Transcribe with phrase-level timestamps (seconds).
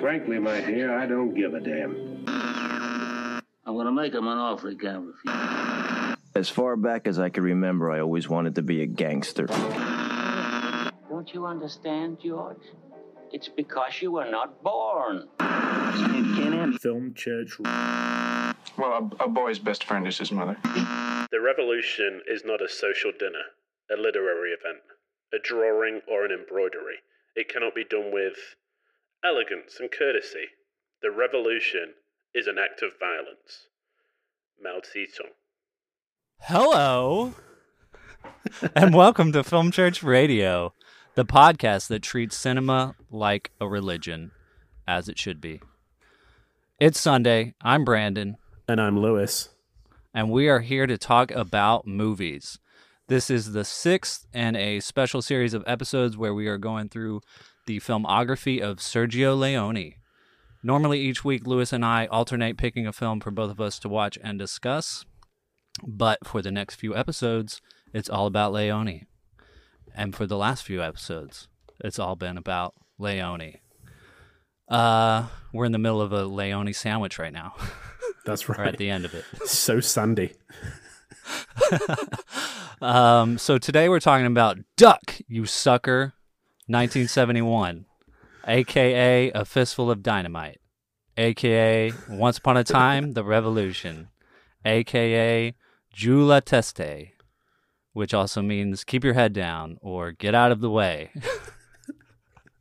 [0.00, 2.24] Frankly, my dear, I don't give a damn.
[2.28, 6.16] I'm gonna make him an offer he can't refuse.
[6.34, 9.46] As far back as I can remember, I always wanted to be a gangster.
[11.08, 12.62] Don't you understand, George?
[13.32, 15.28] It's because you were not born.
[16.80, 17.58] Film church.
[17.58, 20.56] Well, a, a boy's best friend is his mother.
[21.30, 23.44] The revolution is not a social dinner,
[23.90, 24.82] a literary event,
[25.34, 27.02] a drawing, or an embroidery.
[27.34, 28.36] It cannot be done with
[29.24, 30.46] elegance and courtesy.
[31.02, 31.94] The revolution
[32.34, 33.66] is an act of violence.
[34.62, 35.32] Mao Zedong.
[36.40, 37.34] Hello,
[38.74, 40.72] and welcome to Film Church Radio,
[41.14, 44.30] the podcast that treats cinema like a religion,
[44.86, 45.60] as it should be.
[46.80, 47.54] It's Sunday.
[47.60, 48.34] I'm Branden,
[48.68, 49.48] And I'm Lewis.
[50.14, 52.58] and we are here to talk about movies.
[53.08, 57.20] This is the sixth in a special series of episodes where we are going through
[57.68, 59.94] the filmography of Sergio Leone.
[60.62, 63.90] Normally, each week, Lewis and I alternate picking a film for both of us to
[63.90, 65.04] watch and discuss.
[65.86, 67.60] But for the next few episodes,
[67.92, 69.06] it's all about Leone.
[69.94, 71.46] And for the last few episodes,
[71.84, 73.58] it's all been about Leone.
[74.66, 77.54] Uh, we're in the middle of a Leone sandwich right now,
[78.24, 78.68] That's right.
[78.68, 79.24] at the end of it.
[79.46, 80.32] So sandy.
[82.80, 86.14] Um, so today we're talking about Duck, You Sucker,
[86.68, 87.86] 1971,
[88.46, 90.60] aka A Fistful of Dynamite,
[91.16, 94.08] aka Once Upon a Time, The Revolution,
[94.66, 95.54] aka
[95.96, 97.06] Giù la Testa,
[97.94, 101.10] which also means keep your head down or get out of the way.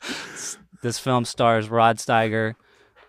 [0.81, 2.55] this film stars Rod Steiger,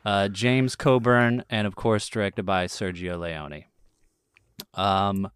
[0.04, 3.64] uh, James Coburn, and of course directed by Sergio Leone.
[4.74, 5.30] Um,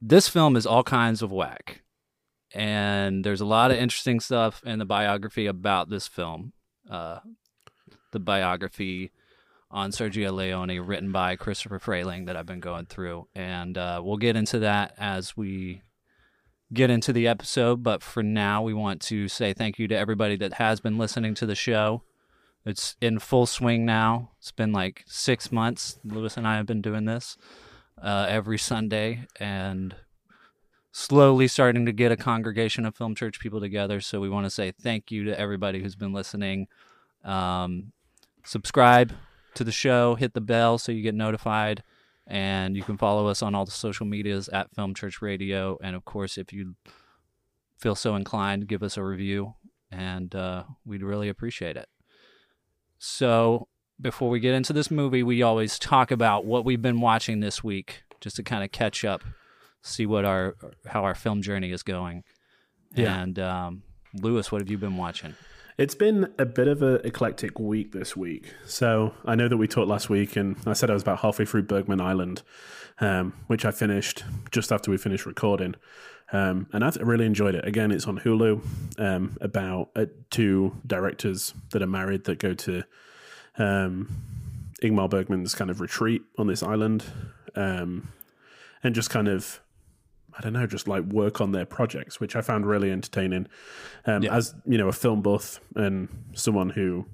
[0.00, 1.83] this film is all kinds of whack.
[2.54, 6.52] And there's a lot of interesting stuff in the biography about this film.
[6.88, 7.18] Uh,
[8.12, 9.10] the biography
[9.70, 13.26] on Sergio Leone, written by Christopher Frayling, that I've been going through.
[13.34, 15.82] And uh, we'll get into that as we
[16.72, 17.82] get into the episode.
[17.82, 21.34] But for now, we want to say thank you to everybody that has been listening
[21.34, 22.02] to the show.
[22.64, 24.30] It's in full swing now.
[24.38, 25.98] It's been like six months.
[26.04, 27.36] Lewis and I have been doing this
[28.00, 29.94] uh, every Sunday and
[30.96, 34.00] slowly starting to get a congregation of film church people together.
[34.00, 36.68] So we want to say thank you to everybody who's been listening.
[37.24, 37.90] Um,
[38.44, 39.12] subscribe
[39.54, 41.82] to the show, hit the bell so you get notified,
[42.28, 45.76] and you can follow us on all the social medias at Film Church Radio.
[45.82, 46.76] And of course, if you
[47.76, 49.54] feel so inclined, give us a review,
[49.90, 51.88] and uh, we'd really appreciate it.
[53.00, 53.66] So
[54.00, 57.64] before we get into this movie, we always talk about what we've been watching this
[57.64, 59.22] week, just to kind of catch up,
[59.84, 60.56] see what our
[60.86, 62.24] how our film journey is going.
[62.94, 63.20] Yeah.
[63.20, 63.82] And um,
[64.14, 65.34] Lewis, what have you been watching?
[65.76, 68.54] It's been a bit of an eclectic week this week.
[68.64, 71.44] So I know that we talked last week, and I said I was about halfway
[71.44, 72.42] through Bergman Island,
[73.00, 75.74] um, which I finished just after we finished recording.
[76.32, 77.66] Um, and I really enjoyed it.
[77.66, 78.62] Again, it's on Hulu
[78.98, 82.84] um, about uh, two directors that are married that go to
[83.58, 84.08] um,
[84.82, 87.04] Ingmar Bergman's kind of retreat on this island
[87.56, 88.12] um,
[88.82, 89.60] and just kind of
[90.36, 93.46] I don't know, just like work on their projects, which I found really entertaining.
[94.06, 94.34] Um, Yeah.
[94.36, 97.06] As you know, a film buff and someone who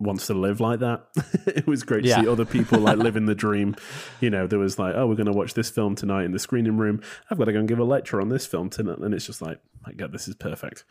[0.00, 1.06] wants to live like that,
[1.46, 2.20] it was great to Yeah.
[2.22, 3.74] see other people like living the dream.
[4.20, 6.38] You know, there was like, oh, we're going to watch this film tonight in the
[6.38, 7.00] screening room.
[7.30, 9.40] I've got to go and give a lecture on this film tonight, and it's just
[9.42, 10.84] like, my God, this is perfect.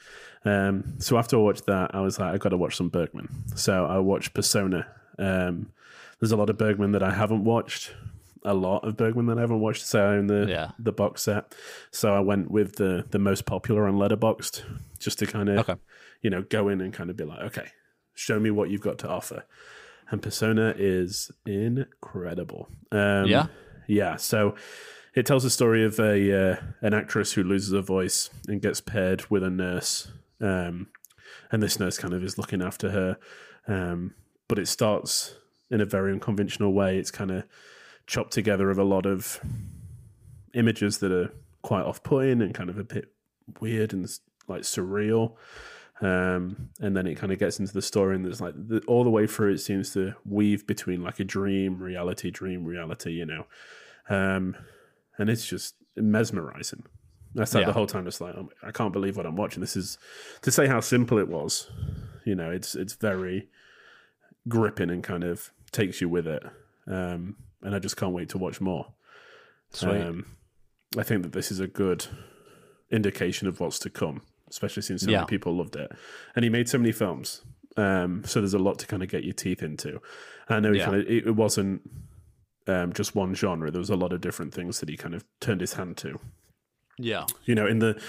[0.46, 3.28] Um, so after I watched that, I was like, I got to watch some Bergman.
[3.56, 4.88] So I watched Persona.
[5.20, 5.72] Um,
[6.20, 7.94] there's a lot of Bergman that I haven't watched
[8.46, 9.86] a lot of Bergman that I haven't watched.
[9.86, 10.72] So I own the Yeah.
[10.80, 11.56] the box set.
[11.92, 14.64] So I went with the the most popular on Letterboxd
[15.00, 15.80] just to kind of Okay.
[16.22, 17.68] you know go in and kind of be like, okay,
[18.14, 19.46] show me what you've got to offer.
[20.10, 22.68] And Persona is incredible.
[22.92, 23.48] Um, Yeah?
[23.88, 24.16] yeah.
[24.18, 24.56] So
[25.16, 28.82] it tells the story of a uh, an actress who loses her voice and gets
[28.82, 30.12] paired with a nurse,
[30.42, 30.88] um,
[31.52, 33.18] and this nurse kind of is looking after her.
[33.68, 34.16] Um,
[34.48, 35.36] but it starts
[35.72, 36.98] in a very unconventional way.
[36.98, 37.44] It's kind of
[38.08, 39.40] chopped together of a lot of
[40.54, 43.12] images that are quite off-putting and kind of a bit
[43.60, 44.08] weird and
[44.48, 45.36] like surreal.
[46.02, 49.04] Um, and then it kind of gets into the story, and there's like the, all
[49.06, 53.26] the way through, it seems to weave between like a dream, reality, dream, reality, you
[53.26, 53.46] know.
[54.10, 54.56] Um,
[55.18, 56.84] and it's just mesmerizing.
[57.40, 57.68] I sat Yeah.
[57.68, 59.62] the whole time just like, oh, I can't believe what I'm watching.
[59.62, 59.98] This is
[60.42, 61.70] to say how simple it was.
[62.26, 63.48] You know, it's it's very
[64.48, 66.44] gripping and kind of takes you with it.
[66.88, 68.88] Um, and I just can't wait to watch more.
[70.02, 70.26] Um,
[70.98, 72.06] I think that this is a good
[72.92, 75.92] indication of what's to come, especially since so many people loved it.
[76.36, 77.42] And he made so many films.
[77.76, 80.00] Um, so there's a lot to kind of get your teeth into.
[80.48, 80.86] I know he Yeah.
[80.86, 81.82] kind of, it, it wasn't
[82.68, 83.72] um, just one genre.
[83.72, 86.20] There was a lot of different things that he kind of turned his hand to.
[87.00, 87.26] Yeah.
[87.46, 88.00] You know, in the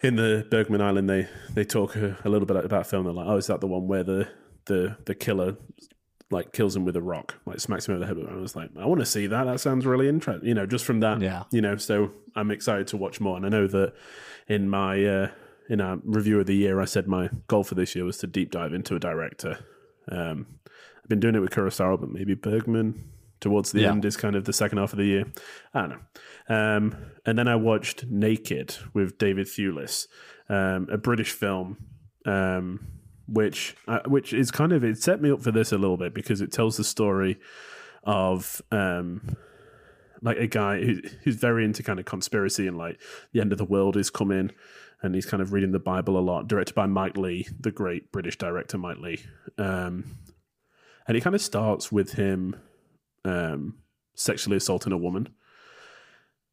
[0.00, 3.04] in the Bergman Island, they they talk a, a little bit about film.
[3.04, 4.28] They're like, oh, is that the one where the
[4.66, 5.56] the the killer
[6.30, 8.16] like kills him with a rock, like smacks him over the head?
[8.18, 8.28] it?
[8.30, 9.44] I was like, I want to see that.
[9.44, 10.46] That sounds really interesting.
[10.48, 11.20] You know, just from that.
[11.20, 11.44] Yeah.
[11.50, 13.36] You know, so I'm excited to watch more.
[13.36, 13.94] And I know that
[14.46, 15.30] in my uh,
[15.68, 18.26] in our review of the year, I said my goal for this year was to
[18.26, 19.58] deep dive into a director.
[20.10, 20.46] Um,
[21.02, 23.10] I've been doing it with Kurosawa, but maybe Bergman
[23.40, 23.92] towards the Yeah.
[23.92, 25.24] end is kind of the second half of the year.
[25.72, 25.96] I don't know.
[26.56, 30.06] Um, and then I watched Naked with David Thewlis,
[30.48, 31.76] um, a British film,
[32.26, 32.80] um,
[33.28, 36.14] which uh, which is kind of it set me up for this a little bit
[36.14, 37.38] because it tells the story
[38.04, 39.36] of um,
[40.22, 43.00] like a guy who, who's very into kind of conspiracy and like
[43.32, 44.50] the end of the world is coming.
[45.00, 48.10] And he's kind of reading the Bible a lot, directed by Mike Leigh, the great
[48.10, 49.20] British director Mike Leigh.
[49.56, 50.16] Um,
[51.06, 52.56] and it kind of starts with him
[53.24, 53.78] um,
[54.16, 55.28] sexually assaulting a woman.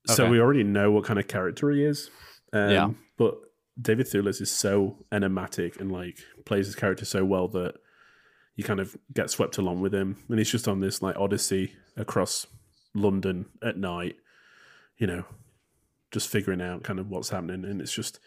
[0.08, 2.12] So we already know what kind of character he is.
[2.54, 2.90] Um, Yeah.
[3.18, 3.40] But
[3.82, 7.76] David Thewlis is so enigmatic and like plays his character so well that
[8.56, 10.18] you kind of get swept along with him.
[10.30, 12.48] And he's just on this like odyssey across
[12.94, 14.16] London at night,
[14.98, 15.26] you know,
[16.12, 17.66] just figuring out kind of what's happening.
[17.66, 18.20] And it's just,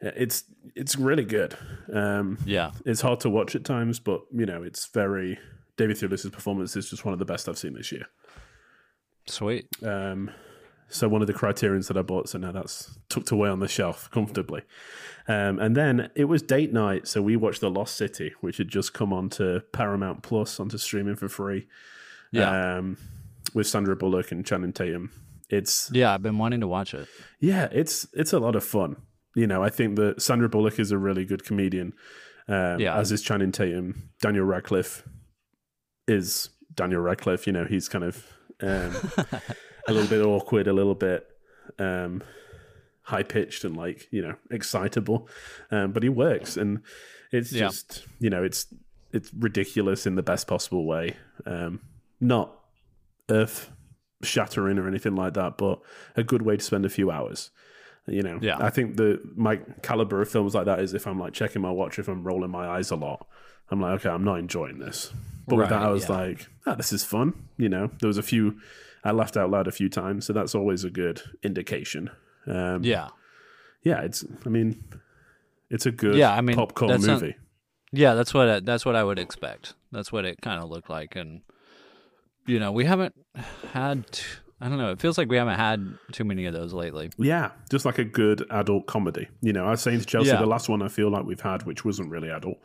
[0.00, 0.44] it's
[0.76, 1.56] it's really good.
[1.92, 2.70] Um, Yeah.
[2.86, 5.38] it's hard to watch at times, but you know, it's very
[5.76, 8.06] David Thewlis's performance is just one of the best I've seen this year.
[9.26, 9.66] Sweet.
[9.82, 10.30] Um,
[10.90, 13.68] so one of the criterions that I bought, so now that's tucked away on the
[13.68, 14.62] shelf comfortably.
[15.28, 18.68] Um, and then it was date night, so we watched The Lost City, which had
[18.68, 21.66] just come onto Paramount Plus onto streaming for free.
[22.32, 22.76] Yeah.
[22.78, 22.96] Um,
[23.54, 25.10] with Sandra Bullock and Channing Tatum.
[25.48, 27.08] It's Yeah, I've been wanting to watch it.
[27.40, 28.96] yeah, it's it's a lot of fun.
[29.34, 31.92] You know, I think that Sandra Bullock is a really good comedian.
[32.48, 32.96] Um, Yeah.
[32.96, 34.10] As is Channing Tatum.
[34.20, 35.02] Daniel Radcliffe
[36.06, 37.46] is Daniel Radcliffe.
[37.46, 38.26] You know, he's kind of
[38.60, 38.94] um,
[39.90, 41.26] a little bit awkward, a little bit
[41.78, 42.22] um,
[43.02, 45.28] high pitched and like you know excitable,
[45.70, 46.80] um, but he works, and
[47.32, 47.68] it's Yeah.
[47.68, 48.66] just you know it's
[49.12, 51.16] it's ridiculous in the best possible way.
[51.46, 51.80] Um,
[52.20, 52.56] not
[53.28, 53.70] earth
[54.22, 55.80] shattering or anything like that, but
[56.16, 57.50] a good way to spend a few hours.
[58.06, 58.56] You know, Yeah.
[58.58, 61.70] I think the my caliber of films like that is if I'm like checking my
[61.70, 63.26] watch, if I'm rolling my eyes a lot,
[63.70, 65.12] I'm like, okay, I'm not enjoying this.
[65.46, 66.16] But with that, I was yeah.
[66.16, 67.34] like, ah, this is fun.
[67.56, 68.60] You know, there was a few,
[69.04, 72.10] I laughed out loud a few times, so that's always a good indication.
[72.46, 73.08] Um, Yeah.
[73.82, 74.24] yeah, it's.
[74.44, 74.82] I mean,
[75.70, 77.36] it's a good Yeah, I mean, popcorn that's not- movie.
[77.92, 79.74] Yeah, that's what I, that's what I would expect.
[79.90, 81.40] That's what it kind of looked like, and
[82.46, 83.14] you know, we haven't
[83.72, 84.06] had.
[84.12, 84.22] t-
[84.62, 84.90] I don't know.
[84.90, 87.10] It feels like we haven't had too many of those lately.
[87.16, 89.28] Yeah, just like a good adult comedy.
[89.40, 90.36] You know, I was saying to Chelsea, Yeah.
[90.40, 92.58] the last one I feel like we've had, which wasn't really adult,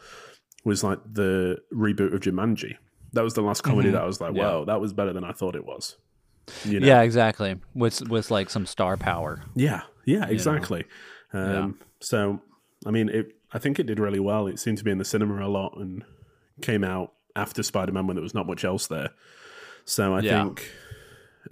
[0.65, 2.75] was like the reboot of Jumanji.
[3.13, 4.37] That was the last comedy that I was like, Mm-hmm.
[4.39, 4.43] Yeah.
[4.57, 5.95] wow, that was better than I thought it was.
[6.63, 6.87] You know?
[6.87, 7.55] Yeah, exactly.
[7.73, 9.41] With with like some star power.
[9.55, 10.85] yeah, yeah, exactly.
[11.33, 11.69] Um, Yeah.
[12.01, 12.41] So,
[12.85, 13.31] I mean, it.
[13.53, 14.47] I think it did really well.
[14.47, 16.03] It seemed to be in the cinema a lot and
[16.61, 19.11] came out after Spider Man when there was not much else there.
[19.85, 20.43] So I Yeah.
[20.43, 20.71] think,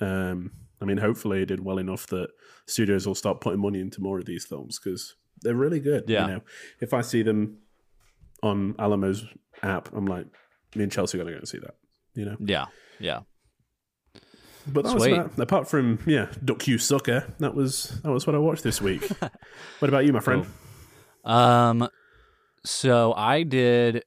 [0.02, 0.52] um,
[0.82, 2.30] I mean, hopefully it did well enough that
[2.66, 6.06] studios will start putting money into more of these films because they're really good.
[6.08, 6.28] Yeah.
[6.28, 6.42] You know,
[6.82, 7.60] if I see them
[8.42, 9.26] on Alamo's
[9.62, 10.26] app, I'm like,
[10.76, 11.76] me and Chelsea are going to go and see that.
[12.16, 12.66] You know, Yeah,
[13.00, 13.22] yeah.
[14.68, 15.14] But that was Sweet.
[15.14, 17.26] about, apart from yeah, Duck You Sucker.
[17.40, 19.08] That was that was what I watched this week.
[19.80, 20.46] what about you, my friend?
[21.24, 21.88] Um,
[22.66, 24.04] so I did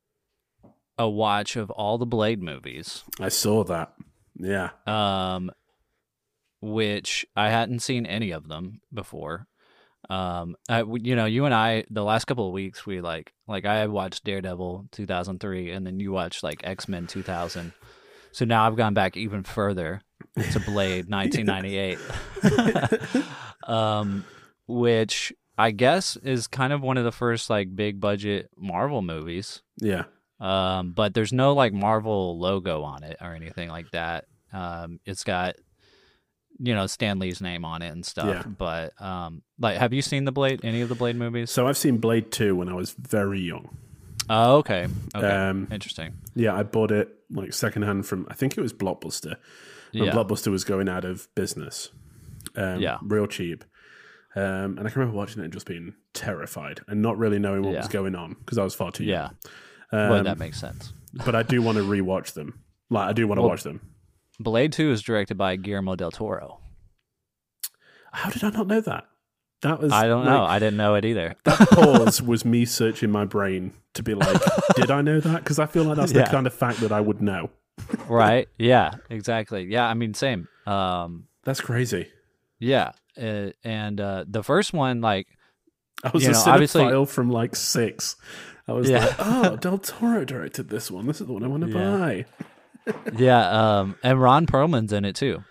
[0.99, 3.05] a watch of all the Blade movies.
[3.21, 3.93] I saw that.
[4.39, 5.51] Yeah, um,
[6.61, 9.47] which I hadn't seen any of them before.
[10.09, 13.65] Um, I, you know, you and I, the last couple of weeks, we like, like
[13.65, 17.73] I watched Daredevil 2003, and then you watched like X Men 2000.
[18.37, 20.03] So now I've gone back even further
[20.53, 21.99] to Blade 1998,
[23.67, 24.27] um,
[24.67, 29.63] which I guess is kind of one of the first like big budget Marvel movies.
[29.81, 30.05] yeah,
[30.39, 34.27] Um, but there's no like Marvel logo on it or anything like that.
[34.53, 35.55] Um, it's got
[36.59, 38.27] you know Stan Lee's name on it and stuff.
[38.27, 38.43] Yeah.
[38.43, 40.61] But um, like, have you seen the Blade?
[40.63, 41.51] Any of the Blade movies?
[41.51, 43.79] So I've seen Blade Two when I was very young.
[44.29, 44.87] Oh, okay.
[45.15, 45.27] Okay.
[45.29, 46.15] Um, Interesting.
[46.35, 49.37] Yeah, I bought it like secondhand from I think it was Blockbuster.
[49.93, 50.13] When Yeah.
[50.13, 51.91] Blockbuster was going out of business.
[52.57, 52.99] Um, Yeah.
[53.03, 53.65] real cheap.
[54.35, 57.63] Um, and I can remember watching it and just being terrified and not really knowing
[57.63, 59.31] what was going on because I was far too Yeah.
[59.93, 60.03] young.
[60.05, 60.93] Um, well, that makes sense.
[61.25, 62.59] but I do want to rewatch them.
[62.91, 63.81] Like I do want to Well- watch them.
[64.39, 66.61] Blade Two is directed by Guillermo del Toro.
[68.13, 69.07] How did I not know that?
[69.67, 70.45] That was I don't like, know.
[70.45, 71.35] I didn't know it either.
[71.45, 74.41] That pause was me searching my brain to be like,
[74.77, 75.43] did I know that?
[75.43, 76.25] Because I feel like that's Yeah.
[76.25, 77.51] the kind of fact that I would know.
[78.09, 78.49] right?
[78.59, 79.65] Yeah, exactly.
[79.65, 80.47] Yeah, I mean, same.
[80.67, 82.09] Um, That's crazy.
[82.61, 85.27] yeah, uh, and uh, the first one, like,
[86.05, 88.17] I was You a know, obviously- from like six.
[88.69, 89.05] I was Yeah.
[89.05, 91.07] like, oh, Del Toro directed this one.
[91.07, 91.99] This is the one I want to Yeah.
[91.99, 93.05] buy.
[93.17, 95.43] yeah, um, and Ron Perlman's in it too.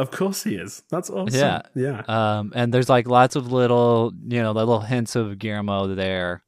[0.00, 0.82] Of course he is.
[0.90, 1.38] That's awesome.
[1.38, 1.62] Yeah.
[1.74, 2.02] Yeah.
[2.08, 6.42] Um, and there's like lots of little, you know, little hints of Guillermo there.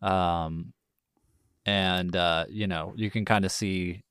[0.00, 0.72] Um,
[1.66, 4.04] and uh, you know, you can kind of see,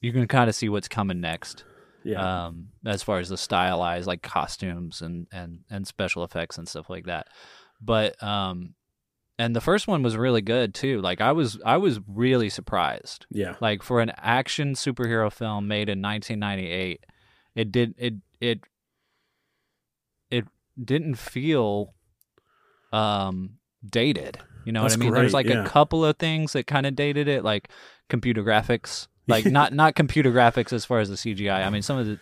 [0.00, 1.64] you can kind of see what's coming next.
[2.04, 2.46] Yeah.
[2.46, 6.88] um, as far as the stylized like costumes and and and special effects and stuff
[6.88, 7.26] like that.
[7.80, 8.74] But um,
[9.40, 11.00] and the first one was really good too.
[11.00, 13.26] Like I was I was really surprised.
[13.32, 13.56] yeah.
[13.60, 17.04] Like for an action superhero film made in 1998,
[17.56, 18.60] it did it it
[20.30, 20.44] it
[20.82, 21.94] didn't feel
[22.92, 24.38] um dated.
[24.64, 25.14] You know That's what I mean?
[25.14, 25.64] There's like yeah.
[25.64, 27.68] a couple of things that kind of dated it, like
[28.08, 29.08] computer graphics.
[29.28, 31.66] Like not not computer graphics as far as the CGI.
[31.66, 32.16] I mean, some of the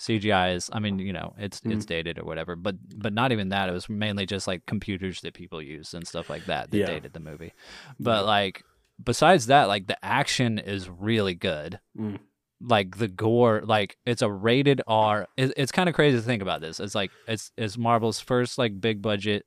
[0.00, 0.68] CGI is.
[0.72, 1.70] I mean, you know, it's Mm-hmm.
[1.70, 2.56] it's dated or whatever.
[2.56, 3.68] But but not even that.
[3.68, 6.86] It was mainly just like computers that people use and stuff like that that Yeah.
[6.86, 7.52] dated the movie.
[8.00, 8.64] But like
[9.00, 11.78] besides that, like the action is really good.
[11.96, 12.18] Mm.
[12.62, 15.26] Like the gore, like it's a rated R.
[15.36, 16.78] It, it's kind of crazy to think about this.
[16.78, 19.46] It's like it's it's Marvel's first like big budget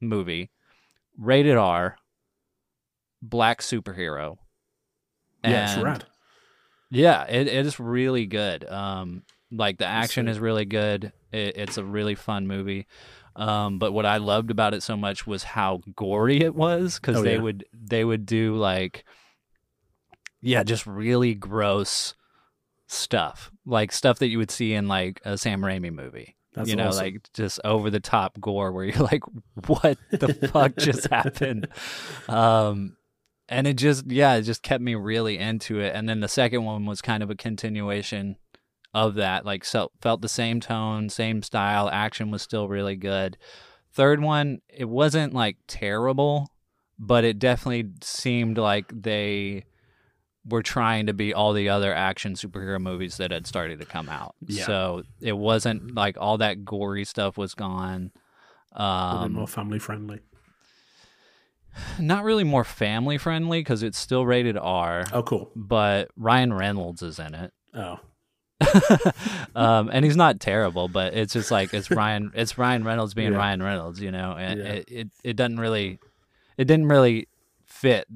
[0.00, 0.50] movie,
[1.18, 1.96] rated R,
[3.22, 4.36] black superhero.
[5.42, 6.04] Yeah, it's rad.
[6.90, 8.68] yeah, it, it is really good.
[8.68, 11.12] Um, like the action is really good.
[11.32, 12.86] It, it's a really fun movie.
[13.36, 17.16] Um, but what I loved about it so much was how gory it was because
[17.16, 17.40] Oh, they yeah.
[17.40, 19.04] would they would do like,
[20.42, 22.14] yeah, just really gross
[22.86, 26.36] stuff, like stuff that you would see in like a Sam Raimi movie.
[26.54, 27.04] That's you know, awesome.
[27.04, 29.22] like just over the top gore where you're like,
[29.66, 31.68] what the fuck just happened?
[32.28, 32.96] Um,
[33.48, 35.94] and it just, yeah, it just kept me really into it.
[35.94, 38.36] And then the second one was kind of a continuation
[38.94, 41.90] of that, like, so felt the same tone, same style.
[41.92, 43.36] Action was still really good.
[43.92, 46.48] Third one, it wasn't like terrible,
[46.98, 49.64] but it definitely seemed like they
[50.46, 54.08] were trying to be all the other action superhero movies that had started to come
[54.08, 54.34] out.
[54.46, 54.66] Yeah.
[54.66, 58.10] So it wasn't like all that gory stuff was gone.
[58.72, 60.20] Um, more family friendly.
[61.98, 65.50] not really more family friendly because it's still rated R, Oh, cool.
[65.56, 67.52] but Ryan Reynolds is in it.
[67.72, 67.98] Oh,
[69.54, 73.32] um, and he's not terrible, but it's just like it's Ryan, it's Ryan Reynolds being
[73.32, 73.38] Yeah.
[73.38, 74.66] Ryan Reynolds, you know, and Yeah.
[74.66, 75.98] it, it it doesn't really,
[76.56, 77.28] it didn't really
[77.66, 78.06] fit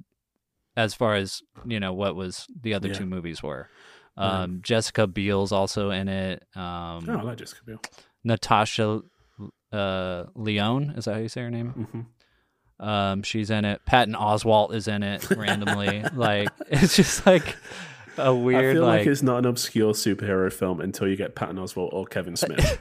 [0.79, 2.95] as far as you know what was the other Yeah.
[2.95, 3.69] two movies were.
[4.17, 4.43] Right.
[4.45, 6.43] Um, Jessica Biel's also in it.
[6.57, 7.81] Um, oh, I like Jessica Biel.
[8.25, 9.03] Natasha
[9.73, 11.71] uh, Lyonne is that how you say her name?
[11.71, 13.81] hmm Um, she's in it.
[13.87, 16.03] Patton Oswalt is in it randomly.
[16.15, 17.57] like it's just like
[18.17, 21.35] a weird I feel like, like, it's not an obscure superhero film until you get
[21.35, 22.79] Patton Oswalt or Kevin Smith.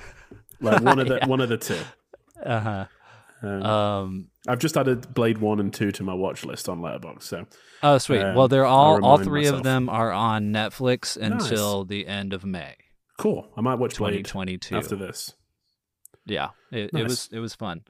[0.62, 1.80] like one of the one of the two.
[2.44, 2.86] uh huh.
[3.44, 4.28] Um, Um.
[4.48, 7.24] I've just added Blade One and Two to my watch list on Letterboxd.
[7.24, 7.46] So
[7.84, 8.22] Oh, sweet.
[8.22, 9.58] Um, well, they're all all three myself.
[9.58, 12.76] of them are on Netflix until the end of May,
[13.18, 13.48] cool.
[13.58, 14.78] I might watch twenty Blade twenty two.
[14.78, 15.36] after this.
[16.26, 17.82] Yeah, it, it was it was fun.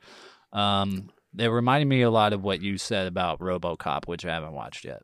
[0.54, 4.54] Um, it reminded me a lot of what you said about RoboCop, which I haven't
[4.54, 5.02] watched yet.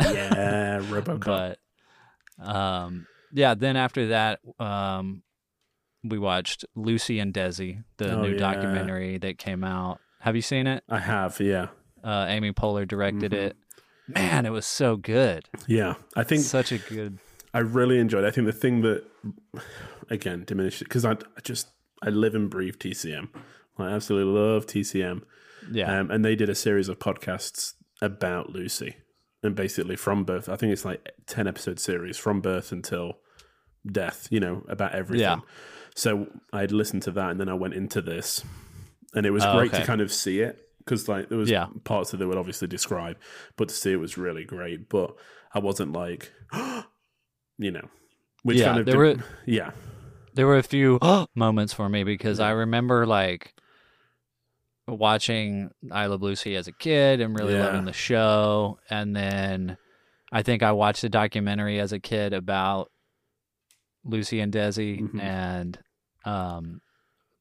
[0.00, 1.24] Yeah, RoboCop.
[1.24, 1.58] But
[2.44, 3.54] um, yeah.
[3.54, 5.22] Then after that, um,
[6.04, 8.38] we watched Lucy and Desi, the Oh, new yeah.
[8.38, 10.00] documentary that came out.
[10.26, 10.82] Have you seen it?
[10.88, 11.38] I have.
[11.40, 11.68] Yeah,
[12.02, 13.36] Uh, Amy Poehler directed Mhm.
[13.36, 13.56] it.
[14.08, 15.48] Man, it was so good.
[15.68, 15.94] yeah.
[16.16, 17.18] I think Such a good.
[17.54, 18.24] I really enjoyed.
[18.24, 18.26] it.
[18.26, 19.04] I think the thing that
[20.10, 21.68] again diminished because I, I just
[22.02, 23.28] I live and breathe TCM.
[23.78, 25.22] I absolutely love TCM.
[25.70, 25.96] Yeah.
[26.00, 28.96] Um, and they did a series of podcasts about Lucy,
[29.44, 30.48] and basically from birth.
[30.48, 33.18] I think it's like ten episode series from birth until
[33.90, 34.26] death.
[34.30, 35.22] You know about everything.
[35.22, 35.40] Yeah.
[35.94, 38.44] So I'd listened to that, and then I went into this,
[39.16, 39.80] and it was Oh, great okay.
[39.80, 41.66] to kind of see it because like there was Yeah.
[41.82, 43.16] parts that they would obviously describe,
[43.56, 44.88] but to see it was really great.
[44.88, 45.16] But
[45.52, 46.30] I wasn't like,
[47.58, 47.88] you know,
[48.44, 49.70] which Yeah, kind of there did- were- yeah,
[50.34, 50.98] there were a few
[51.34, 53.54] moments for me because I remember like
[54.86, 57.66] watching I Love Lucy as a kid and really Yeah.
[57.66, 59.76] loving the show, and then
[60.32, 62.90] I think I watched a documentary as a kid about
[64.04, 65.20] Lucy and Desi, Mhm.
[65.20, 65.78] and
[66.24, 66.80] um,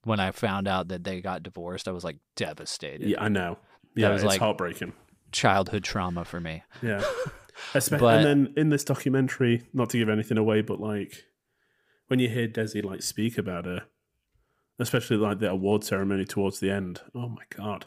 [0.05, 3.09] when I found out that they got divorced, I was like devastated.
[3.09, 3.57] yeah, I know.
[3.95, 4.93] Yeah, was it's like- heartbreaking.
[5.33, 6.63] Childhood trauma for me.
[6.81, 7.03] Yeah.
[7.73, 11.25] Espe- But- and then in this documentary, not to give anything away, but like
[12.07, 13.83] when you hear Desi like speak about her,
[14.79, 17.01] especially like the award ceremony towards the end.
[17.13, 17.85] Oh my god,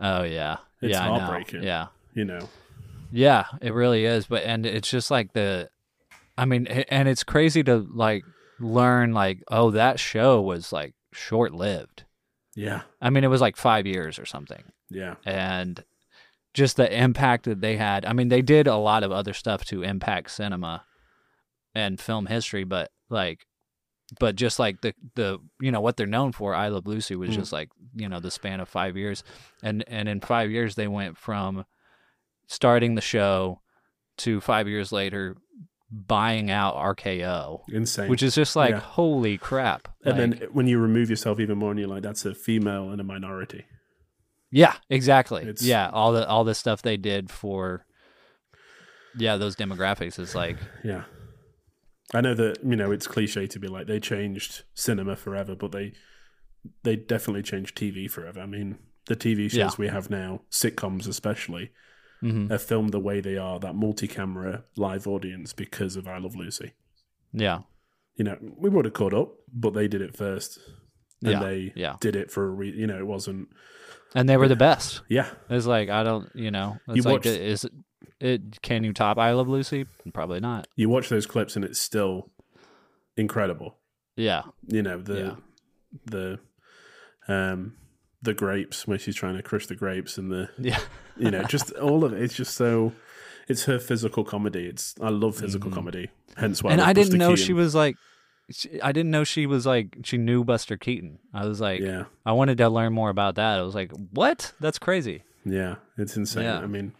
[0.00, 1.62] Oh yeah, It's yeah, heartbreaking.
[1.62, 2.48] Yeah, you know,
[3.12, 4.26] yeah, it really is.
[4.26, 5.68] But and it's just like the,
[6.36, 8.22] I mean, and it's crazy to like
[8.60, 12.04] learn like, oh, that show was like short lived.
[12.56, 15.82] yeah, I mean, it was like five years or something, yeah, and
[16.54, 18.04] just the impact that they had.
[18.04, 20.84] I mean, they did a lot of other stuff to impact cinema
[21.74, 23.46] and film history, but like,
[24.18, 27.30] but just like the the you know what they're known for, I Love Lucy was
[27.30, 27.34] Mm.
[27.34, 29.22] just like you know the span of five years,
[29.62, 31.64] and and in five years they went from
[32.46, 33.60] starting the show
[34.18, 35.36] to five years later
[35.90, 38.10] buying out RKO, insane.
[38.10, 38.80] which is just like Yeah.
[38.80, 39.88] holy crap.
[40.04, 42.90] and Like- then when you remove yourself even more, and you're like, that's a female
[42.90, 43.64] and a minority.
[44.50, 45.42] Yeah, exactly.
[45.42, 47.84] It's- yeah, all the all the stuff they did for
[49.16, 51.04] yeah, those demographics is like Yeah.
[52.14, 55.72] I know that, you know, it's cliche to be like they changed cinema forever, but
[55.72, 55.92] they
[56.82, 58.40] they definitely changed TV forever.
[58.40, 59.70] I mean, the TV shows Yeah.
[59.78, 61.70] we have now, sitcoms especially,
[62.22, 62.50] mhm.
[62.50, 66.72] are filmed the way they are, that multi-camera live audience because of I Love Lucy.
[67.32, 67.60] yeah.
[68.16, 70.58] You know, we would have caught up, but they did it first.
[71.22, 71.96] And Yeah, they yeah.
[72.00, 73.48] did it for a re- you know, it wasn't
[74.14, 75.02] And they were the best.
[75.08, 75.28] yeah.
[75.48, 77.72] It's like I don't, you know, it's You like watched- is it,
[78.20, 79.86] it can you top I Love Lucy?
[80.12, 80.66] Probably not.
[80.74, 82.30] You watch those clips and it's still
[83.16, 83.78] incredible.
[84.16, 84.42] Yeah.
[84.66, 85.34] you know the Yeah.
[86.06, 86.40] the
[87.28, 87.76] um
[88.22, 90.78] the grapes where she's trying to crush the grapes and the Yeah.
[91.16, 92.92] you know just all of it it's just so
[93.48, 96.72] it's her physical comedy it's i love physical comedy hence why Mm-hmm.
[96.72, 97.46] and love I didn't Buster know Keaton.
[97.46, 97.96] she was like
[98.50, 101.18] she, I didn't know she was like she knew Buster Keaton.
[101.34, 103.58] I was like yeah I wanted to learn more about that.
[103.58, 104.52] I was like, "What?
[104.58, 106.58] That's crazy." yeah it's insane Yeah.
[106.58, 106.92] i mean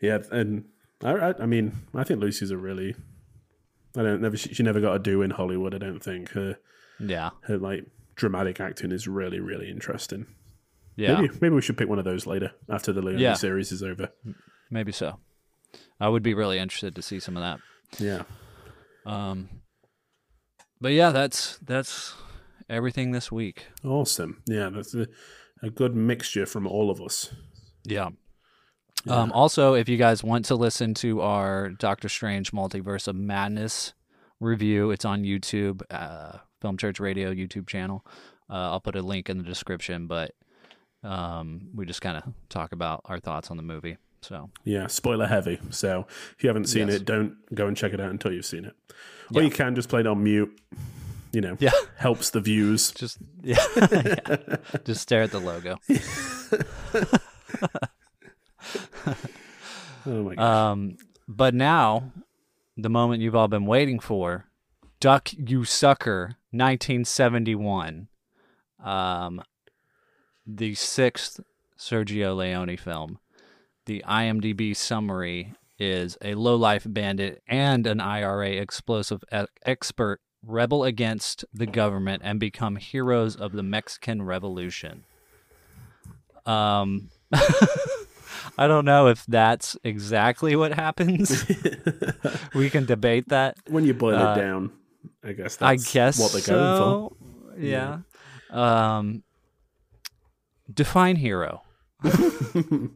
[0.00, 0.64] yeah and
[1.02, 2.94] I, I i mean i think lucy's a really
[3.96, 6.58] i don't never she, she never got a do in hollywood i don't think her
[7.00, 7.30] Yeah.
[7.48, 10.26] her like dramatic acting is really really interesting
[10.96, 11.20] Yeah.
[11.20, 13.34] maybe maybe we should pick one of those later after the Leone Yeah.
[13.34, 14.10] series is over
[14.70, 15.18] Maybe so.
[16.00, 17.60] I would be really interested to see some of that.
[17.98, 18.22] yeah
[19.06, 19.48] Um,
[20.80, 22.14] but yeah, that's that's
[22.68, 23.66] everything this week.
[23.84, 24.42] Awesome.
[24.46, 25.06] Yeah, that's a,
[25.62, 27.32] a good mixture from all of us.
[27.84, 28.10] Yeah.
[29.08, 33.94] Um, also, if you guys want to listen to our Doctor Strange Multiverse of Madness
[34.40, 38.04] review, it's on YouTube, uh, Film Church Radio YouTube channel.
[38.48, 40.32] Uh, I'll put a link in the description, but
[41.02, 43.96] um, we just kind of talk about our thoughts on the movie.
[44.20, 45.58] So Yeah, spoiler heavy.
[45.70, 46.98] So if you haven't seen Yes.
[46.98, 48.74] it, don't go and check it out until you've seen it.
[49.34, 49.48] Or Yeah.
[49.48, 50.56] you can just play it on mute.
[51.32, 51.70] You know, Yeah.
[51.96, 52.90] helps the views.
[52.96, 54.56] just yeah, yeah.
[54.84, 55.78] just stare at the logo.
[60.06, 60.42] Oh my god.
[60.72, 60.96] Um,
[61.28, 62.12] but now,
[62.76, 64.46] the moment you've all been waiting for,
[65.00, 68.08] Duck You Sucker, 1971.
[68.84, 69.42] Um,
[70.46, 71.40] the sixth
[71.78, 73.18] Sergio Leone film.
[73.86, 81.44] The IMDb summary is a low-life bandit and an IRA explosive e- expert rebel against
[81.52, 85.04] the government and become heroes of the Mexican Revolution.
[86.46, 91.44] Um, I don't know if that's exactly what happens.
[92.54, 93.56] we can debate that.
[93.68, 94.72] when you boil uh, it down,
[95.24, 97.16] I guess I that's guess what they're going so.
[97.58, 97.98] Yeah.
[98.50, 99.22] Um,
[100.72, 101.62] define hero.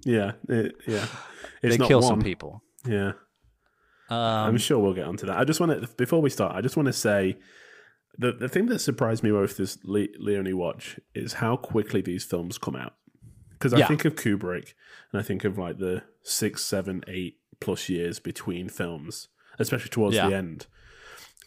[0.05, 1.07] yeah, it, yeah.
[1.63, 2.09] It's they not kill one.
[2.09, 2.63] some people.
[2.87, 3.13] Yeah.
[4.09, 5.39] Um, I'm sure we'll get onto that.
[5.39, 6.55] I just want to before we start.
[6.55, 7.37] I just want to say
[8.19, 12.25] the the thing that surprised me with this Le- Leone watch is how quickly these
[12.25, 12.95] films come out.
[13.53, 13.89] Because I Yeah.
[13.89, 14.75] think of Kubrick
[15.13, 20.15] and I think of like the six, seven, eight plus years between films, especially towards
[20.17, 20.29] Yeah.
[20.29, 20.67] the end,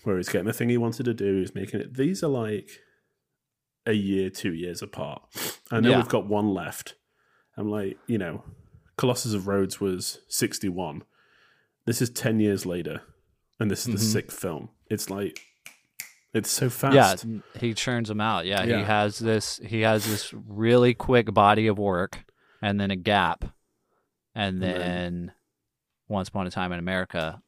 [0.03, 1.39] where he's getting the thing he wanted to do.
[1.39, 1.95] He's making it.
[1.95, 2.69] These are like
[3.89, 5.21] a year, two years apart.
[5.71, 5.97] I know Yeah.
[5.97, 6.95] we've got one left.
[7.57, 8.43] I'm like, you know,
[8.97, 11.03] Colossus of Rhodes was 61.
[11.85, 13.01] This is 10 years later,
[13.59, 14.11] and this is the Mhm.
[14.11, 14.69] sixth film.
[14.89, 15.41] It's like,
[16.33, 17.25] it's so fast.
[17.25, 18.45] yeah, he churns them out.
[18.45, 18.77] Yeah, Yeah.
[18.79, 19.57] he has this.
[19.65, 22.25] He has this really quick body of work,
[22.61, 23.45] and then a gap,
[24.35, 25.31] and then- then
[26.07, 27.41] Once Upon a Time in America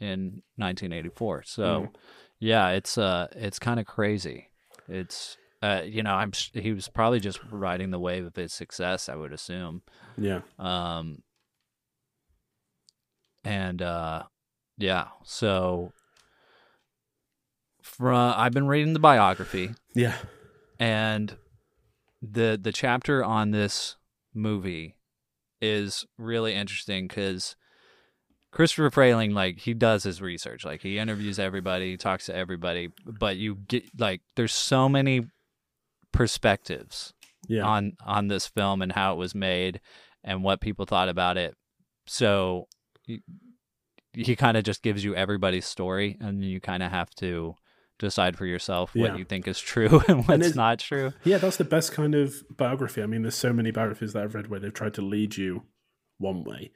[0.00, 1.42] in 1984.
[1.44, 1.94] So, Mm.
[2.38, 4.48] yeah, it's uh, it's kind of crazy.
[4.88, 9.08] It's uh, you know, I'm he was probably just riding the wave of his success.
[9.08, 9.82] I would assume.
[10.16, 10.40] Yeah.
[10.58, 11.22] Um,
[13.44, 14.24] and uh,
[14.76, 15.92] yeah, so
[17.82, 20.16] from I've been reading the biography, Yeah.
[20.78, 21.36] and
[22.20, 23.96] the the chapter on this
[24.34, 24.96] movie
[25.60, 27.56] is really interesting because
[28.52, 32.90] Christopher Frayling, like he does his research, like he interviews everybody, he talks to everybody,
[33.04, 35.26] but you get like there's so many
[36.12, 37.12] perspectives
[37.48, 37.64] Yeah.
[37.64, 39.80] on on this film and how it was made
[40.24, 41.54] and what people thought about it.
[42.06, 42.66] So
[43.02, 43.22] he,
[44.12, 47.54] he kind of just gives you everybody's story, and you kind of have to
[47.98, 49.16] decide for yourself what Yeah.
[49.16, 51.12] you think is true and what's it's- not true.
[51.24, 53.02] Yeah, that's the best kind of biography.
[53.02, 55.64] I mean, there's so many biographies that I've read where they've tried to lead you
[56.18, 56.72] one way,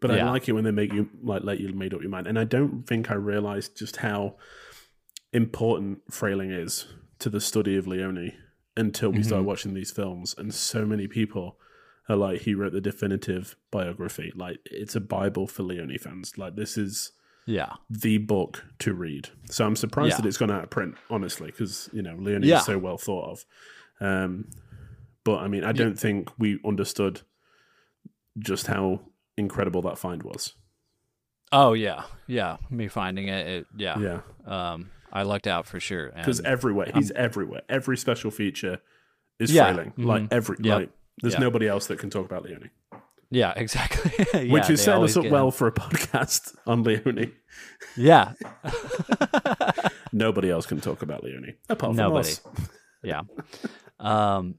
[0.00, 0.26] but Yeah.
[0.26, 2.26] I like it when they make you like let you made up your mind.
[2.26, 4.36] And I don't think I realized just how
[5.32, 6.86] important Frayling is
[7.18, 8.32] to the study of Leone
[8.78, 10.34] until we started watching these films.
[10.38, 11.58] And so many people
[12.08, 14.32] are like, he wrote the definitive biography.
[14.34, 16.38] Like, it's a bible for Leone fans.
[16.38, 17.12] Like, this is
[17.46, 19.30] Yeah, the book to read.
[19.50, 20.16] So I'm surprised Yeah.
[20.22, 22.58] that it's gone out of print, honestly, because you know Leone Yeah.
[22.58, 23.44] is so well thought of.
[24.00, 24.48] Um,
[25.24, 27.22] but I mean, I don't think we understood
[28.38, 29.00] just how
[29.36, 30.54] incredible that find was.
[31.50, 32.58] Oh yeah, yeah.
[32.70, 33.98] Me finding it, it yeah.
[33.98, 36.10] Yeah, Um, I lucked out for sure.
[36.14, 37.62] because everywhere he's everywhere.
[37.68, 38.78] Every special feature
[39.38, 39.72] is Yeah.
[39.72, 39.92] Mhm.
[40.04, 40.78] Like every Yep.
[40.78, 40.90] like,
[41.22, 41.40] there's Yeah.
[41.40, 42.70] nobody else that can talk about Leone,
[43.30, 44.12] yeah, exactly.
[44.46, 45.52] Yeah, which is setting us up well him.
[45.52, 47.32] for a podcast on Leone.
[47.96, 48.32] Yeah,
[50.12, 52.28] Nobody else can talk about Leone apart from Nobody.
[52.30, 52.40] us.
[53.02, 53.22] yeah.
[54.00, 54.54] Um,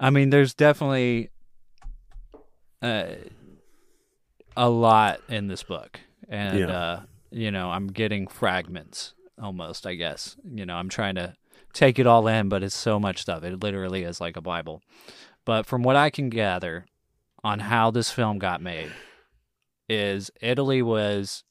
[0.00, 1.30] I mean, there's definitely
[2.82, 3.06] uh,
[4.56, 6.66] a lot in this book, and Yeah.
[6.66, 9.86] uh, you know, I'm getting fragments almost.
[9.86, 11.34] I guess you know, I'm trying to
[11.72, 13.42] take it all in, but it's so much stuff.
[13.42, 14.82] It literally is like a Bible.
[15.44, 16.86] But from what I can gather
[17.42, 18.90] on how this film got made,
[19.88, 21.44] is Italy was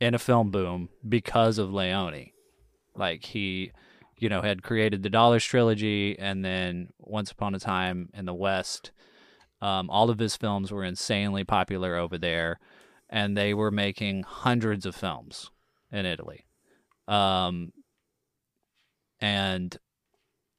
[0.00, 2.30] in a film boom because of Leone.
[2.94, 3.72] Like he,
[4.18, 8.34] you know, had created the Dollars trilogy and then Once Upon a Time in the
[8.34, 8.92] West.
[9.60, 12.58] Um, all of his films were insanely popular over there,
[13.08, 15.50] and they were making hundreds of films
[15.90, 16.44] in Italy.
[17.08, 17.72] Um,
[19.20, 19.76] and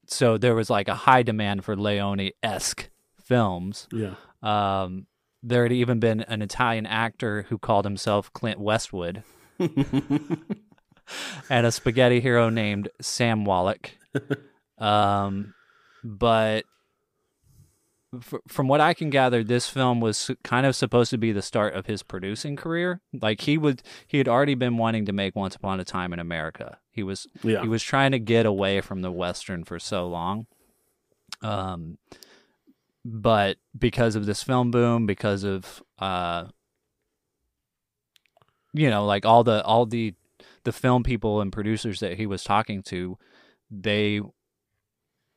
[0.08, 2.90] so there was like a high demand for Leone esque
[3.24, 3.88] films.
[3.92, 5.08] Yeah, Um,
[5.44, 9.24] there had even been an Italian actor who called himself Clint Westwood,
[11.50, 13.92] and a spaghetti hero named Sam Wallach.
[14.78, 15.54] Um,
[16.04, 16.66] but
[18.18, 21.42] f- from what I can gather, this film was kind of supposed to be the
[21.42, 23.02] start of his producing career.
[23.14, 26.20] Like he would, he had already been wanting to make Once Upon a Time in
[26.20, 26.80] America.
[26.90, 30.48] He was yeah, he was trying to get away from the western for so long
[31.42, 31.98] um
[33.04, 36.46] but because of this film boom because of uh
[38.74, 40.14] you know like all the all the
[40.64, 43.18] the film people and producers that he was talking to
[43.70, 44.22] they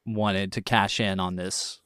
[0.06, 1.80] wanted to cash in on this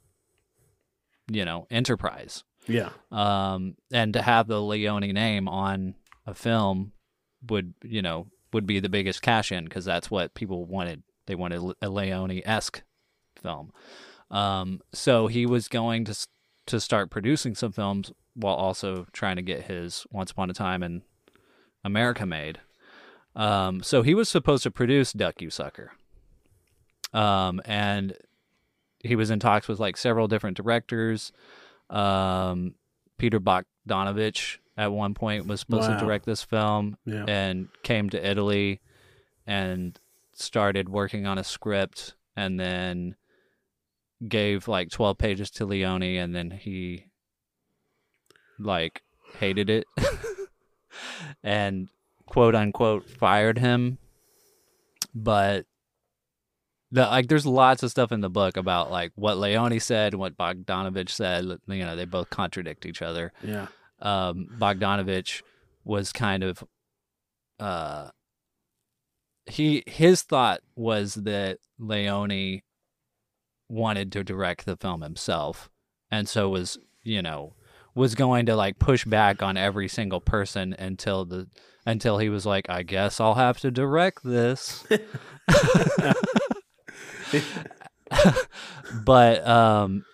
[1.28, 2.90] you know enterprise yeah.
[3.10, 5.94] um, and to have the Leone name on
[6.26, 6.92] a film
[7.48, 11.02] would you know would be the biggest cash in because that's what people wanted.
[11.26, 12.82] They wanted a Leone esque
[13.40, 13.72] film.
[14.30, 16.26] Um, so he was going to
[16.66, 20.82] to start producing some films while also trying to get his Once Upon a Time
[20.82, 21.02] in
[21.84, 22.60] America made.
[23.34, 25.92] Um, so he was supposed to produce Duck You Sucker.
[27.12, 28.14] Um, and
[29.02, 31.32] he was in talks with like several different directors.
[31.90, 32.74] Um,
[33.18, 35.98] Peter Bogdanovich at one point was supposed Wow.
[35.98, 37.24] to direct this film Yeah.
[37.28, 38.80] and came to Italy
[39.46, 39.98] and
[40.34, 43.16] started working on a script and then
[44.26, 47.06] gave like 12 pages to Leone and then he
[48.58, 49.02] like
[49.38, 49.84] hated it
[51.42, 51.88] and
[52.26, 53.98] quote unquote fired him
[55.14, 55.66] but
[56.92, 60.20] the, like there's lots of stuff in the book about like what Leone said and
[60.20, 63.66] what Bogdanovich said you know they both contradict each other Yeah.
[64.00, 65.42] um, Bogdanovich
[65.84, 66.62] was kind of
[67.58, 68.10] uh,
[69.46, 72.60] he his thought was that Leone
[73.68, 75.70] wanted to direct the film himself,
[76.10, 77.54] and so was you know
[77.94, 81.48] was going to like push back on every single person until the
[81.84, 84.84] until he was like, I guess I'll have to direct this.
[89.04, 90.04] but um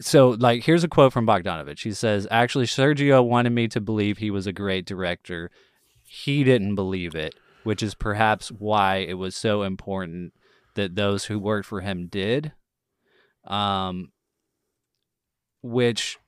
[0.00, 1.82] so like here's a quote from Bogdanovich.
[1.82, 5.50] He says, "Actually Sergio wanted me to believe he was a great director.
[6.04, 10.34] He didn't believe it, which is perhaps why it was so important
[10.74, 12.52] that those who worked for him did."
[13.44, 14.12] Um
[15.62, 16.18] which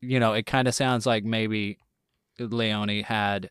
[0.00, 1.78] you know, it kind of sounds like maybe
[2.38, 3.50] Leone had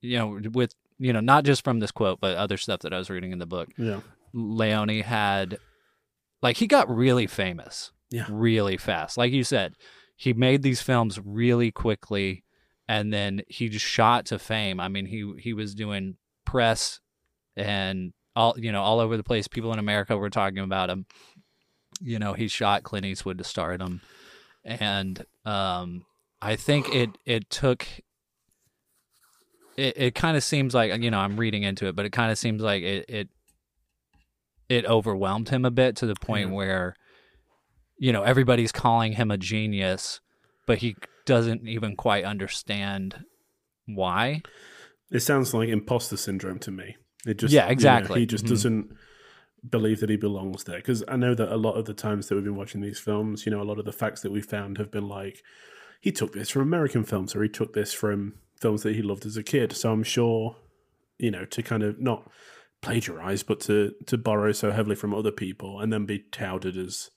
[0.00, 2.98] you know, with you know, not just from this quote, but other stuff that I
[2.98, 3.68] was reading in the book.
[3.76, 4.00] Yeah.
[4.32, 5.58] Leone had
[6.42, 8.26] like he got really famous Yeah.
[8.28, 9.74] really fast like you said
[10.16, 12.42] he made these films really quickly
[12.88, 17.00] and then he just shot to fame i mean he he was doing press
[17.56, 19.46] and all you know all over the place.
[19.46, 21.06] People in America were talking about him.
[22.00, 24.00] You know, he shot Clint Eastwood to stardom,
[24.64, 26.04] and um,
[26.42, 27.86] I think it it took.
[29.76, 32.30] It it kind of seems like you know I'm reading into it, but it kind
[32.30, 33.28] of seems like it it
[34.68, 36.54] it overwhelmed him a bit to the point Yeah.
[36.54, 36.96] where,
[37.98, 40.20] you know, everybody's calling him a genius,
[40.66, 43.24] but he doesn't even quite understand
[43.86, 44.42] why.
[45.10, 46.96] It sounds like imposter syndrome to me.
[47.26, 48.20] It just Yeah, you know, exactly.
[48.20, 48.48] he just Mhm.
[48.48, 48.96] doesn't
[49.68, 52.34] believe that he belongs there because I know that a lot of the times that
[52.34, 54.78] we've been watching these films, you know, a lot of the facts that we found
[54.78, 55.42] have been like
[56.00, 59.26] he took this from American films or he took this from films that he loved
[59.26, 59.72] as a kid.
[59.72, 60.56] So I'm sure,
[61.18, 62.30] you know, to kind of not
[62.80, 67.10] plagiarize, but to to borrow so heavily from other people and then be touted as,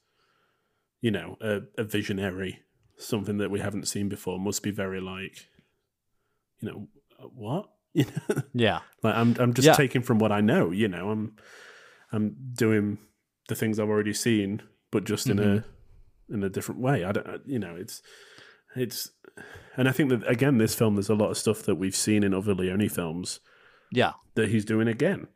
[1.01, 2.59] you know, a, a visionary,
[2.97, 5.47] something that we haven't seen before, must be very like,
[6.59, 6.87] you know,
[7.33, 7.69] what?
[7.93, 8.79] You know, Yeah.
[9.01, 9.73] like I'm I'm just Yeah.
[9.73, 11.09] taking from what I know, you know.
[11.09, 11.35] I'm
[12.11, 12.99] I'm doing
[13.49, 16.33] the things I've already seen, but just in a mm-hmm.
[16.35, 17.03] in a different way.
[17.03, 18.03] I don't, you know, it's
[18.79, 19.11] it's,
[19.75, 22.23] and I think that again, this film there's a lot of stuff that we've seen
[22.23, 23.39] in other Leone films
[23.91, 24.13] Yeah.
[24.35, 25.27] that he's doing again.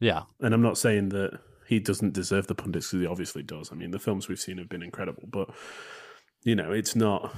[0.00, 0.22] Yeah.
[0.40, 3.70] And I'm not saying that he doesn't deserve the pundits because he obviously does.
[3.72, 5.50] I mean, the films we've seen have been incredible, but
[6.42, 7.34] you know, it's not.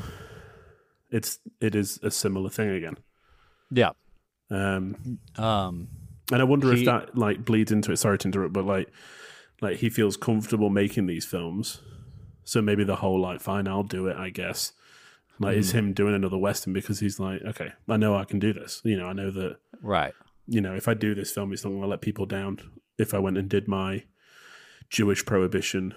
[1.11, 2.97] It's it is a similar thing again.
[3.71, 3.91] Yeah.
[4.51, 5.89] Um, Um
[6.33, 7.97] And I wonder He- if that like bleeds into it.
[7.99, 8.89] Sorry to interrupt, but like,
[9.61, 11.81] like he feels comfortable making these films,
[12.45, 14.17] so maybe the whole like, fine, I'll do it.
[14.17, 14.73] I guess
[15.39, 18.53] like it's him doing another western because he's like, okay, I know I can do
[18.53, 18.81] this.
[18.85, 20.15] You know, I know that right.
[20.47, 22.59] you know if I do this film, it's not going to let people down.
[22.99, 24.05] If I went and did my
[24.91, 25.95] Jewish prohibition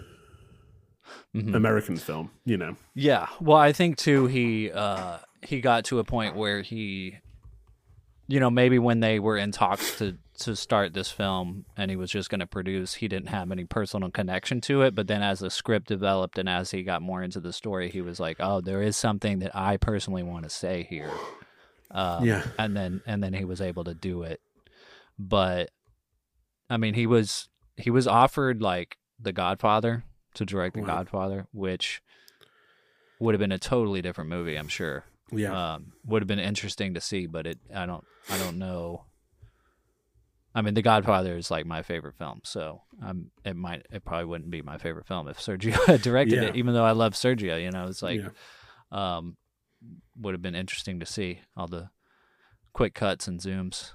[1.36, 1.56] Mhm.
[1.56, 3.28] American film, you know, Yeah.
[3.42, 7.18] Well, I think too he uh he got to a point where he
[8.30, 11.98] you know, maybe when they were in talks to to start this film and he
[11.98, 15.22] was just going to produce, he didn't have any personal connection to it, but then
[15.22, 18.38] as the script developed and as he got more into the story, he was like,
[18.40, 21.12] "Oh, there is something that I personally want to say here."
[21.92, 22.44] Um, Yeah.
[22.60, 24.40] And then and then he was able to do it.
[25.18, 25.72] But
[26.70, 30.04] I mean, he was he was offered like The Godfather
[30.36, 30.84] to direct The.
[30.84, 32.02] Godfather, which
[33.20, 35.06] would have been a totally different movie, I'm sure.
[35.32, 39.06] Yeah, Um, would have been interesting to see, but it I don't I don't know.
[40.56, 44.26] I mean, The Godfather is like my favorite film, so um, it might it probably
[44.26, 46.50] wouldn't be my favorite film if Sergio had directed Yeah.
[46.50, 46.56] it.
[46.56, 48.30] Even though I love Sergio, you know, it's like yeah.
[49.18, 49.38] um,
[50.20, 51.90] would have been interesting to see all the
[52.74, 53.92] quick cuts and zooms.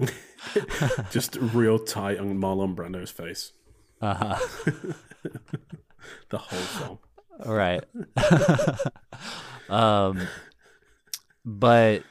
[1.10, 3.52] just real tight on Marlon Brando's face
[4.00, 4.38] Uh-huh.
[6.30, 6.98] the whole film.
[7.44, 7.84] right.
[9.70, 10.26] Um,
[11.44, 12.02] but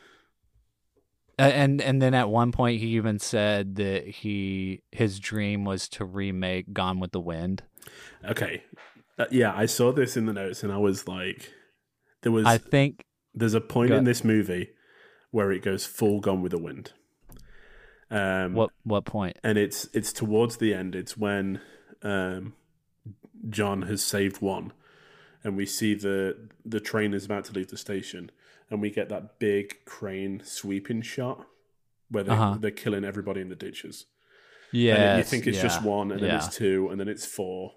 [1.37, 6.05] and and then at one point he even said that he his dream was to
[6.05, 7.63] remake Gone with the Wind.
[8.25, 8.63] Okay,
[9.17, 11.53] uh, yeah, I saw this in the notes and I was like,
[12.21, 14.69] there was I think there's a point in this movie
[15.31, 16.93] where it goes full gone with the wind.
[18.11, 19.37] Um, what what point?
[19.43, 20.95] and it's it's towards the end.
[20.95, 21.61] It's when
[22.01, 22.53] um,
[23.49, 24.73] John has saved one,
[25.43, 28.31] and we see the the train is about to leave the station,
[28.69, 31.45] and we get that big crane sweeping shot
[32.09, 32.57] where they, Uh-huh.
[32.59, 34.05] they're killing everybody in the ditches.
[34.71, 36.37] Yeah, and you think it's just one, and then yeah.
[36.45, 37.73] it's two, and then it's four,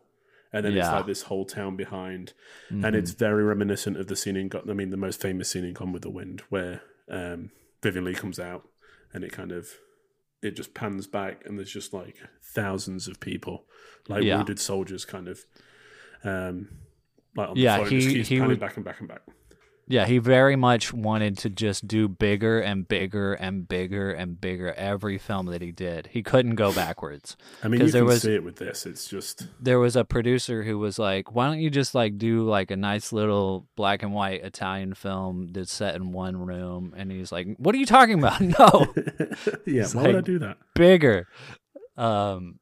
[0.52, 2.32] and then it's like this whole town behind,
[2.68, 2.94] and Mhm.
[2.94, 4.50] it's very reminiscent of the scene in.
[4.68, 7.50] I mean, the most famous scene in Gone with the Wind, where um,
[7.82, 8.68] Vivien Leigh comes out,
[9.12, 9.68] and it kind of
[10.42, 13.64] it just pans back, and there's just like thousands of people,
[14.08, 14.36] like Yeah.
[14.36, 15.44] wounded soldiers, kind of.
[16.24, 16.68] Um,
[17.36, 19.22] like on Yeah, the he- he would- back and back and back.
[19.88, 24.72] Yeah, he very much wanted to just do bigger and bigger and bigger and bigger
[24.74, 26.06] every film that he did.
[26.12, 27.36] He couldn't go backwards.
[27.64, 28.86] I mean, you there can was- see it with this.
[28.86, 32.44] It's just There was a producer who was like, "Why don't you just like do
[32.48, 37.10] like a nice little black and white Italian film that's set in one room?" And
[37.10, 38.40] he's like, "What are you talking about?
[38.58, 38.86] No,
[39.66, 39.82] yeah.
[39.82, 40.58] It's Why would I do that?
[40.74, 41.26] bigger."
[41.96, 42.60] Um,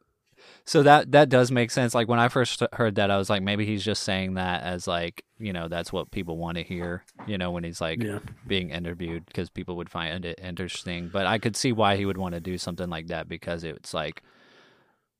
[0.64, 1.94] so that that does make sense.
[1.94, 4.86] Like when I first heard that, I was like, maybe he's just saying that as
[4.86, 7.04] like you know that's what people want to hear.
[7.26, 8.18] You know, when he's like Yeah.
[8.46, 11.08] being interviewed because people would find it interesting.
[11.12, 13.92] But I could see why he would want to do something like that because it's
[13.94, 14.22] like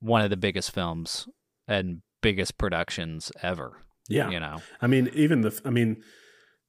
[0.00, 1.28] one of the biggest films
[1.68, 3.84] and biggest productions ever.
[4.08, 4.30] Yeah.
[4.30, 6.02] You know, I mean, even the, I mean,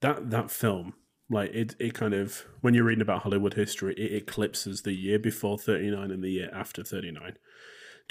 [0.02, 0.94] that that film,
[1.30, 5.18] like it, it kind of when you're reading about Hollywood history, it eclipses the year
[5.18, 7.38] before 39 and the year after 39,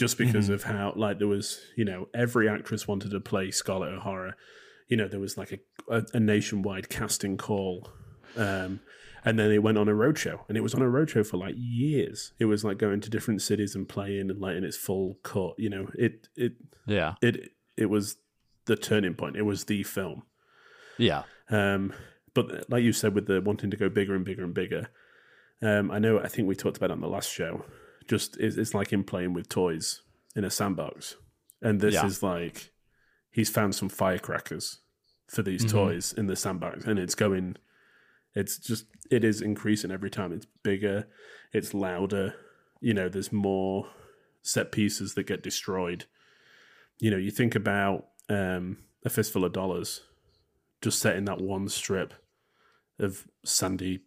[0.00, 3.92] just because of how like there was, you know, every actress wanted to play Scarlett
[3.92, 4.34] O'Hara.
[4.88, 5.58] You know, there was like a,
[5.96, 7.88] a, a nationwide casting call
[8.36, 8.80] Um,
[9.24, 11.54] and then it went on a roadshow, and it was on a roadshow for like
[11.58, 12.32] years.
[12.38, 15.54] It was like going to different cities and playing and letting its full cut.
[15.58, 16.52] You know, it it
[16.86, 17.14] Yeah.
[17.20, 18.16] it it was
[18.64, 19.36] the turning point.
[19.36, 20.22] It was the film.
[20.98, 21.24] Yeah.
[21.50, 21.92] Um,
[22.34, 24.88] but like you said, with the wanting to go bigger and bigger and bigger,
[25.60, 26.18] um, I know.
[26.20, 27.64] I think we talked about it on the last show.
[28.08, 30.02] Just it's, it's like him playing with toys
[30.34, 31.16] in a sandbox,
[31.62, 32.06] and this Yeah.
[32.06, 32.72] is like
[33.30, 34.78] he's found some firecrackers
[35.28, 35.70] for these Mhm.
[35.70, 37.56] toys in the sandbox, and it's going.
[38.34, 40.32] It's just it is increasing every time.
[40.32, 41.08] It's bigger,
[41.52, 42.34] it's louder.
[42.80, 43.90] You know, there's more
[44.42, 46.06] set pieces that get destroyed.
[46.98, 50.02] You know, you think about um, a fistful of dollars
[50.80, 52.14] just set in that one strip
[52.98, 54.04] of sandy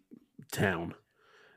[0.50, 0.94] town.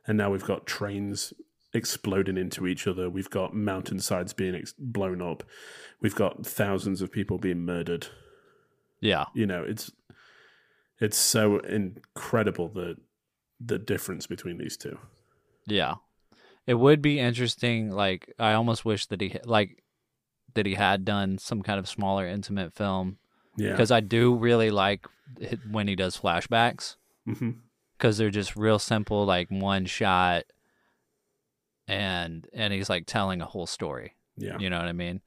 [0.06, 1.34] And now we've got trains
[1.78, 3.10] exploding into each other.
[3.10, 5.44] We've got mountainsides being ex- blown up.
[6.02, 8.08] We've got thousands of people being murdered.
[9.00, 9.26] Yeah.
[9.34, 9.92] You know, it's
[11.00, 12.98] it's so incredible the
[13.60, 14.98] the difference between these two.
[15.66, 15.96] Yeah.
[16.66, 19.84] It would be interesting like I almost wish that he like
[20.54, 23.18] that he had done some kind of smaller intimate film
[23.56, 25.06] Yeah, because I do really like
[25.70, 26.96] when he does flashbacks
[27.28, 27.52] mm-hmm.
[27.98, 30.44] because they're just real simple like one shot
[31.88, 34.14] and and he's like telling a whole story.
[34.38, 35.22] yeah, You know what I mean?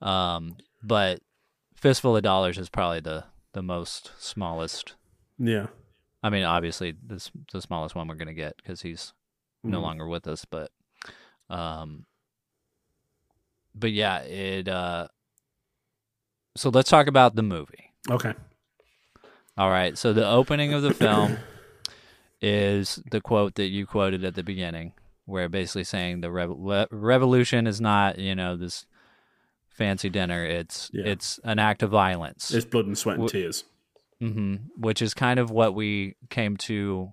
[0.00, 1.20] Um but
[1.74, 4.94] Fistful of Dollars is probably the the most smallest.
[5.38, 5.66] yeah.
[6.22, 9.12] I mean, obviously this the smallest one we're going to get cuz he's
[9.62, 9.82] no Mhm.
[9.82, 10.70] longer with us, but
[11.48, 12.06] um
[13.74, 15.08] but yeah, it uh
[16.56, 17.92] so let's talk about the movie.
[18.10, 18.32] Okay.
[19.58, 19.96] All right.
[19.98, 21.36] So the opening of the film
[22.40, 24.92] is the quote that you quoted at the beginning,
[25.26, 28.86] where basically saying the le- revolution is not, you know, this
[29.68, 30.44] fancy dinner.
[30.44, 31.04] It's Yeah.
[31.04, 33.64] it's an act of violence, It's blood and sweat and tears.
[34.20, 37.10] hmm which is kind of what we came to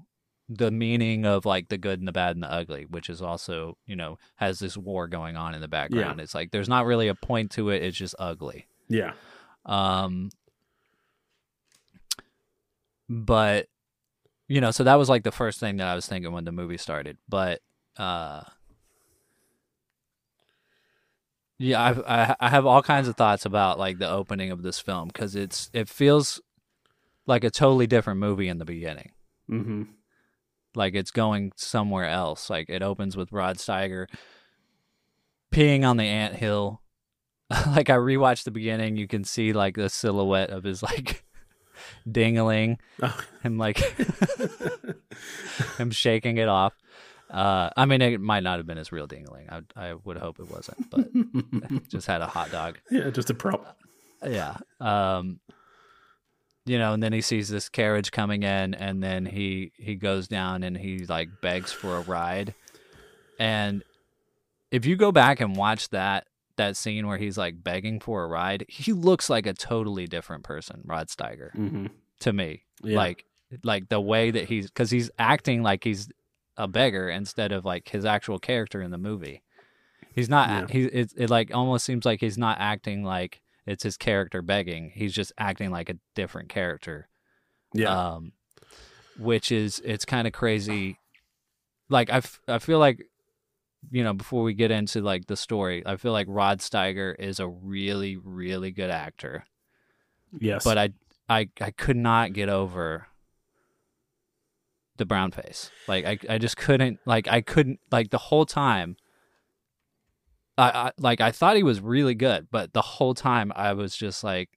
[0.50, 3.78] the meaning of like the good and the bad and the ugly, which is also,
[3.86, 6.20] you know, has this war going on in the background.
[6.22, 7.82] It's like there's not really a point to it.
[7.82, 8.68] It's just ugly.
[8.88, 9.14] Yeah.
[9.66, 10.30] Um,
[13.10, 13.68] but
[14.48, 16.52] you know, so that was like the first thing that I was thinking when the
[16.52, 17.18] movie started.
[17.28, 17.62] But
[17.98, 18.42] uh,
[21.60, 24.80] yeah, I've, I I have all kinds of thoughts about like the opening of this
[24.80, 26.42] film because it's it feels
[27.26, 29.12] like a totally different movie in the beginning.
[29.48, 29.84] hmm
[30.76, 32.50] Like it's going somewhere else.
[32.50, 34.08] Like it opens with Rod Steiger
[35.54, 36.82] peeing on the ant hill.
[37.68, 41.24] like I rewatched the beginning, you can see like the silhouette of his like
[42.10, 43.18] dingling, Oh.
[43.44, 43.78] him like
[45.78, 46.74] him shaking it off.
[47.34, 49.50] Uh, I mean, it might not have been his real dingling.
[49.50, 52.78] I I would hope it wasn't, but just had a hot dog.
[52.92, 53.78] yeah, just a prop.
[54.26, 54.58] Yeah.
[54.80, 55.40] Um
[56.66, 60.28] you know, and then he sees this carriage coming in and then he he goes
[60.28, 62.54] down and he like begs for a ride.
[63.40, 63.84] And
[64.72, 68.28] if you go back and watch that that scene where he's like begging for a
[68.28, 71.88] ride, he looks like a totally different person, Rod Steiger, hmm
[72.20, 72.64] to me.
[72.84, 72.98] Yeah.
[72.98, 73.26] Like
[73.64, 76.10] like the way that he's cuz he's acting like he's
[76.58, 79.42] a beggar instead of like his actual character in the movie.
[80.14, 80.68] He's not Yeah.
[80.70, 84.92] he it, it like almost seems like he's not acting like it's his character begging.
[84.94, 87.08] He's just acting like a different character.
[87.74, 88.14] Yeah.
[88.16, 88.34] Um
[89.18, 91.00] which is it's kind of crazy.
[91.90, 93.04] Like I, f- I feel like
[93.92, 97.40] you know, before we get into like the story, I feel like Rod Steiger is
[97.40, 99.46] a really really good actor
[100.40, 100.64] yes.
[100.64, 100.90] but I
[101.30, 103.08] I I could not get over
[104.98, 105.72] the brown face.
[105.88, 108.96] Like I I just couldn't like I couldn't like the whole time.
[110.58, 113.96] I, I like I thought he was really good, but the whole time I was
[113.96, 114.50] just like,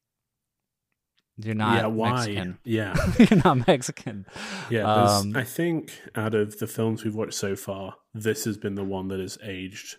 [1.38, 1.86] "You're not yeah.
[1.86, 2.10] Why?
[2.12, 2.58] Mexican.
[2.64, 2.94] Yeah.
[3.18, 4.26] You're not Mexican."
[4.70, 8.74] Yeah, Um, I think out of the films we've watched so far, this has been
[8.74, 9.96] the one that has aged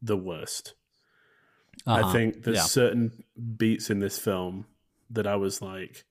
[0.00, 0.74] the worst.
[1.86, 2.12] I Uh-huh.
[2.12, 2.62] think there's yeah.
[2.62, 3.24] certain
[3.58, 4.66] beats in this film
[5.10, 6.04] that I was like,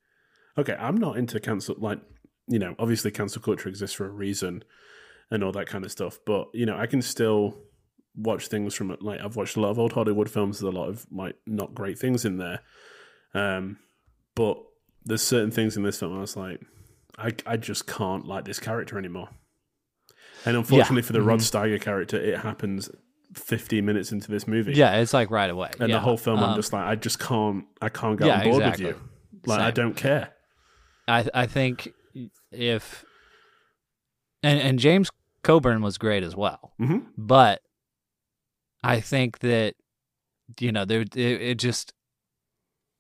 [0.58, 1.76] okay, I'm not into cancel.
[1.80, 2.00] Like,
[2.50, 4.64] you know, obviously cancel culture exists for a reason
[5.32, 6.20] and all that kind of stuff.
[6.26, 7.58] But you know, I can still
[8.16, 10.60] watch things from like I've watched a lot of old Hollywood films.
[10.60, 12.60] There's a lot of like not great things in there.
[13.34, 13.78] Um,
[14.36, 14.58] but
[15.06, 16.62] there's certain things in this film I was like,
[17.18, 19.30] I I just can't like this character anymore.
[20.46, 22.90] And unfortunately for the Rod Steiger character, it happens
[23.36, 24.74] 15 minutes into this movie.
[24.74, 25.70] Yeah, it's like right away.
[25.80, 25.96] And yeah.
[25.98, 28.44] the whole film, I'm Um, just like, I just can't, I can't get yeah, on
[28.46, 28.86] board exactly.
[28.86, 29.02] with you.
[29.46, 30.30] Like, I don't care.
[31.08, 31.94] I I think
[32.52, 33.06] if
[34.44, 35.10] and and James
[35.44, 36.74] Coburn was great as well.
[36.80, 37.06] Mhm.
[37.18, 37.62] But
[38.84, 39.76] I think that
[40.60, 41.94] you know there it, it just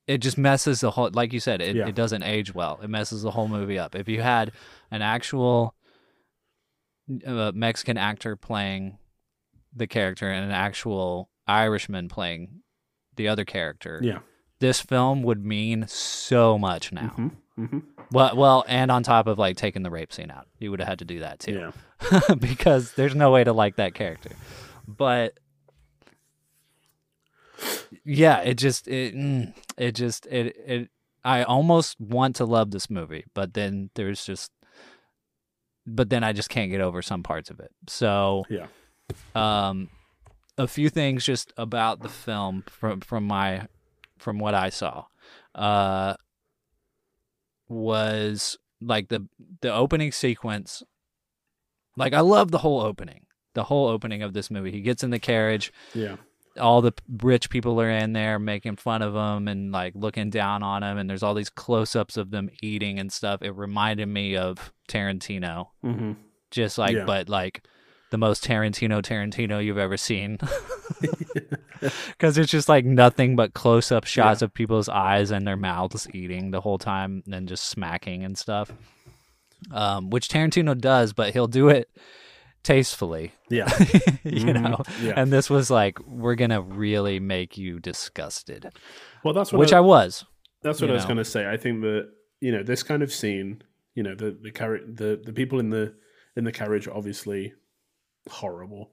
[0.07, 1.88] it just messes the whole like you said it, Yeah.
[1.88, 4.51] it doesn't age well it messes the whole movie up if you had
[4.91, 5.76] an actual
[7.26, 8.97] uh, mexican actor playing
[9.76, 12.62] the character and an actual irishman playing
[13.16, 14.20] the other character Yeah.
[14.60, 17.80] this film would mean so much now hmm hmm
[18.12, 20.89] well well and on top of like taking the rape scene out you would have
[20.89, 21.72] had to do that too
[22.12, 22.36] Yeah.
[22.39, 24.32] because there's no way to like that character.
[24.88, 25.38] But
[28.05, 30.89] yeah, it just it mm, it just it it
[31.24, 34.51] I almost want to love this movie, but then there's just
[35.86, 37.72] but then I just can't get over some parts of it.
[37.88, 38.68] So Yeah.
[39.36, 39.89] um
[40.57, 43.68] a few things just about the film from from my
[44.18, 45.05] from what I saw.
[45.53, 46.16] Uh
[47.70, 49.28] was like the
[49.61, 50.84] the opening sequence
[51.97, 53.26] like I love the whole opening.
[53.55, 54.72] The whole opening of this movie.
[54.72, 56.15] He gets in the carriage, Yeah.
[56.57, 60.63] all the rich people are in there making fun of him and like looking down
[60.63, 63.41] on him and there's all these close-ups of them eating and stuff.
[63.41, 65.67] It reminded me of Tarantino.
[65.82, 66.13] hmm
[66.51, 67.05] Just like Yeah.
[67.05, 67.65] but like
[68.12, 70.38] the most Tarantino Tarantino you've ever seen.
[72.20, 76.51] Cuz it's just like nothing but close-up shots of people's eyes and their mouths eating
[76.51, 78.72] the whole time and just smacking and stuff.
[79.72, 81.89] Um which Tarantino does, but he'll do it
[82.64, 83.68] tastefully Yeah.
[84.24, 84.62] you Mhm.
[84.62, 85.14] know Yeah.
[85.16, 88.70] and this was like we're gonna really make you disgusted
[89.24, 90.26] Well, that's what which I, i was
[90.62, 91.49] That's what I was going to say.
[91.49, 92.10] I think that
[92.41, 93.62] you know this kind of scene,
[93.95, 95.93] you know, the the carri- the the people in the
[96.36, 97.53] in the carriage obviously
[98.30, 98.91] horrible,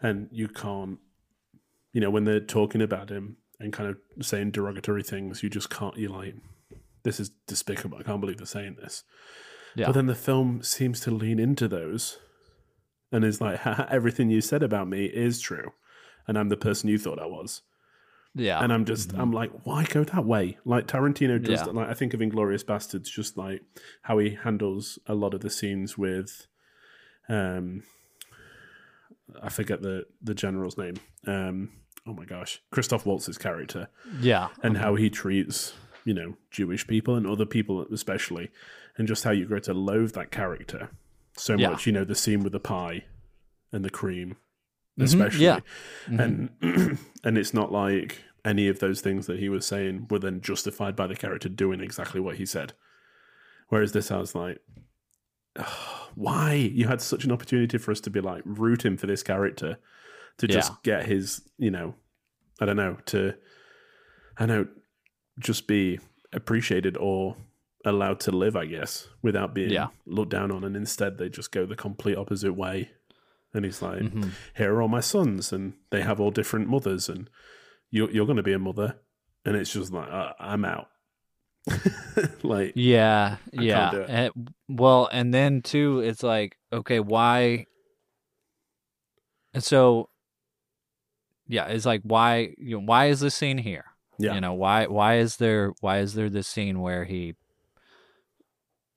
[0.00, 0.98] and you can't,
[1.92, 5.70] you know, when they're talking about him and kind of saying derogatory things, you just
[5.70, 5.96] can't.
[5.96, 6.34] You're like,
[7.02, 7.98] this is despicable.
[7.98, 9.04] I can't believe they're saying this.
[9.74, 9.86] Yeah.
[9.86, 12.18] But then the film seems to lean into those,
[13.12, 15.72] and is like, everything you said about me is true,
[16.26, 17.62] and I'm the person you thought I was
[18.34, 20.58] yeah and I'm just I'm like, why go that way?
[20.64, 21.60] Like Tarantino does.
[21.60, 21.72] Yeah.
[21.72, 23.62] Like I think of Inglourious Basterds, just like
[24.02, 26.46] how he handles a lot of the scenes with,
[27.28, 27.82] um,
[29.42, 30.94] I forget the the general's name.
[31.26, 31.70] Um,
[32.06, 33.88] oh my gosh, Christoph Waltz's character
[34.20, 35.74] yeah and how he treats
[36.04, 38.50] you know Jewish people and other people especially,
[38.96, 40.90] and just how you grow to loathe that character
[41.36, 41.70] so Yeah.
[41.70, 41.86] much.
[41.86, 43.04] You know the scene with the pie
[43.72, 44.36] and the cream,
[44.98, 45.60] Mhm, especially, yeah.
[46.06, 46.50] and
[47.24, 50.96] and it's not like any of those things that he was saying were then justified
[50.96, 52.72] by the character doing exactly what he said.
[53.68, 54.82] Whereas this, I was like, "Ugh,
[56.14, 56.54] why?
[56.54, 59.78] You had such an opportunity for us to be like rooting for this character
[60.38, 60.76] to just Yeah.
[60.82, 61.94] get his, you know,
[62.60, 63.34] I don't know, to,
[64.36, 64.66] I know,
[65.38, 66.00] just be
[66.32, 67.36] appreciated or
[67.84, 69.88] allowed to live, I guess, without being Yeah.
[70.06, 70.64] looked down on.
[70.64, 72.90] And instead, they just go the complete opposite way.
[73.54, 74.30] And he's like, Mhm.
[74.56, 77.30] here are all my sons, and they have all different mothers, and
[77.90, 78.96] you're, you're going to be a mother.
[79.44, 80.88] And it's just like, uh, I'm out.
[82.42, 83.90] like, yeah yeah.
[84.08, 87.66] And- well and then too it's like okay why
[89.54, 90.08] and so
[91.46, 93.84] yeah it's like why you know, why is this scene here
[94.18, 94.34] yeah.
[94.34, 97.34] you know why why is there why is there this scene where he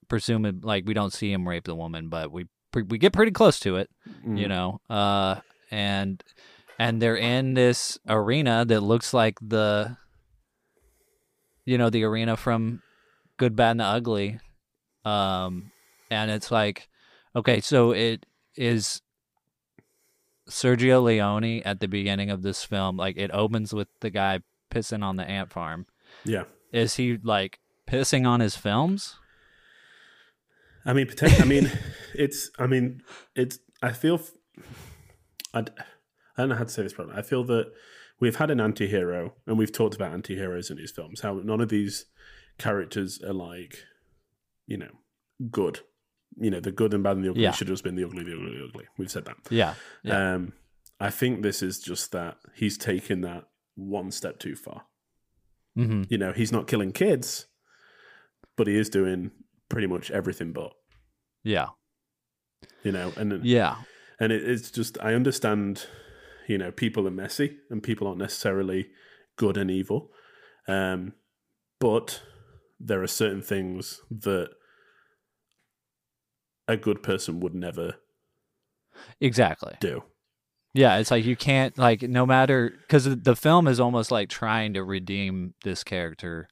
[0.07, 3.31] presumably like we don't see him rape the woman but we pre- we get pretty
[3.31, 3.89] close to it
[4.25, 4.37] Mm.
[4.39, 5.35] you know uh
[5.69, 6.21] and
[6.77, 9.95] and they're in this arena that looks like the
[11.65, 12.81] you know the arena from
[13.37, 14.39] good bad and the ugly
[15.05, 15.71] um
[16.09, 16.87] and it's like
[17.35, 19.01] okay so it is
[20.49, 24.39] sergio leone at the beginning of this film like it opens with the guy
[24.69, 25.85] pissing on the ant farm
[26.25, 26.43] Yeah.
[26.73, 29.15] is he like pissing on his films
[30.83, 31.71] I mean, I mean,
[32.15, 32.49] it's.
[32.57, 33.03] I mean,
[33.35, 33.59] it's.
[33.83, 34.19] I feel.
[35.53, 35.65] I
[36.37, 37.15] don't know how to say this properly.
[37.19, 37.71] I feel that
[38.21, 41.21] we've had an anti-hero, and we've talked about anti-heroes in these films.
[41.21, 42.05] How none of these
[42.57, 43.83] characters are like,
[44.67, 44.91] you know,
[45.49, 45.79] good.
[46.37, 47.51] You know, the good and bad and the ugly Yeah.
[47.51, 48.85] should have just been the ugly, the ugly, the ugly.
[48.97, 49.35] We've said that.
[49.49, 50.35] yeah Yeah.
[50.35, 50.53] Um,
[50.99, 53.45] I think this is just that he's taken that
[53.75, 54.85] one step too far.
[55.75, 57.47] hmm You know, he's not killing kids,
[58.55, 59.31] but he is doing
[59.67, 60.71] pretty much everything but.
[61.43, 61.69] yeah
[62.83, 63.77] You know, and yeah
[64.19, 65.87] and it, it's just I understand,
[66.51, 68.87] you know, people are messy and people aren't necessarily
[69.37, 70.11] good and evil,
[70.67, 71.13] um,
[71.79, 72.21] but
[72.77, 74.49] there are certain things that
[76.67, 77.95] a good person would never
[79.21, 80.03] exactly do.
[80.73, 84.73] Yeah, it's like you can't like no matter because the film is almost like trying
[84.73, 86.49] to redeem this character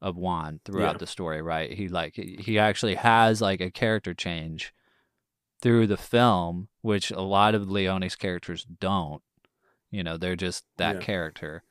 [0.00, 0.98] of Juan throughout Yeah.
[0.98, 1.72] the story, right?
[1.72, 4.72] He like he he actually has like a character change
[5.62, 9.22] through the film, which a lot of Leone's characters don't.
[9.90, 11.00] You know, they're just that Yeah.
[11.02, 11.62] character.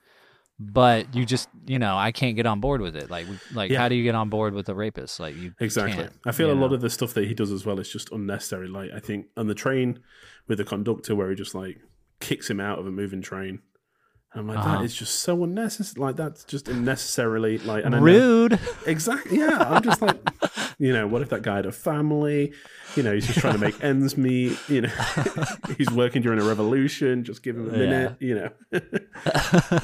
[0.62, 3.10] but you just you know I can't get on board with it.
[3.10, 3.78] Like like Yeah.
[3.80, 5.18] how do you get on board with a rapist?
[5.18, 6.10] Like you Exactly.
[6.26, 8.68] I feel a lot of the stuff that he does as well is just unnecessary.
[8.68, 10.00] Like I think on the train
[10.50, 11.78] with the conductor where he just like
[12.20, 13.62] kicks him out of a moving train.
[14.36, 14.78] I'm like, Uh-huh.
[14.78, 16.06] that is just so unnecessary.
[16.06, 18.60] Like that's just unnecessarily like and know- rude.
[18.86, 19.40] Exactly.
[19.40, 19.58] Yeah.
[19.58, 20.18] I'm just like,
[20.78, 22.54] you know, what if that guy had a family?
[22.96, 24.58] You know, he's just trying to make ends meet.
[24.70, 24.92] You know,
[25.78, 27.24] he's working during a revolution.
[27.24, 28.18] Just give him a minute.
[28.20, 28.36] You
[28.72, 28.80] know.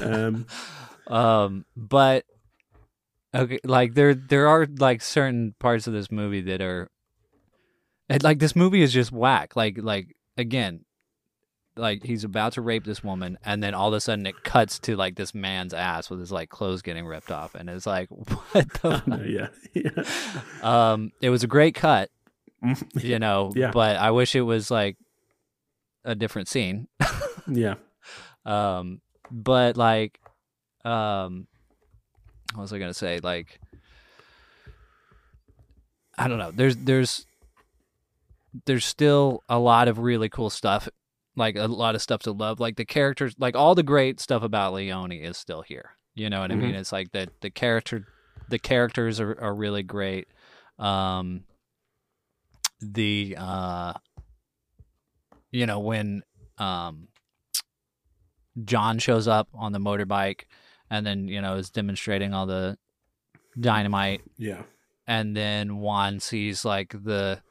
[0.00, 0.46] um,
[1.08, 2.24] um, but
[3.34, 6.88] okay, like there there are like certain parts of this movie that are,
[8.22, 9.54] like this movie is just whack.
[9.56, 10.84] Like like again,
[11.76, 14.78] like he's about to rape this woman, and then all of a sudden it cuts
[14.80, 18.08] to like this man's ass with his like clothes getting ripped off, and it's like
[18.10, 18.52] what
[18.82, 19.50] the.
[19.74, 19.82] yeah.
[20.62, 20.92] Yeah.
[20.92, 22.10] Um, it was a great cut,
[22.94, 23.70] you know, Yeah.
[23.72, 24.96] but I wish it was like
[26.04, 26.88] a different scene.
[27.46, 27.74] Yeah.
[28.44, 29.00] Um,
[29.30, 30.18] but like,
[30.84, 31.46] um,
[32.54, 33.20] what was I gonna say?
[33.22, 33.60] Like,
[36.18, 36.50] I don't know.
[36.52, 37.26] There's there's
[38.64, 40.88] there's still a lot of really cool stuff,
[41.36, 42.58] like a lot of stuff to love.
[42.60, 45.90] Like the characters, like all the great stuff about Leone is still here.
[46.14, 46.74] You know what I mean?
[46.74, 48.06] It's like the the character,
[48.48, 50.28] the characters are are really great.
[50.78, 51.44] Um,
[52.80, 53.92] the uh,
[55.50, 56.22] you know when
[56.58, 57.08] um
[58.64, 60.42] John shows up on the motorbike
[60.90, 62.78] and then, you know, is demonstrating all the
[63.58, 64.62] dynamite Yeah.
[65.06, 67.42] and then Juan sees like the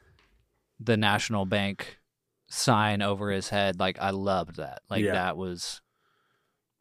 [0.79, 1.99] the National Bank
[2.47, 3.79] sign over his head.
[3.79, 4.81] Like I loved that.
[4.89, 5.13] Like Yeah.
[5.13, 5.81] that was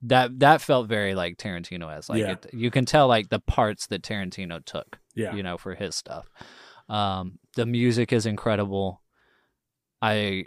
[0.02, 2.32] that that felt very like Tarantino as like Yeah.
[2.32, 5.34] it, you can tell like the parts that Tarantino took Yeah.
[5.34, 6.28] you know, for his stuff.
[6.88, 9.00] Um, the music is incredible.
[10.02, 10.44] I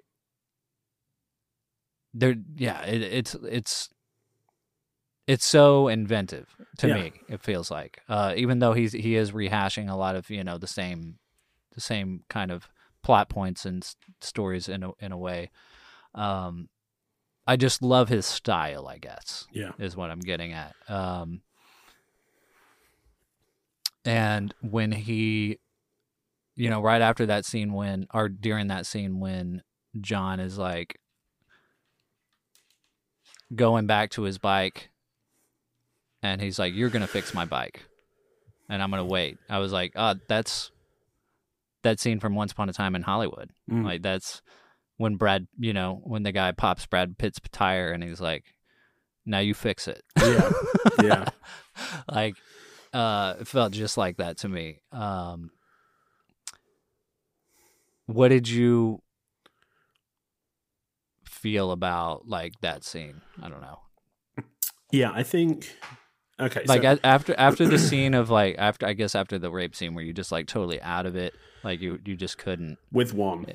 [2.13, 3.89] there, yeah, it, it's it's
[5.27, 6.93] it's so inventive to Yeah.
[6.95, 7.11] me.
[7.27, 10.57] It feels like, uh, even though he's he is rehashing a lot of you know
[10.57, 11.17] the same
[11.73, 12.67] the same kind of
[13.07, 15.49] plot points and s- stories in a in a way.
[16.13, 16.67] Um,
[17.47, 18.85] I just love his style.
[18.87, 19.71] I guess Yeah.
[19.79, 20.75] is what I'm getting at.
[20.89, 21.41] Um,
[24.03, 25.59] and when he,
[26.55, 29.63] you know, right after that scene, when or during that scene, when
[30.01, 30.99] John is like
[33.55, 34.89] going back to his bike,
[36.21, 37.85] and he's like, "You're gonna fix my bike,
[38.69, 40.71] and I'm gonna wait." I was like, "Oh, that's
[41.87, 43.49] that scene from Once Upon a Time in Hollywood.
[43.71, 43.83] Mm.
[43.83, 44.41] Like that's
[44.97, 48.43] when Brad, you know, when the guy pops Brad Pitt's tire, and he's like."
[49.29, 50.03] Now you fix it.
[50.17, 50.51] Yeah.
[51.03, 51.25] Yeah.
[52.09, 52.35] like
[52.93, 55.51] uh it felt just like that to me um
[58.05, 59.01] what did you
[61.25, 63.79] feel about like that scene i don't know
[64.91, 65.11] Yeah.
[65.13, 65.75] I think.
[66.39, 66.63] Okay.
[66.65, 69.93] like so, after after the scene of like after i guess after the rape scene
[69.93, 71.33] where you just like totally out of it
[71.63, 73.45] like you you just couldn't with Juan.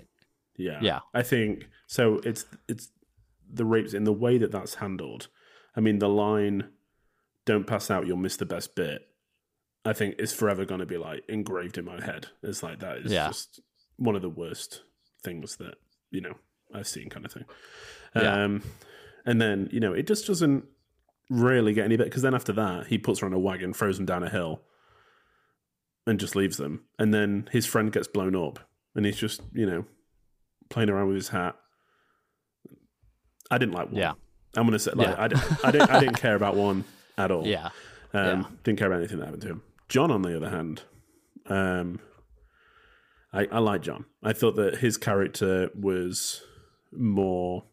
[0.56, 0.78] Yeah.
[0.82, 1.00] Yeah.
[1.14, 2.20] I think so.
[2.24, 2.90] It's it's
[3.52, 5.28] the rapes in the way that that's handled.
[5.76, 6.68] I mean, the line
[7.44, 9.08] "Don't pass out, you'll miss the best bit."
[9.84, 12.26] I think is forever going to be like engraved in my head.
[12.42, 13.28] It's like that is Yeah.
[13.28, 13.60] just
[13.96, 14.82] one of the worst
[15.24, 15.74] things that
[16.10, 16.34] you know
[16.74, 17.44] I've seen, kind of thing.
[18.14, 18.44] Yeah.
[18.44, 18.62] Um,
[19.26, 20.64] and then you know it just doesn't
[21.30, 23.96] really get any better because then after that he puts her on a wagon, throws
[23.96, 24.62] them down a hill,
[26.06, 26.84] and just leaves them.
[26.98, 28.58] And then his friend gets blown up,
[28.94, 29.84] and he's just you know
[30.70, 31.56] playing around with his hat.
[33.50, 33.96] I didn't like Juan.
[34.00, 34.12] Yeah.
[34.56, 35.14] I'm gonna say like Yeah.
[35.18, 36.84] I, didn't, I didn't I didn't care about Juan
[37.18, 37.46] at all.
[37.46, 37.66] yeah
[38.14, 38.44] Um, Yeah.
[38.64, 39.62] Didn't care about anything that happened to him.
[39.88, 40.82] John, on the other hand,
[41.46, 42.00] um,
[43.32, 44.06] I, I like John.
[44.22, 46.42] I thought that his character was
[46.92, 47.64] more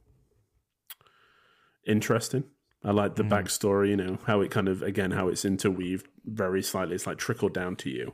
[1.87, 2.43] interesting.
[2.83, 6.63] I like the backstory, you know, how it kind of again how it's interweaved very
[6.63, 6.95] slightly.
[6.95, 8.13] It's like trickled down to you,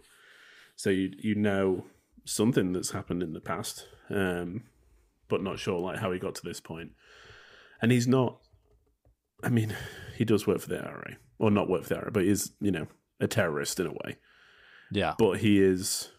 [0.75, 1.85] so you you know
[2.25, 4.63] something that's happened in the past, um,
[5.27, 6.91] but not sure like how he got to this point.
[7.81, 8.39] And he's not.
[9.43, 9.75] I mean,
[10.17, 12.71] he does work for the IRA, or not work for the IRA, but he's you
[12.71, 12.87] know
[13.19, 14.17] a terrorist in a way.
[14.91, 16.09] yeah But he is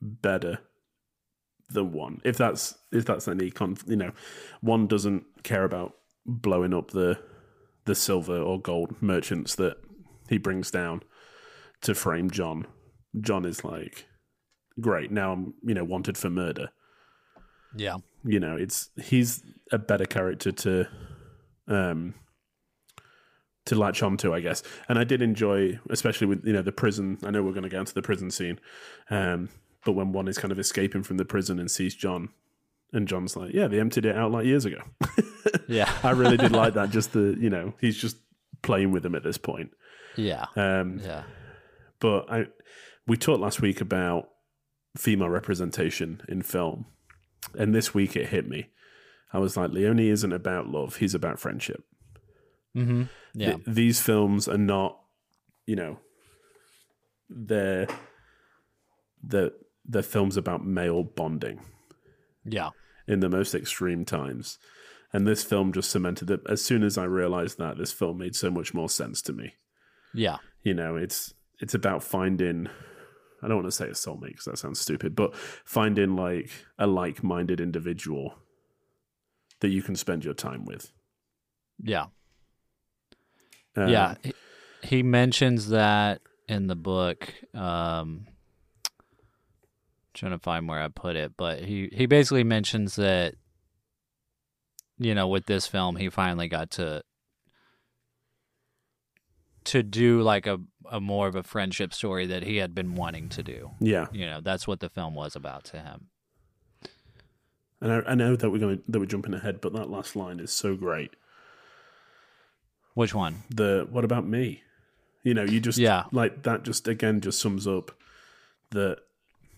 [0.00, 0.60] better
[1.70, 2.20] than Juan.
[2.24, 4.12] If that's if that's any conf, you know,
[4.62, 5.94] Juan doesn't care about
[6.26, 7.18] blowing up the
[7.86, 9.76] the silver or gold merchants that
[10.28, 11.02] he brings down
[11.82, 12.66] to frame John.
[13.20, 14.06] John is like,
[14.80, 15.10] great.
[15.10, 16.70] Now I'm you know wanted for murder
[17.76, 20.86] yeah you know it's he's a better character to
[21.68, 22.14] um
[23.66, 27.18] to latch onto i guess and i did enjoy especially with you know the prison
[27.24, 28.58] i know we're going to get into the prison scene
[29.10, 29.48] um
[29.84, 32.28] but when Juan is kind of escaping from the prison and sees john
[32.92, 34.78] and john's like yeah they emptied it out like years ago
[35.68, 38.16] yeah i really did like that just the you know he's just
[38.64, 39.70] playing with him at this point.
[40.16, 40.46] Yeah.
[40.56, 41.22] Um, Yeah.
[42.00, 42.46] but I
[43.06, 44.30] we talked last week about
[44.96, 46.86] female representation in film,
[47.56, 48.70] and this week it hit me.
[49.32, 51.84] I was like, Leone isn't about love; he's about friendship.
[52.76, 53.04] Mm-hmm.
[53.34, 53.52] Yeah.
[53.52, 54.98] Th- these films are not,
[55.66, 55.98] you know,
[57.28, 57.86] they're
[59.22, 59.52] the
[59.86, 61.60] the films about male bonding
[62.44, 62.70] yeah.
[63.06, 64.58] in the most extreme times.
[65.14, 66.40] And this film just cemented it.
[66.48, 69.54] As soon as I realized that, this film made so much more sense to me.
[70.12, 70.38] Yeah.
[70.62, 72.68] You know, it's it's about finding.
[73.40, 76.88] I don't want to say a soulmate because that sounds stupid, but finding like a
[76.88, 78.34] like-minded individual
[79.60, 80.90] that you can spend your time with.
[81.80, 82.06] Yeah.
[83.76, 84.16] Um, yeah.
[84.22, 84.34] He,
[84.82, 87.32] he mentions that in the book.
[87.54, 88.26] Um,
[90.12, 93.34] trying to find where I put it, but he he basically mentions that
[94.98, 97.02] you know with this film he finally got to
[99.64, 103.30] to do like a a more of a friendship story that he had been wanting
[103.30, 103.70] to do.
[103.80, 104.06] yeah.
[104.12, 106.08] You know, that's what the film was about to him.
[107.80, 110.40] And I, I know that we're going that we're jumping ahead, but that last line
[110.40, 111.16] is so great.
[112.92, 113.44] Which one?
[113.48, 114.62] The what about me?
[115.22, 116.04] You know, you just Yeah.
[116.12, 116.62] like that.
[116.64, 117.90] Just again, just sums up
[118.70, 118.98] that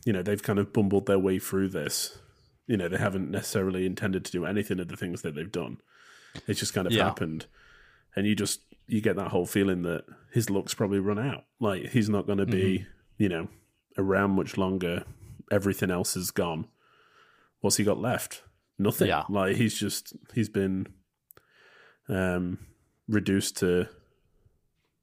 [0.04, 2.16] you know they've kind of bumbled their way through this.
[2.66, 5.78] You know, they haven't necessarily intended to do anything of the things that they've done.
[6.48, 7.04] It's just kind of Yeah.
[7.04, 7.46] happened,
[8.14, 11.44] and you just you get that whole feeling that his luck's probably run out.
[11.60, 13.22] Like he's not going to be, Mm-hmm.
[13.22, 13.48] you know,
[13.98, 15.04] around much longer.
[15.50, 16.66] Everything else is gone.
[17.60, 18.42] What's he got left?
[18.78, 19.08] Nothing.
[19.08, 19.24] Yeah.
[19.28, 20.86] Like he's just he's been
[22.08, 22.58] um
[23.08, 23.88] reduced to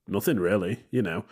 [0.07, 1.26] nothing really, you know.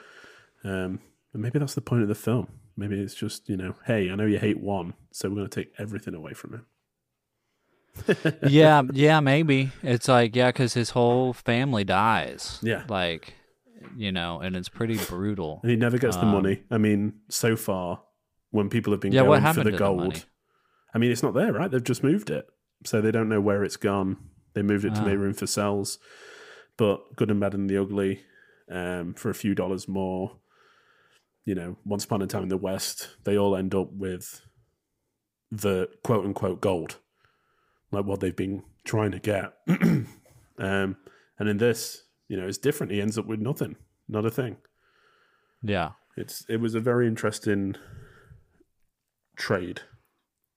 [0.64, 1.00] Um
[1.34, 2.48] and maybe that's the point of the film.
[2.78, 5.72] Maybe it's just, you know, hey, I know you hate Juan, so we're gonna take
[5.78, 6.66] everything away from him.
[8.48, 9.72] yeah, yeah, maybe.
[9.84, 12.60] It's like, yeah, because his whole family dies.
[12.62, 12.84] Yeah.
[12.88, 13.34] Like,
[13.96, 15.60] you know, and it's pretty brutal.
[15.64, 16.64] And he never gets the Um, money.
[16.72, 18.02] I mean, so far,
[18.52, 20.22] when people have been Yeah, going for the to the gold, money?
[20.94, 21.70] I mean, it's not there, right?
[21.70, 22.48] They've just moved it,
[22.86, 24.18] so they don't know where it's gone.
[24.54, 25.06] They moved it to Ah.
[25.06, 26.00] make room for cells,
[26.78, 28.22] but good and bad and the ugly,
[28.70, 30.38] um, for a few dollars more.
[31.46, 34.42] You know, once upon a time in the West, they all end up with
[35.52, 36.98] the quote unquote gold,
[37.92, 39.54] like what they've been trying to get.
[39.68, 40.08] um,
[41.40, 42.92] and in this, you know, it's different.
[42.92, 43.76] He ends up with nothing,
[44.08, 44.58] not a thing.
[45.64, 45.92] Yeah.
[46.18, 47.76] It's it was a very interesting
[49.36, 49.82] trade.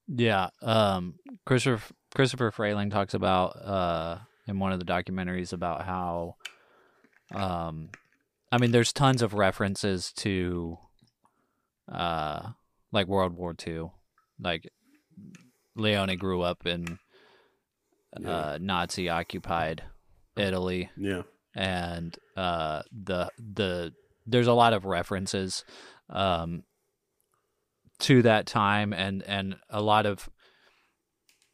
[0.08, 0.50] Yeah.
[0.62, 1.14] Um,
[1.46, 6.36] Christopher Christopher Frayling talks about uh, in one of the documentaries about how,
[7.34, 7.90] um,
[8.54, 10.78] I mean, there's tons of references to,
[11.92, 12.50] uh,
[12.92, 13.90] like World War II,
[14.40, 14.70] like
[15.74, 17.00] Leone grew up in
[18.24, 19.82] uh, Nazi occupied
[20.36, 20.88] Italy.
[20.96, 21.22] Yeah.
[21.56, 23.92] and uh, the the
[24.24, 25.64] there's a lot of references
[26.08, 26.62] um,
[28.02, 30.30] to that time, and and a lot of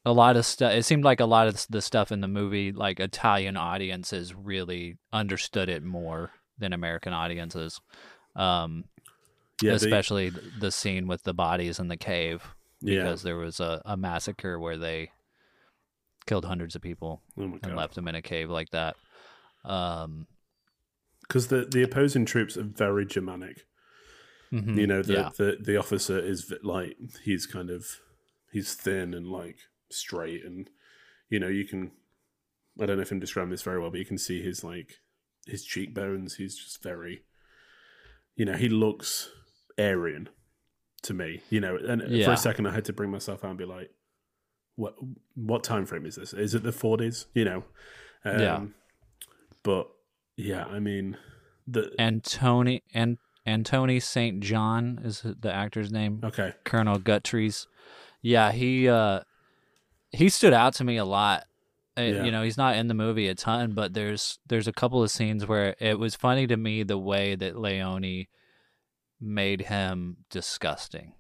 [0.05, 0.75] a lot of stuff.
[0.75, 4.99] It seemed like a lot of the stuff in the movie, like Italian audiences, really
[5.15, 7.81] understood it more than American audiences.
[8.37, 8.85] Um,
[9.63, 12.43] Yeah, especially the scene with the bodies in the cave
[12.81, 13.03] Yeah.
[13.03, 15.11] because there was a, a massacre where they
[16.27, 17.77] killed hundreds of people Oh and God.
[17.77, 18.97] left them in a cave like that.
[19.65, 20.27] Um,
[21.23, 23.67] because the the opposing troops are very Germanic.
[24.53, 27.87] mhm, You know, the, yeah, the the officer is like he's kind of
[28.53, 29.59] he's thin and like
[29.91, 30.69] straight, and
[31.29, 31.93] you know you can
[32.81, 35.01] I don't know if I'm describing this very well, but you can see his like
[35.51, 36.37] his cheekbones.
[36.37, 37.23] He's just very,
[38.37, 39.31] you know, he looks
[39.79, 40.29] Aryan
[41.03, 41.43] to me.
[41.51, 43.91] You know, and for a second I had to bring myself out and be like,
[44.77, 44.95] what
[45.35, 46.33] what time frame is this?
[46.33, 47.27] Is it the 40s?
[47.35, 47.65] You know,
[48.25, 48.65] um, Yeah.
[49.63, 49.89] But
[50.37, 51.19] yeah, I mean,
[51.67, 56.21] the Antony and Antony Saint John is the actor's name.
[56.25, 57.67] okay, Colonel Guttries.
[58.23, 59.21] Yeah, he uh,
[60.13, 61.45] he stood out to me a lot.
[62.09, 62.25] Uh, Yeah.
[62.25, 65.11] You know, he's not in the movie a ton, but there's there's a couple of
[65.11, 68.27] scenes where it was funny to me the way that Leone
[69.21, 71.13] made him disgusting.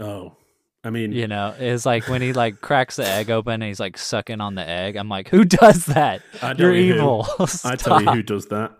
[0.00, 0.36] oh,
[0.84, 3.80] I mean, You know, it's like when he like cracks the egg open and he's
[3.80, 4.94] like sucking on the egg.
[4.96, 6.22] I'm like, who does that?
[6.56, 7.26] You're you evil.
[7.64, 8.72] I tell you who does that.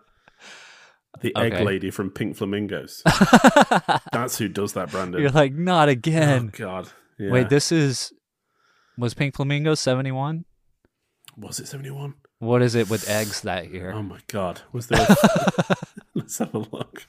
[1.23, 1.65] The egg Okay.
[1.65, 3.03] lady from Pink Flamingos.
[4.13, 5.19] That's who does that, Branden.
[5.19, 6.53] You're like, not oh again.
[6.55, 7.31] God, yeah.
[7.31, 8.13] Wait, this is
[8.99, 10.45] was Pink Flamingo 71?
[11.37, 12.15] Was it seventy one?
[12.39, 13.93] What is it with eggs that year?
[13.93, 15.07] Oh my God, was there?
[15.09, 15.77] A...
[16.15, 17.07] Let's have a look.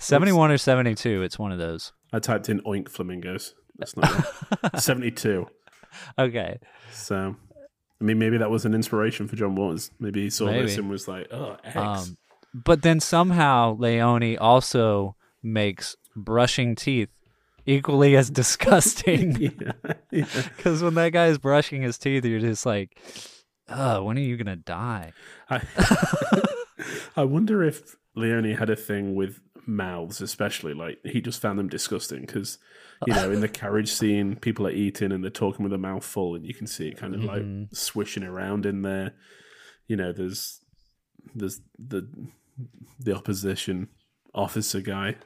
[0.00, 1.22] 71 or 72?
[1.22, 1.92] It's one of those.
[2.12, 3.54] I typed in oink flamingos.
[3.78, 4.80] That's not right.
[4.82, 5.46] seventy two.
[6.18, 6.58] Okay.
[6.92, 7.36] So
[8.00, 9.90] I mean, maybe that was an inspiration for John Waters.
[9.98, 10.66] Maybe he saw Maybe.
[10.66, 12.16] this and was like, "Oh, eggs." Um,
[12.54, 17.10] but then somehow Leone also makes brushing teeth
[17.68, 19.36] equally as disgusting.
[19.40, 19.72] yeah,
[20.10, 20.24] yeah.
[20.56, 22.98] Because when that guy is brushing his teeth, you're just like,
[23.68, 25.12] "Oh, when are you gonna die?"
[25.50, 25.62] I,
[27.16, 31.68] I wonder if Leone had a thing with mouths, especially like he just found them
[31.68, 32.58] disgusting because
[33.06, 36.04] you know in the carriage scene, people are eating and they're talking with a mouth
[36.04, 37.26] full, and you can see it kind of Mhm.
[37.60, 39.14] like swishing around in there.
[39.86, 40.60] You know, there's
[41.34, 42.08] there's the
[42.98, 43.88] the opposition
[44.34, 45.16] officer guy.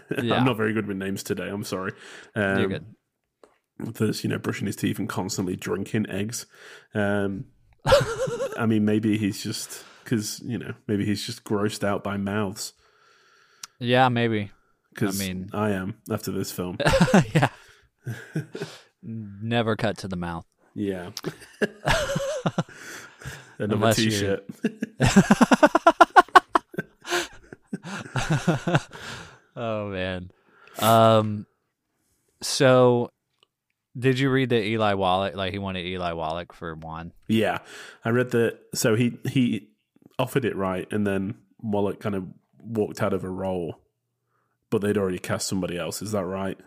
[0.22, 0.34] Yeah.
[0.36, 1.48] I'm not very good with names today.
[1.48, 1.92] I'm sorry.
[2.34, 2.86] Um, You're good.
[3.78, 6.46] that's you know brushing his teeth and constantly drinking eggs.
[6.94, 7.46] Um,
[8.56, 12.72] I mean, maybe he's just because you know maybe he's just grossed out by mouths.
[13.78, 14.50] Yeah, maybe.
[14.94, 16.78] Because I mean- I am after this film.
[17.34, 17.48] yeah.
[19.02, 20.46] Never cut to the mouth.
[20.74, 21.10] yeah.
[23.58, 24.44] Another Unless T-shirt.
[29.56, 30.30] Oh man.
[30.78, 31.46] Um.
[32.42, 33.10] So,
[33.98, 35.34] did you read that Eli Wallach?
[35.36, 37.12] Like he wanted Eli Wallach for Juan.
[37.28, 37.58] yeah,
[38.04, 38.58] I read that.
[38.74, 39.68] So he he
[40.18, 42.24] offered it right, and then Wallach kind of
[42.58, 43.80] walked out of a role,
[44.70, 46.02] but they'd already cast somebody else.
[46.02, 46.58] Is that right?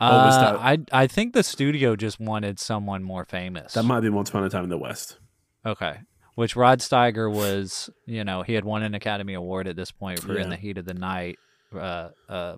[0.00, 0.60] Was Uh, that-
[0.92, 3.72] I I think the studio just wanted someone more famous.
[3.74, 5.18] That might be Once Upon a Time in the West.
[5.64, 5.98] okay.
[6.36, 10.20] Which Rod Steiger was, you know, he had won an Academy Award at this point
[10.20, 10.42] for Yeah.
[10.42, 11.38] In the Heat of the Night,
[11.74, 12.56] uh, uh,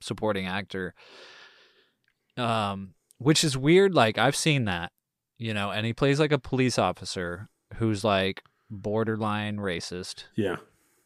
[0.00, 0.94] supporting actor.
[2.36, 3.94] Um, which is weird.
[3.94, 4.92] Like I've seen that,
[5.36, 10.56] you know, and he plays like a police officer who's like borderline racist, Yeah,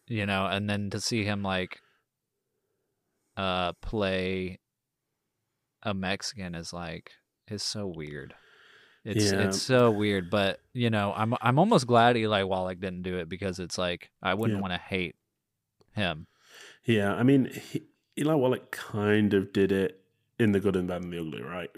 [0.06, 1.80] you know, and then to see him like
[3.36, 4.60] uh play
[5.82, 7.10] a Mexican is like
[7.48, 8.34] is so weird.
[9.04, 9.40] It's Yeah.
[9.48, 13.28] it's so weird, but you know, I'm I'm almost glad Eli Wallach didn't do it
[13.28, 14.62] because it's like I wouldn't Yeah.
[14.62, 15.16] want to hate
[15.94, 16.26] him.
[16.84, 17.14] Yeah.
[17.14, 17.82] I mean, he,
[18.18, 20.00] Eli Wallach kind of did it
[20.38, 21.70] in the good and bad and the ugly, right?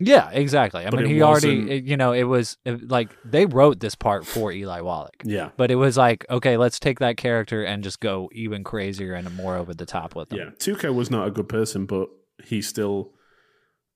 [0.00, 0.84] Yeah, exactly.
[0.84, 3.94] I But mean, he already, wasn't- you know, it was it, like they wrote this
[3.94, 7.84] part for Eli Wallach, Yeah, but it was like, okay, let's take that character and
[7.84, 10.38] just go even crazier and more over the top with him.
[10.38, 10.50] yeah.
[10.58, 12.08] Tuco was not a good person, but
[12.44, 13.12] he still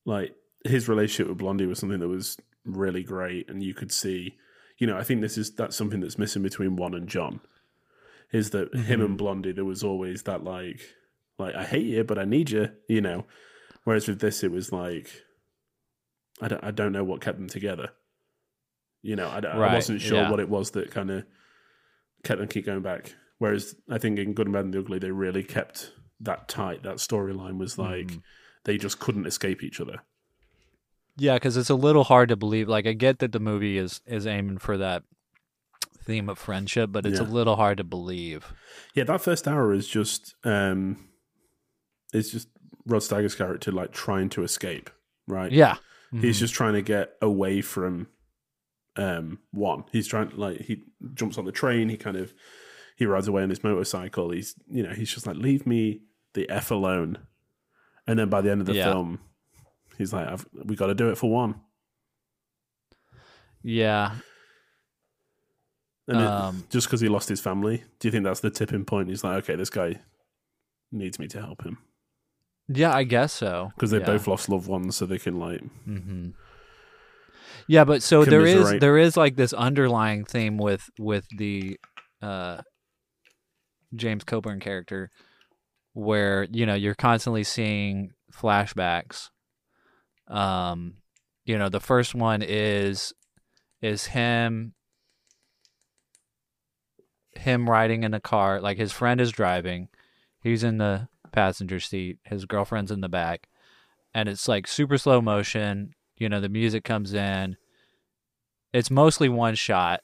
[0.07, 4.37] like his relationship with Blondie was something that was really great, and you could see,
[4.79, 7.41] you know, I think this is that's something that's missing between Juan and John,
[8.33, 10.81] is that him and Blondie there was always that like,
[11.39, 13.25] like I hate you, but I need you, you know,
[13.85, 15.11] whereas with this it was like,
[16.41, 17.91] I don't, I don't know what kept them together,
[19.03, 20.31] you know, I, don't- I wasn't sure yeah.
[20.31, 21.25] what it was that kind of
[22.25, 23.15] kept them keep going back.
[23.39, 26.83] Whereas I think in Good and Bad and the Ugly they really kept that tight.
[26.83, 28.23] That storyline was like Mhm.
[28.65, 30.03] they just couldn't escape each other.
[31.17, 32.69] Yeah, because it's a little hard to believe.
[32.69, 35.05] Like, I get that the movie is is aiming for that
[36.09, 38.53] theme of friendship, but it's a little hard to believe.
[38.95, 41.09] Yeah, that first hour is just um
[42.13, 42.49] it's just
[42.87, 44.89] Rod Steiger's character like trying to escape,
[45.27, 45.53] right?
[45.53, 45.77] Yeah,
[46.11, 46.41] He's Mhm.
[46.41, 48.09] just trying to get away from
[48.97, 49.85] um Juan.
[49.93, 50.83] He's trying like he
[51.15, 52.33] jumps on the train, he kind of
[52.97, 54.31] he rides away on his motorcycle.
[54.31, 56.01] He's you know, he's just like, leave me
[56.35, 57.19] the F alone.
[58.07, 58.91] And then by the end of the Yeah.
[58.93, 59.21] film,
[59.99, 61.61] he's like, I've, we got to do it for Juan.
[63.63, 64.15] yeah.
[66.09, 68.85] And it- Um, just because he lost his family, do you think that's the tipping
[68.85, 69.09] point?
[69.09, 70.01] He's like, okay, this guy
[70.91, 71.79] needs me to help him
[72.67, 73.71] Yeah, I guess so.
[73.77, 74.07] because they yeah.
[74.07, 76.31] both lost loved ones, so they can like, hmm
[77.67, 81.79] Yeah, but so there is there is like this underlying theme with with the
[82.23, 82.63] uh,
[83.95, 85.11] James Coburn character,
[85.93, 89.29] where you know you're constantly seeing flashbacks.
[90.29, 90.95] Um,
[91.45, 93.13] you know, the first one is
[93.83, 94.75] is him
[97.39, 99.89] him riding in a car like his friend is driving.
[100.41, 102.19] He's in the passenger seat.
[102.25, 103.49] His girlfriend's in the back.
[104.15, 105.95] And it's like super slow motion.
[106.17, 107.57] You know the music comes in.
[108.73, 110.01] It's mostly one shot.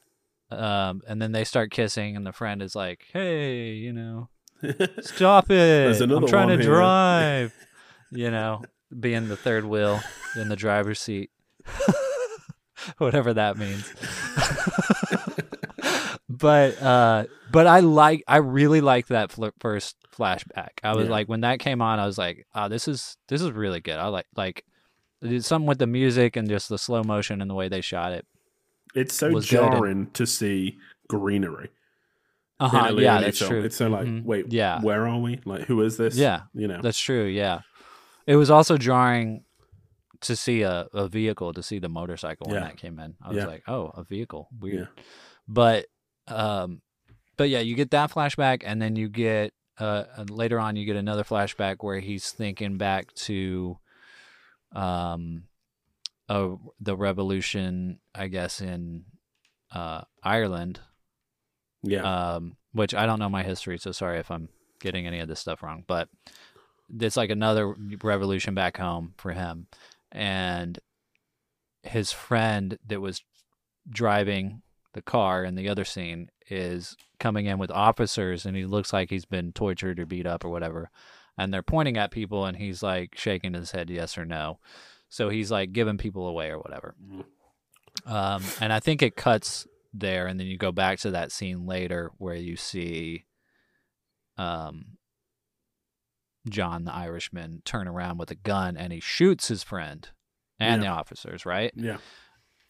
[0.51, 4.29] Um, and then they start kissing and the friend is like hey you know
[5.01, 6.01] stop it.
[6.01, 7.55] I'm trying to here." drive.
[8.13, 8.63] You know
[8.99, 10.01] being the third wheel
[10.37, 11.31] in the driver's seat.
[12.99, 13.93] Whatever that means
[16.39, 21.11] but uh but i like i really like that fl- first flashback i was Yeah.
[21.13, 23.97] like when that came on i was like oh this is this is really good
[23.99, 24.65] i like like
[25.41, 28.27] something with the music and just the slow motion and the way they shot it
[28.95, 30.79] it's so good and- jarring to see
[31.09, 31.71] greenery.
[32.61, 33.51] uh-huh yeah that's film.
[33.51, 34.25] true It's so like, Mhm.
[34.25, 35.41] wait, yeah where are we?
[35.45, 36.17] Like, who is this?
[36.17, 36.43] Yeah.
[36.55, 37.25] you know, That's true.
[37.25, 37.61] Yeah,
[38.27, 39.45] it was also jarring
[40.21, 42.69] to see a, a vehicle, to see the motorcycle when Yeah.
[42.69, 43.15] that came in.
[43.23, 43.47] I was Yeah.
[43.47, 44.89] like, oh, a vehicle, weird.
[44.97, 45.03] Yeah.
[45.49, 45.87] But
[46.29, 46.81] um,
[47.37, 50.95] but yeah, you get that flashback, and then you get uh later on you get
[50.97, 53.77] another flashback where he's thinking back to
[54.73, 55.45] um,
[56.29, 56.51] uh,
[56.81, 59.05] the revolution, I guess in
[59.73, 60.81] uh Ireland
[61.83, 62.35] Yeah.
[62.35, 64.49] um, which I don't know my history, so sorry if I'm
[64.81, 65.85] getting any of this stuff wrong.
[65.87, 66.09] But
[67.01, 69.67] it's like another revolution back home for him,
[70.13, 70.79] and
[71.83, 73.23] his friend that was
[73.89, 74.63] driving
[74.95, 79.11] the car in the other scene is coming in with officers, and he looks like
[79.11, 80.91] he's been tortured or beat up or whatever,
[81.39, 84.59] and they're pointing at people, and he's like shaking his head yes or no.
[85.09, 86.95] So he's like giving people away or whatever.
[88.07, 91.67] Um, and I think it cuts there, and then you go back to that scene
[91.67, 93.25] later where you see
[94.37, 94.97] um,
[96.49, 100.09] John the Irishman turn around with a gun and he shoots his friend
[100.59, 100.89] and Yeah.
[100.89, 101.73] the officers, right?
[101.77, 101.99] yeah.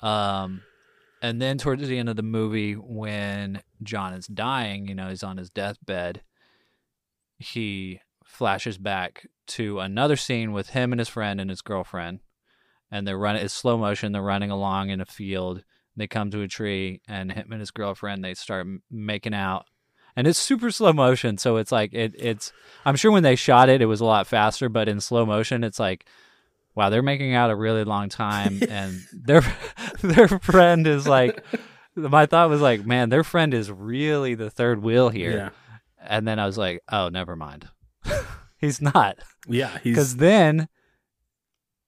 [0.00, 0.62] Um,
[1.24, 5.22] and then towards the end of the movie, when John is dying, you know, he's
[5.22, 6.20] on his deathbed,
[7.38, 12.20] he flashes back to another scene with him and his friend and his girlfriend.
[12.90, 14.12] And they're running, it's slow motion.
[14.12, 15.64] They're running along in a field.
[15.96, 19.64] They come to a tree, and him and his girlfriend, they start making out.
[20.16, 21.38] And it's super slow motion.
[21.38, 22.52] So it's like, it, it's,
[22.84, 25.64] I'm sure when they shot it, it was a lot faster, but in slow motion,
[25.64, 26.04] it's like,
[26.74, 29.42] wow, they're making out a really long time, and their
[30.16, 31.44] their friend is like,
[31.96, 35.32] my thought was like, man, their friend is really the third wheel here.
[35.32, 35.48] Yeah.
[36.06, 37.68] And then I was like, oh, never mind,
[38.58, 39.16] he's not,
[39.48, 39.78] Yeah.
[39.82, 40.68] because then,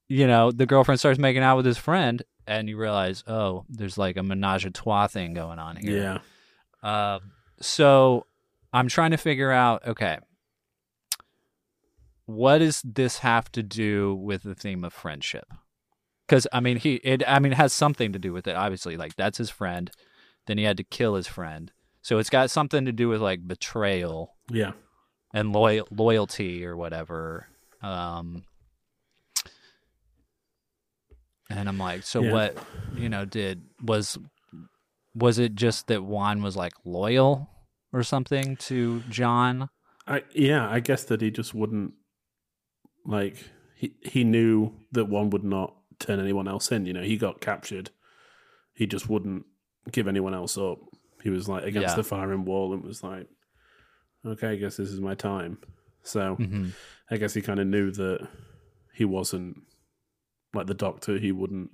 [0.08, 3.98] you know, the girlfriend starts making out with his friend, and you realize, oh, there's
[3.98, 6.20] like a menage a trois thing going on here.
[6.82, 6.88] yeah.
[6.88, 7.18] Uh,
[7.60, 8.24] so
[8.72, 10.18] I'm trying to figure out okay,
[12.26, 15.46] what does this have to do with the theme of friendship?
[16.26, 18.56] Because I mean, he it I mean it has something to do with it.
[18.56, 19.90] Obviously, like that's his friend.
[20.46, 21.72] Then he had to kill his friend,
[22.02, 24.72] so it's got something to do with like betrayal Yeah.
[25.34, 27.48] and loyal loyalty or whatever.
[27.82, 28.44] Um,
[31.50, 32.32] and I'm like, so Yeah.
[32.32, 32.58] what?
[32.96, 34.18] You know, did was
[35.14, 37.48] was it just that Juan was like loyal
[37.92, 39.68] or something to John?
[40.06, 41.94] I yeah, I guess that he just wouldn't
[43.04, 43.36] like
[43.74, 46.86] he he knew that Juan would not turn anyone else in.
[46.86, 47.90] You know, he got captured.
[48.74, 49.46] He just wouldn't
[49.92, 50.78] give anyone else up.
[51.22, 51.96] He was like against Yeah.
[51.96, 53.26] the firing wall and was like,
[54.24, 55.58] "Okay, I guess this is my time."
[56.02, 56.68] So Mm-hmm.
[57.10, 58.26] I guess he kind of knew that
[58.94, 59.62] he wasn't
[60.54, 61.18] like the doctor.
[61.18, 61.70] He wouldn't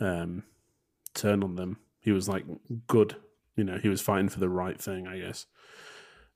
[0.00, 0.42] um,
[1.14, 1.78] turn on them.
[2.00, 2.44] He was like
[2.86, 3.16] good.
[3.56, 5.06] You know, he was fighting for the right thing.
[5.06, 5.46] I guess.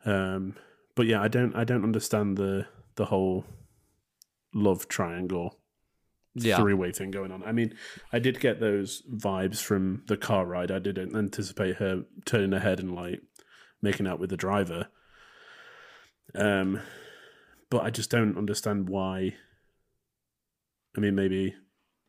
[0.04, 0.56] Um,
[0.96, 1.54] but yeah, I don't.
[1.54, 2.66] I don't understand the
[2.96, 3.44] the whole
[4.54, 5.59] love triangle
[6.34, 7.42] Yeah, three way thing going on.
[7.42, 7.74] I mean,
[8.12, 10.70] I did get those vibes from the car ride.
[10.70, 13.20] I didn't anticipate her turning her head and like
[13.82, 14.86] making out with the driver.
[16.34, 16.80] Um,
[17.70, 19.34] but I just don't understand why.
[20.96, 21.54] I mean, maybe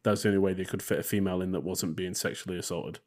[0.03, 2.99] that's the only way they could fit a female in that wasn't being sexually assaulted.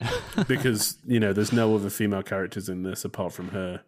[0.48, 3.82] because you know, there's no other female characters in this apart from her.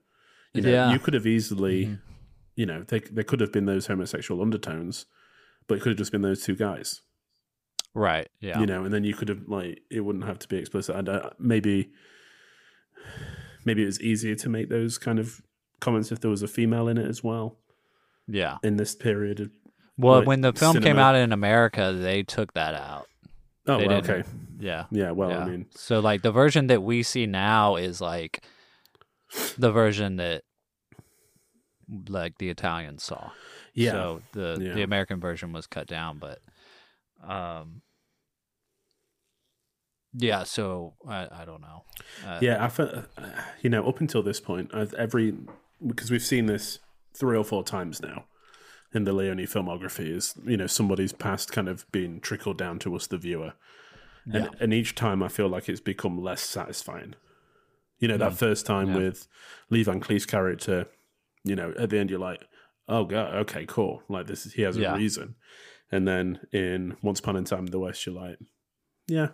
[0.54, 0.92] You know, Yeah.
[0.92, 2.00] you could have easily, Mhm.
[2.56, 5.06] you know, they, there could have been those homosexual undertones,
[5.68, 7.02] but it could have just been those two guys,
[7.94, 8.28] right.
[8.40, 10.96] Yeah, you know, and then you could have like it wouldn't have to be explicit.
[10.96, 11.90] And uh, maybe,
[13.64, 15.40] maybe it was easier to make those kind of
[15.80, 17.58] comments if there was a female in it as well
[18.28, 18.58] yeah.
[18.62, 19.40] in this period.
[19.40, 19.50] Of,
[19.96, 23.06] Well, like, when the film came out in America, they took that out.
[23.66, 24.22] oh, well, okay,
[24.60, 24.84] Yeah.
[24.90, 25.10] yeah.
[25.10, 25.40] Well, yeah.
[25.40, 28.44] I mean, so like the version that we see now is like
[29.56, 30.42] the version that
[32.08, 33.30] like the Italians saw.
[33.78, 34.74] Yeah, So the Yeah.
[34.74, 36.40] the American version was cut down, but
[37.22, 37.82] um
[40.14, 41.84] yeah, so I I don't know.
[42.26, 42.64] Uh, yeah.
[42.64, 43.04] I felt,
[43.60, 45.34] you know, up until this point, I've, every
[45.86, 46.78] because we've seen this
[47.14, 48.24] three or four times now
[48.94, 52.96] in the Leone filmography is you know somebody's past kind of being trickled down to
[52.96, 53.52] us the viewer,
[54.24, 54.50] and Yeah.
[54.60, 57.14] and each time I feel like it's become less satisfying.
[57.98, 58.92] You know, that first time Mm.
[58.92, 58.98] Yeah.
[58.98, 59.28] with
[59.70, 60.86] Lee Van Cleef's character,
[61.44, 62.44] you know, at the end you're like,
[62.88, 64.96] oh god, okay, cool, like this is he has a Yeah.
[64.96, 65.34] reason,
[65.92, 68.38] and then in Once Upon a Time in the West, you're like,
[69.06, 69.28] yeah,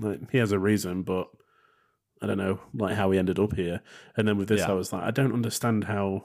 [0.00, 1.28] like he has a reason, but
[2.22, 3.80] I don't know, like how he ended up here.
[4.16, 4.70] And then with this, Yeah.
[4.70, 6.24] I was like, I don't understand how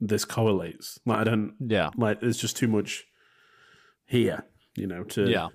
[0.00, 0.98] this correlates.
[1.06, 1.90] Like I don't Yeah.
[1.96, 2.20] like.
[2.20, 3.04] There's just too much
[4.06, 4.44] here,
[4.76, 5.04] you know.
[5.04, 5.48] To Yeah.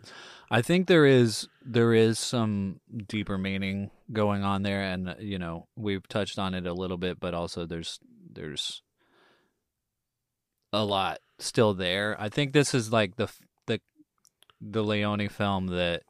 [0.51, 5.67] I think there is there is some deeper meaning going on there and you know,
[5.75, 7.99] we've touched on it a little bit, but also there's
[8.31, 8.81] there's
[10.73, 12.15] a lot still there.
[12.19, 13.27] I think this is like the
[13.67, 13.79] the
[14.61, 16.03] the Leone film that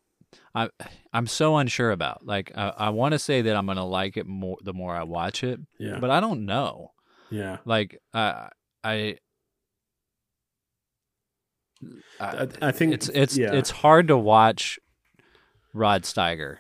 [0.56, 0.70] I
[1.14, 2.26] I'm so unsure about.
[2.26, 5.04] Like I, I want to say that I'm gonna like it more the more I
[5.04, 6.00] watch it, Yeah.
[6.00, 6.92] but I don't know.
[7.30, 7.58] yeah.
[7.66, 8.50] Like I
[8.84, 9.18] I.
[12.20, 13.54] I, I think it's it's yeah.
[13.54, 14.80] it's hard to watch
[15.74, 16.58] Rod Steiger.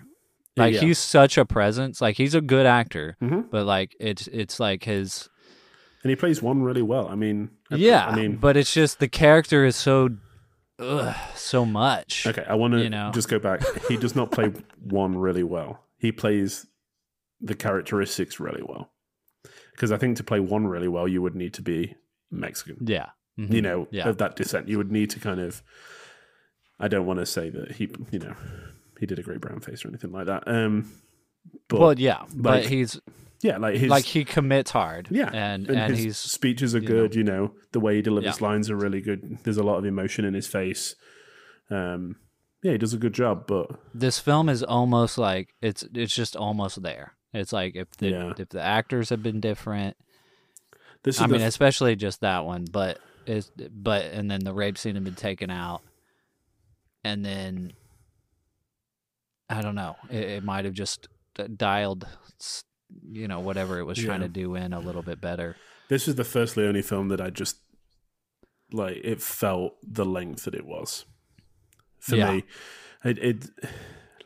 [0.56, 0.80] Like Yeah.
[0.82, 2.00] he's such a presence.
[2.00, 3.50] Like he's a good actor, Mhm.
[3.52, 5.28] but like it's it's like his
[6.04, 7.08] and he plays Juan really well.
[7.08, 8.06] I mean, I- yeah.
[8.08, 10.10] I mean, but it's just the character is so
[10.80, 12.26] ugh, so much.
[12.28, 12.45] okay.
[12.47, 13.12] I want to you know.
[13.14, 13.62] just go back.
[13.88, 14.47] He does not play
[14.84, 15.84] Juan really well.
[15.97, 16.66] He plays
[17.41, 18.91] the characteristics really well.
[19.72, 21.95] Because I think to play Juan really well, you would need to be
[22.32, 22.78] Mexican.
[22.86, 23.08] Yeah.
[23.38, 23.54] Mhm.
[23.54, 24.10] You know, Yeah.
[24.10, 24.68] of that descent.
[24.68, 25.64] You would need to kind of.
[26.80, 28.34] I don't want to say that he, you know,
[29.00, 30.43] he did a great brown face or anything like that.
[30.47, 30.91] Um,
[31.68, 33.00] but well, yeah, but he's
[33.41, 35.07] yeah, like his like he commits hard.
[35.11, 37.15] Yeah, and and, his he's speeches are you good.
[37.15, 38.47] You know, the way he delivers Yeah.
[38.47, 39.39] lines are really good.
[39.43, 40.95] There's a lot of emotion in his face.
[41.69, 42.15] Um,
[42.63, 43.45] yeah, he does a good job.
[43.47, 47.13] But this film is almost like it's it's just almost there.
[47.33, 48.33] It's like if the Yeah.
[48.37, 49.95] if the actors had been different.
[51.03, 54.77] this is I mean, especially just that one, but is but and then the rape
[54.77, 55.81] scene had been taken out,
[57.03, 57.71] and then
[59.49, 59.95] I don't know.
[60.09, 61.07] It, it might have just
[61.55, 62.07] dialed,
[63.11, 65.55] you know, whatever it was trying to do in a little bit better.
[65.89, 67.57] this is the first Leone film that I just
[68.71, 68.97] like.
[69.03, 71.05] It felt the length that it was
[71.99, 72.31] for Yeah.
[72.31, 72.43] me.
[73.03, 73.45] It, it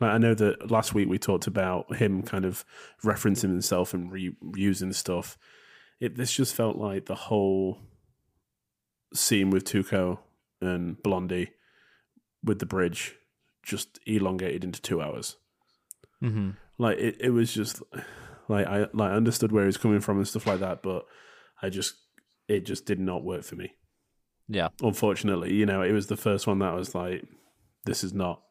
[0.00, 2.64] like I know that last week we talked about him kind of
[3.04, 5.38] referencing himself and reusing stuff.
[6.00, 7.78] It this just felt like the whole
[9.14, 10.18] scene with Tuco
[10.60, 11.52] and Blondie
[12.42, 13.14] with the bridge
[13.62, 15.36] just elongated into two hours.
[16.22, 16.50] Mm-hmm.
[16.78, 17.80] Like it, it was just
[18.48, 21.04] like I like understood where he's coming from and stuff like that, but
[21.62, 21.94] I just
[22.48, 23.72] it just did not work for me.
[24.48, 24.68] Yeah.
[24.82, 27.24] Unfortunately, you know, it was the first one that I was like,
[27.86, 28.42] this is not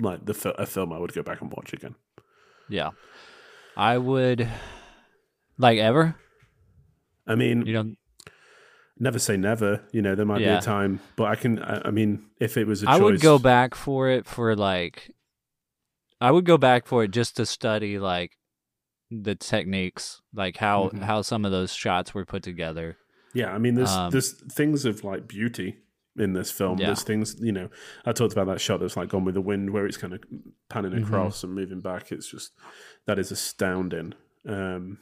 [0.00, 1.96] like the a film I would go back and watch again.
[2.68, 2.90] Yeah.
[3.76, 4.48] I would
[5.58, 6.16] like ever.
[7.26, 7.94] I mean, You know,
[8.98, 9.82] never say never.
[9.92, 11.58] You know, there might be a time, but I can.
[11.58, 14.26] I, I mean, if it was a I choice, I would go back for it
[14.26, 15.10] for like
[16.20, 18.32] I would go back for it just to study like
[19.22, 21.02] the techniques, like how Mhm.
[21.02, 22.96] how some of those shots were put together.
[23.32, 25.78] Yeah, I mean, there's Um, there's things of like beauty
[26.16, 26.78] in this film.
[26.78, 26.86] Yeah.
[26.86, 27.68] There's things, you know,
[28.04, 30.22] I talked about that shot that's like Gone with the Wind, where it's kind of
[30.68, 31.02] panning Mhm.
[31.04, 32.12] across and moving back.
[32.12, 32.52] It's just
[33.06, 34.14] that is astounding.
[34.46, 34.98] Um,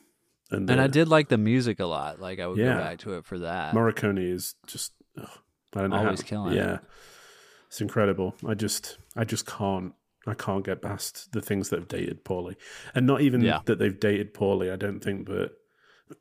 [0.50, 2.20] and And I did like the music a lot.
[2.20, 2.74] Like I would Yeah.
[2.74, 3.74] go back to it for that.
[3.74, 5.28] Morricone is just ugh,
[5.74, 6.56] I don't know Always how, killing it.
[6.56, 6.78] Yeah,
[7.66, 8.34] it's incredible.
[8.46, 9.94] I just I just can't
[10.27, 12.57] I can't get past the things that have dated poorly,
[12.95, 13.61] and not even Yeah.
[13.64, 14.70] that they've dated poorly.
[14.70, 15.53] I don't think that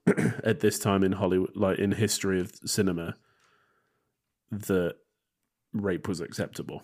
[0.44, 3.16] at this time in Hollywood, like in history of cinema,
[4.52, 4.96] that
[5.74, 6.84] rape was acceptable,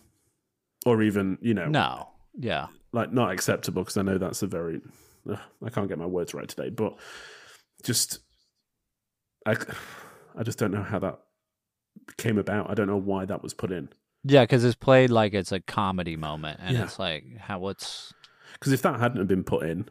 [0.85, 2.09] or even you know no.
[2.39, 2.67] Yeah.
[2.93, 4.81] like not acceptable because I know that's a very
[5.29, 6.97] ugh, I can't get my words right today, but
[7.83, 8.19] just
[9.45, 9.55] I
[10.37, 11.19] I just don't know how that
[12.17, 12.69] came about.
[12.69, 13.89] I don't know why that was put in
[14.29, 16.83] Yeah, because it's played like it's a comedy moment, and Yeah.
[16.83, 18.13] it's like how what's
[18.53, 19.89] because if that hadn't have been put in,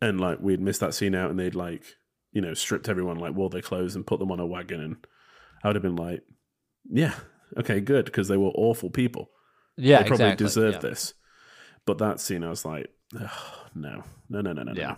[0.00, 1.84] and like we'd missed that scene out, and they'd like
[2.32, 5.06] you know stripped everyone like wore their clothes and put them on a wagon, and
[5.62, 6.22] I would have been like,
[6.90, 7.14] yeah,
[7.56, 9.30] okay, good because they were awful people.
[9.76, 10.46] yeah they probably exactly.
[10.46, 10.80] deserve yeah.
[10.80, 11.14] this.
[11.84, 12.88] But that scene, I was like,
[13.20, 13.28] Ugh,
[13.74, 14.88] no, no, no, no, no, Yeah.
[14.88, 14.96] no.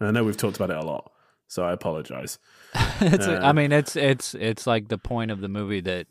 [0.00, 1.10] And I know we've talked about it a lot,
[1.46, 2.38] so I apologize.
[3.00, 6.06] it's Uh, I mean it's it's it's like the point of the movie that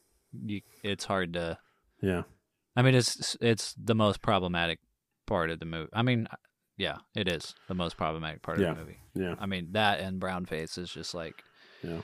[0.46, 1.58] you, it's hard to
[2.04, 2.24] Yeah,
[2.76, 4.80] I mean, it's it's the most problematic
[5.26, 5.90] part of the movie.
[5.94, 6.28] I mean,
[6.78, 8.72] yeah, it is the most problematic part Yeah.
[8.72, 8.98] of the movie.
[9.16, 11.42] yeah, I mean, that and brown face is just like,
[11.82, 12.02] yeah.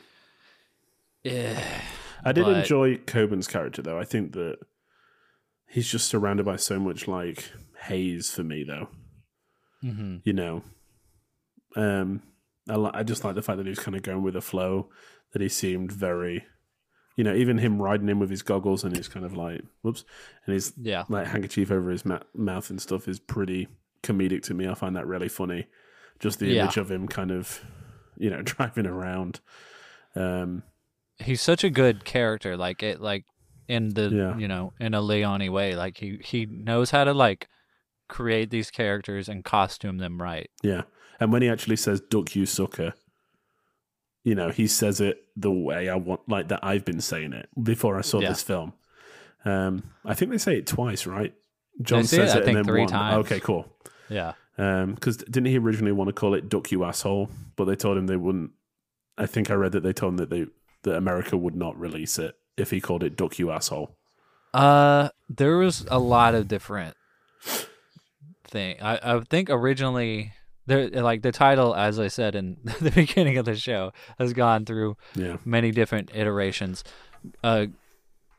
[1.26, 1.82] eh.
[2.24, 4.00] I did But- enjoy Coburn's character though.
[4.00, 4.58] I think that
[5.68, 7.52] he's just surrounded by so much like
[7.84, 8.89] haze for me though.
[9.84, 10.22] Mhm.
[10.24, 10.64] You know,
[11.76, 12.22] um,
[12.70, 14.41] I, li- I just like the fact that he was kind of going with the
[14.41, 14.89] flow.
[15.32, 16.45] That he seemed very,
[17.20, 20.05] you know, even him riding in with his goggles and his kind of like whoops,
[20.45, 23.67] and his yeah, like handkerchief over his ma- mouth and stuff is pretty
[24.03, 24.70] comedic to me.
[24.70, 25.67] I find that really funny.
[26.20, 26.63] Just the Yeah.
[26.63, 27.59] image of him kind of,
[28.17, 29.41] you know, driving around.
[30.15, 30.63] Um,
[31.17, 32.55] he's such a good character.
[32.55, 33.26] Like it, like
[33.67, 34.38] in the Yeah.
[34.38, 35.76] you know in a Leone way.
[35.76, 37.49] Like he he knows how to like
[38.07, 40.49] create these characters and costume them right.
[40.63, 40.84] yeah,
[41.20, 42.93] and when he actually says "duck you sucker,"
[44.30, 47.49] you know, he says it the way I want, like that I've been saying it
[47.71, 48.30] before I saw Yeah.
[48.30, 48.73] this film.
[49.43, 51.34] Um, I think they say it twice, right?
[51.82, 52.89] John say it, says I it, think, and then three one.
[52.89, 53.25] times.
[53.25, 53.65] Okay, cool.
[54.09, 57.30] Yeah, Because didn't he originally want to call it "duck you asshole"?
[57.55, 58.51] But they told him they wouldn't.
[59.17, 60.45] I think I read that they told him that they
[60.84, 63.95] that America would not release it if he called it "duck you asshole."
[64.53, 66.95] Uh, there was a lot of different
[68.45, 68.77] thing.
[68.82, 70.34] I I think originally
[70.70, 74.65] there like the title, as I said in the beginning of the show, has gone
[74.65, 75.38] through Yeah.
[75.43, 76.84] many different iterations.
[77.43, 77.65] Uh,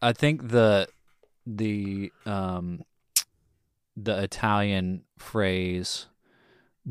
[0.01, 0.89] I think the
[1.47, 2.83] the um
[3.97, 6.07] the Italian phrase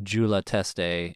[0.03, 1.15] "Giù la testa"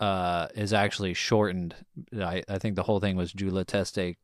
[0.00, 1.74] uh is actually shortened.
[2.14, 4.14] I I think the whole thing was "Giù la testa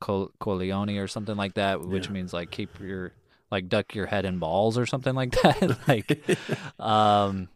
[0.00, 2.12] col- coglioni" or something like that, which Yeah.
[2.12, 3.12] means like keep your
[3.50, 5.78] like duck your head in balls or something like that.
[5.86, 6.38] like
[6.80, 7.48] um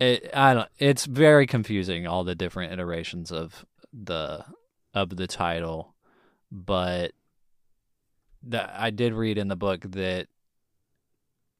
[0.00, 4.44] it I don't it's very confusing all the different iterations of the
[4.94, 5.94] of the title
[6.50, 7.12] but
[8.44, 10.28] that I did read in the book that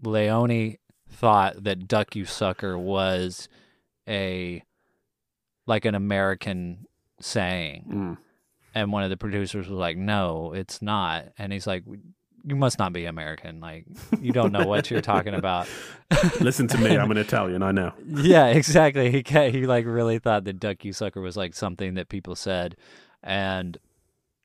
[0.02, 0.76] Leone
[1.10, 3.48] thought that duck you sucker was
[4.08, 4.62] a
[5.66, 6.86] like an American
[7.20, 8.18] saying Mm.
[8.74, 11.82] and one of the producers was like no it's not and he's like
[12.48, 13.84] you must not be American like
[14.20, 15.68] you don't know what you're talking about
[16.40, 16.96] Listen to me.
[16.96, 17.62] I'm an Italian.
[17.62, 17.92] I know.
[18.06, 19.10] yeah, exactly.
[19.10, 22.76] He he like really thought that "duck you sucker" was like something that people said,
[23.22, 23.76] and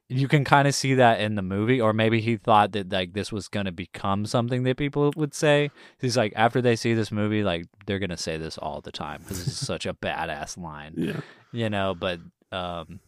[0.09, 1.79] you can kind of see that in the movie.
[1.79, 5.71] Or maybe he thought that like this was gonna become something that people would say.
[6.01, 9.21] He's like, after they see this movie, like they're gonna say this all the time
[9.21, 11.21] because it's such a badass line, Yeah.
[11.53, 11.95] you know.
[11.95, 12.19] But
[12.51, 12.99] um,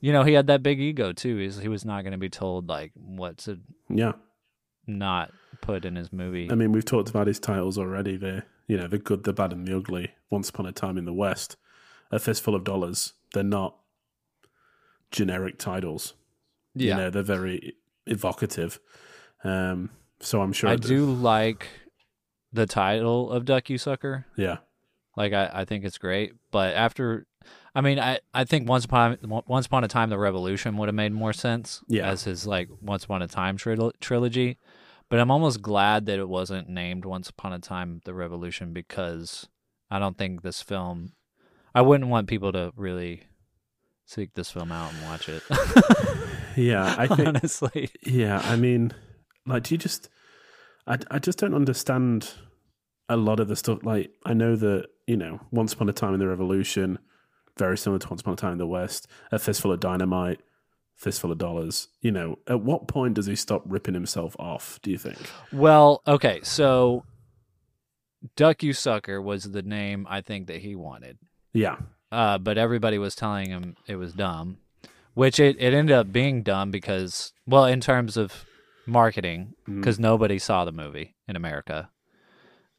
[0.00, 1.36] you know, he had that big ego too.
[1.36, 4.12] He's, he was not gonna be told like what to Yeah.
[4.86, 5.30] not
[5.60, 6.48] put in his movie.
[6.50, 8.16] I mean, we've talked about his titles already.
[8.16, 10.12] The you know, the good, the bad, and the ugly.
[10.30, 11.56] Once upon a time in the West,
[12.12, 13.14] a fistful of dollars.
[13.34, 13.76] They're not
[15.10, 16.14] generic titles.
[16.74, 17.74] yeah, You know, they're very
[18.06, 18.78] evocative.
[19.44, 19.90] Um,
[20.20, 20.70] so I'm sure.
[20.70, 21.66] I do like
[22.52, 24.26] the title of Duck You Sucker.
[24.36, 24.58] Yeah.
[25.16, 26.34] Like I, I think it's great.
[26.52, 27.26] But after
[27.74, 30.94] I mean I, I think once upon once upon a time the revolution would have
[30.94, 32.08] made more sense Yeah.
[32.10, 34.58] as his like once upon a time tril- trilogy.
[35.08, 39.48] But I'm almost glad that it wasn't named Once Upon a Time the Revolution because
[39.90, 41.14] I don't think this film
[41.74, 43.24] I wouldn't want people to really
[44.04, 45.42] seek this film out and watch it.
[46.56, 46.94] Yeah.
[46.98, 47.28] I think.
[47.28, 47.90] honestly.
[48.04, 48.92] Yeah, I mean,
[49.46, 50.08] like, do you just?
[50.86, 52.32] I I just don't understand
[53.08, 53.84] a lot of the stuff.
[53.84, 56.98] Like, I know that you know, Once Upon a Time in the Revolution,
[57.58, 60.40] very similar to Once Upon a Time in the West, a fistful of dynamite,
[60.96, 61.88] fistful of dollars.
[62.00, 64.78] You know, at what point does he stop ripping himself off?
[64.82, 65.18] Do you think?
[65.52, 67.04] Well, okay, so
[68.36, 71.18] Duck You Sucker was the name I think that he wanted.
[71.52, 71.76] Yeah,
[72.12, 74.58] Uh, but everybody was telling him it was dumb,
[75.14, 78.44] which it, it ended up being dumb because, well, in terms of
[78.86, 81.90] marketing, because nobody saw the movie in America.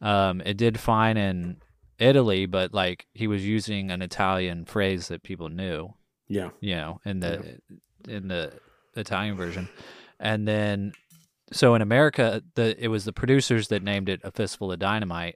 [0.01, 1.57] Um, it did fine in
[2.01, 5.93] Italy, but like he was using an Italian phrase that people knew
[6.27, 7.59] yeah, you know, in the
[8.07, 8.53] in the
[8.95, 9.69] Italian version.
[10.19, 10.93] And then
[11.51, 15.35] so in America, the it was the producers that named it a fistful of dynamite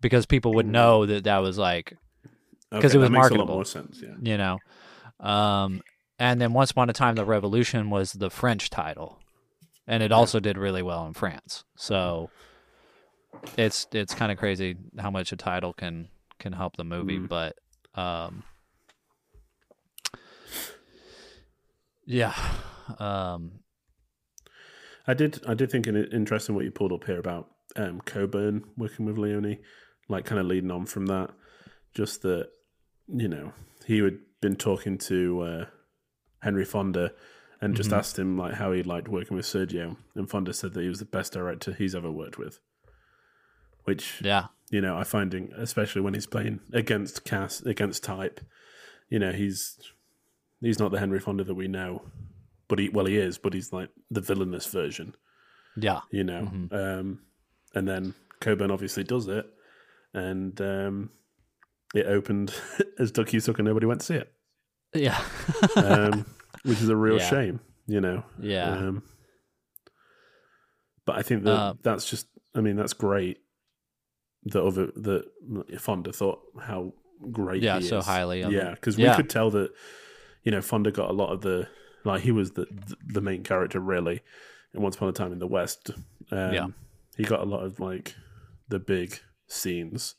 [0.00, 1.96] because people would know that that was like,
[2.70, 3.54] 'Cause it Okay, was a lot marketable.
[3.54, 4.00] more sense.
[4.02, 4.58] Yeah, you know.
[5.20, 5.80] Um
[6.18, 9.18] and then once upon a time the revolution was the French title.
[9.86, 11.64] And it also did really well in France.
[11.76, 12.30] So
[13.56, 16.08] it's it's kind of crazy how much a title can
[16.38, 17.28] can help the movie, Mm.
[17.28, 17.56] but
[17.94, 18.42] um
[22.06, 22.34] yeah.
[22.98, 23.60] Um
[25.06, 25.40] I did.
[25.46, 29.16] I did think it interesting what you pulled up here about um, Coburn working with
[29.16, 29.56] Leone,
[30.08, 31.30] like kind of leading on from that.
[31.94, 32.48] Just that,
[33.06, 33.52] you know,
[33.86, 35.64] he had been talking to uh,
[36.42, 37.12] Henry Fonda
[37.62, 40.82] and just asked him like how he liked working with Sergio, and Fonda said that
[40.82, 42.60] he was the best director he's ever worked with.
[43.88, 44.46] Which yeah.
[44.70, 48.40] you know, I finding especially when he's playing against cast against type,
[49.08, 49.78] you know, he's
[50.60, 52.02] he's not the Henry Fonda that we know,
[52.68, 55.14] but he well he is, but he's like the villainous version
[55.76, 56.00] Yeah.
[56.10, 56.50] you know.
[56.70, 57.20] Um,
[57.74, 59.46] and then Coburn obviously does it,
[60.12, 61.10] and um,
[61.94, 62.54] it opened
[62.98, 64.32] as Duck You Suck and nobody went to see it,
[64.94, 65.20] Yeah.
[65.76, 66.26] um,
[66.64, 67.30] which is a real Yeah.
[67.30, 68.22] shame, you know.
[68.40, 68.70] Yeah.
[68.70, 69.02] Um,
[71.06, 73.38] but I think that Uh, that's just, I mean, that's great.
[74.44, 75.24] That other that
[75.80, 76.92] Fonda thought how
[77.32, 79.16] great, Yeah, so highly yeah, because we Yeah.
[79.16, 79.72] could tell that,
[80.44, 81.68] you know, Fonda got a lot of the
[82.04, 82.66] like he was the
[83.06, 84.22] the main character really.
[84.74, 85.90] in Once Upon a Time in the West,
[86.30, 86.66] um, Yeah.
[87.16, 88.14] he got a lot of like
[88.68, 90.14] the big scenes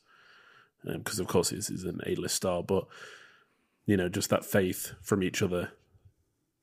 [0.84, 2.86] because of course he's, he's an A-list star, but
[3.86, 5.72] you know, just that faith from each other.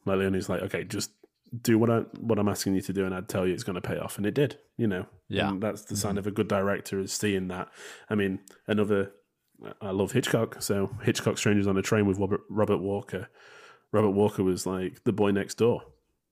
[0.05, 1.11] Like Leone's like, okay, just
[1.61, 3.76] do what I what I'm asking you to do, and I'd tell you it's going
[3.76, 4.57] to pay off, and it did.
[4.78, 5.49] You know, Yeah.
[5.49, 7.69] And that's the sign of a good director is seeing that.
[8.10, 9.11] I mean, another.
[9.82, 13.28] I love Hitchcock, so Hitchcock Strangers on a Train with Robert Robert Walker.
[13.91, 15.82] Robert Walker was like the boy next door,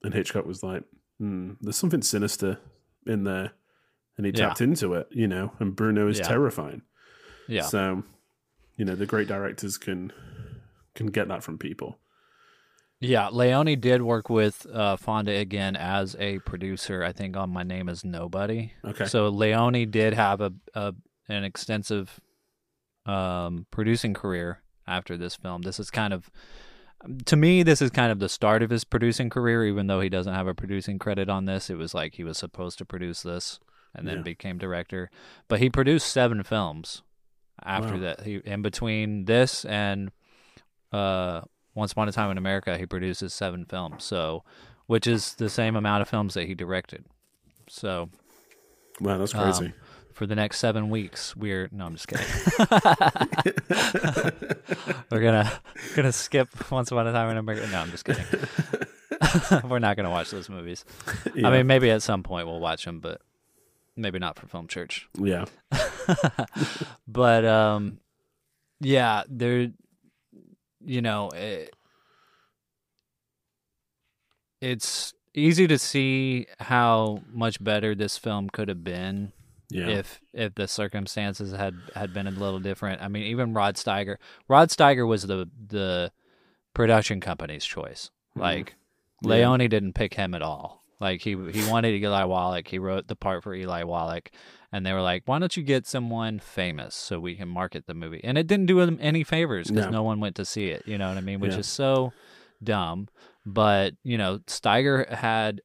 [0.03, 0.83] and Hitchcock was like,
[1.17, 2.59] hmm, "There's something sinister
[3.07, 3.53] in there,"
[4.17, 4.47] and he Yeah.
[4.49, 5.53] tapped into it, you know.
[5.59, 6.27] And Bruno is Yeah.
[6.27, 6.83] terrifying.
[7.47, 7.63] Yeah.
[7.63, 8.03] So,
[8.77, 10.11] you know, the great directors can
[10.93, 11.97] can get that from people.
[13.01, 17.03] Yeah, Leone did work with uh, Fonda again as a producer.
[17.03, 18.73] I think on My Name Is Nobody.
[18.85, 19.05] Okay.
[19.05, 20.93] So Leone did have a, a
[21.27, 22.19] an extensive
[23.05, 25.63] um, producing career after this film.
[25.63, 26.29] This is kind of,
[27.25, 29.65] to me, this is kind of the start of his producing career.
[29.65, 32.37] Even though he doesn't have a producing credit on this, it was like he was
[32.37, 33.59] supposed to produce this
[33.93, 34.23] and then Yeah.
[34.23, 35.09] became director.
[35.47, 37.03] But he produced seven films
[37.63, 37.99] after Wow.
[37.99, 38.21] that.
[38.21, 40.11] He in between this and
[40.91, 41.41] uh,
[41.75, 44.03] Once Upon a Time in America, he produces seven films.
[44.03, 44.43] So,
[44.87, 47.05] which is the same amount of films that he directed.
[47.67, 48.09] So
[49.01, 49.73] Wow, that's um, crazy.
[50.13, 52.25] for the next seven weeks, we're no, I'm just kidding.
[55.11, 55.51] we're gonna
[55.95, 57.67] gonna skip Once Upon a Time in America.
[57.71, 58.25] No, I'm just kidding.
[59.69, 60.85] we're not gonna watch those movies.
[61.33, 61.47] yeah.
[61.47, 63.21] I mean, maybe at some point we'll watch them, but
[63.95, 65.07] maybe not for Film Church.
[65.19, 65.45] yeah,
[67.07, 67.99] but um,
[68.79, 69.71] yeah, there,
[70.85, 71.75] you know, it,
[74.61, 79.33] it's easy to see how much better this film could have been
[79.69, 83.01] yeah, if if the circumstances had had been a little different.
[83.01, 84.17] I mean, even Rod Steiger.
[84.47, 86.11] Rod Steiger was the the
[86.73, 88.11] production company's choice.
[88.35, 88.75] Like
[89.23, 89.31] Mm-hmm.
[89.31, 89.35] Yeah.
[89.37, 90.83] Leone didn't pick him at all.
[90.99, 92.67] Like he he wanted Eli Wallach.
[92.67, 94.31] He wrote the part for Eli Wallach,
[94.71, 97.93] and they were like, "Why don't you get someone famous so we can market the
[97.93, 99.91] movie?" And it didn't do him any favors because No.
[99.91, 100.83] no one went to see it.
[100.87, 101.39] You know what I mean?
[101.41, 101.59] Which Yeah.
[101.59, 102.13] is so
[102.63, 103.09] dumb.
[103.45, 105.61] But you know, Steiger had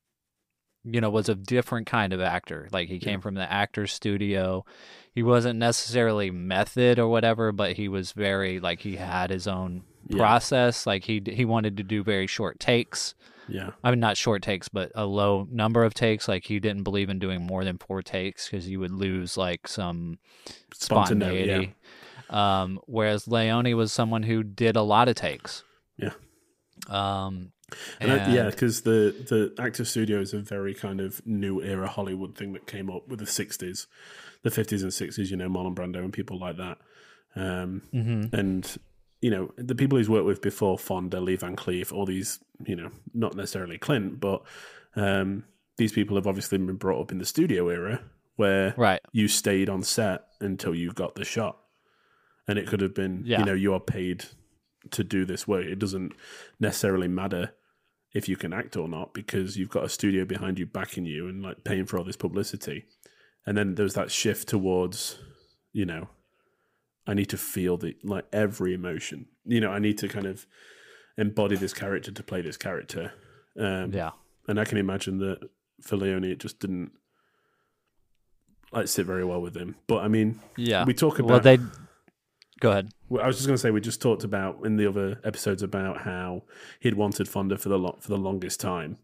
[0.82, 2.66] you know, was a different kind of actor.
[2.73, 4.65] Like he came from the actor's studio.
[5.15, 9.82] He wasn't necessarily method or whatever, but he was very like he had his own
[10.09, 10.16] Yeah.
[10.16, 10.86] process.
[10.86, 13.15] Like he he wanted to do very short takes.
[13.51, 16.29] Yeah, I mean, not short takes, but a low number of takes.
[16.29, 19.67] Like he didn't believe in doing more than four takes because you would lose like
[19.69, 20.19] some
[20.73, 21.75] Spontaneity, spontaneity.
[22.31, 25.65] Um, whereas Leone was someone who did a lot of takes.
[25.97, 26.13] Yeah.
[26.89, 27.53] Um,
[28.01, 31.89] and, I- yeah, because the the actor studio is a very kind of new era
[31.89, 33.87] Hollywood thing that came up with the '60s,
[34.43, 35.31] the '50s and '60s.
[35.31, 36.79] You know, Marlon Brando and people like that.
[37.37, 38.33] Um, mhm.
[38.33, 38.77] and
[39.21, 42.77] you know the people he's worked with before Fonda, Lee Van Cleef, all these you
[42.77, 44.43] know not necessarily Clint, but
[44.97, 45.45] um,
[45.77, 48.03] these people have obviously been brought up in the studio era
[48.37, 49.01] where Right.
[49.13, 51.59] you stayed on set until you got the shot,
[52.49, 53.41] and it could have been Yeah.
[53.41, 54.25] you know you are paid
[54.91, 55.67] to do this work.
[55.67, 56.13] It doesn't
[56.59, 57.53] necessarily matter
[58.15, 61.29] if you can act or not because you've got a studio behind you backing you
[61.29, 62.87] and like paying for all this publicity.
[63.47, 65.19] And then there's that shift towards,
[65.73, 66.09] you know,
[67.11, 69.27] I need to feel the like every emotion.
[69.45, 70.47] You know, I need to kind of
[71.19, 73.12] embody this character to play this character.
[73.59, 74.11] Um, Yeah.
[74.49, 75.39] And I can imagine that
[75.82, 76.93] for Leone, it just didn't
[78.73, 79.74] like sit very well with him.
[79.87, 80.85] But I mean, Yeah.
[80.85, 81.59] we talk about well, they.
[82.61, 82.91] Go ahead.
[83.20, 86.03] I was just going to say we just talked about in the other episodes about
[86.03, 86.43] how
[86.78, 88.99] he'd wanted Fonda for the lo- for the longest time,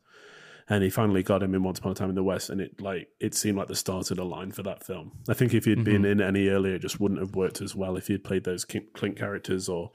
[0.69, 2.81] and he finally got him in Once Upon a Time in the West, and it
[2.81, 5.13] like it seemed like the start of the line for that film.
[5.29, 7.97] I think if he'd been in any earlier, it just wouldn't have worked as well.
[7.97, 9.93] If he'd played those Clint characters or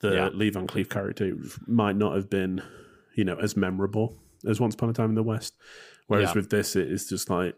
[0.00, 0.28] the Yeah.
[0.28, 1.36] Lee Van Cleef character,
[1.66, 2.62] might not have been
[3.14, 5.54] you know as memorable as Once Upon a Time in the West.
[6.06, 6.34] Whereas Yeah.
[6.34, 7.54] with this, it is just like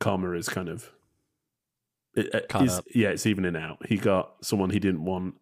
[0.00, 0.90] Karma is kind of.
[2.14, 2.46] It,
[2.94, 3.86] yeah, it's even and out.
[3.86, 5.34] He got someone he didn't want,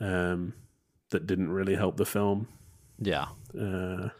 [0.00, 0.52] um,
[1.10, 2.46] that didn't really help the film.
[3.00, 3.26] Yeah.
[3.58, 4.10] Uh,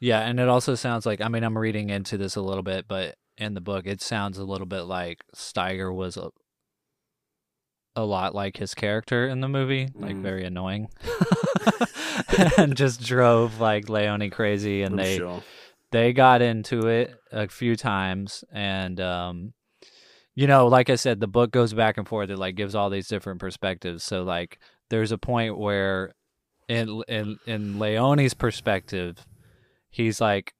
[0.00, 2.86] Yeah, and it also sounds like I mean I'm reading into this a little bit,
[2.88, 6.30] but in the book it sounds a little bit like Steiger was a,
[7.94, 10.22] a lot like his character in the movie, like Mm.
[10.22, 10.88] very annoying,
[12.58, 14.82] and just drove like Leone crazy.
[14.82, 15.42] And I'm they sure.
[15.92, 19.52] they got into it a few times, and um,
[20.34, 22.28] you know, like I said, the book goes back and forth.
[22.28, 24.04] It like gives all these different perspectives.
[24.04, 24.58] So like,
[24.90, 26.12] there's a point where,
[26.68, 29.24] in in in Leone's perspective,
[29.90, 30.54] he's like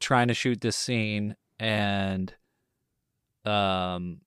[0.00, 2.34] trying to shoot this scene, and
[3.44, 4.20] um,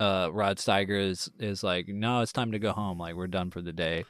[0.00, 2.98] uh, Rod Steiger is is like, no, it's time to go home.
[2.98, 4.04] Like we're done for the day.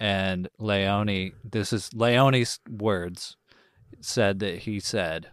[0.00, 3.36] And Leone, this is Leone's words,
[4.00, 5.30] said that he said,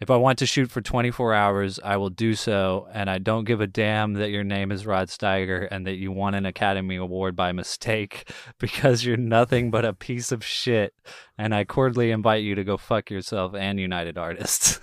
[0.00, 3.44] if I want to shoot for 24 hours, I will do so, and I don't
[3.44, 6.96] give a damn that your name is Rod Steiger and that you won an Academy
[6.96, 10.94] Award by mistake because you're nothing but a piece of shit,
[11.36, 14.78] and I cordially invite you to go fuck yourself and United Artists.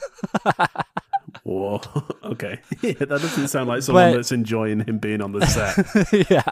[1.44, 1.82] Whoa.
[2.24, 2.60] okay.
[2.82, 6.30] Yeah, that doesn't sound like someone But- that's enjoying him being on the set.
[6.30, 6.44] yeah,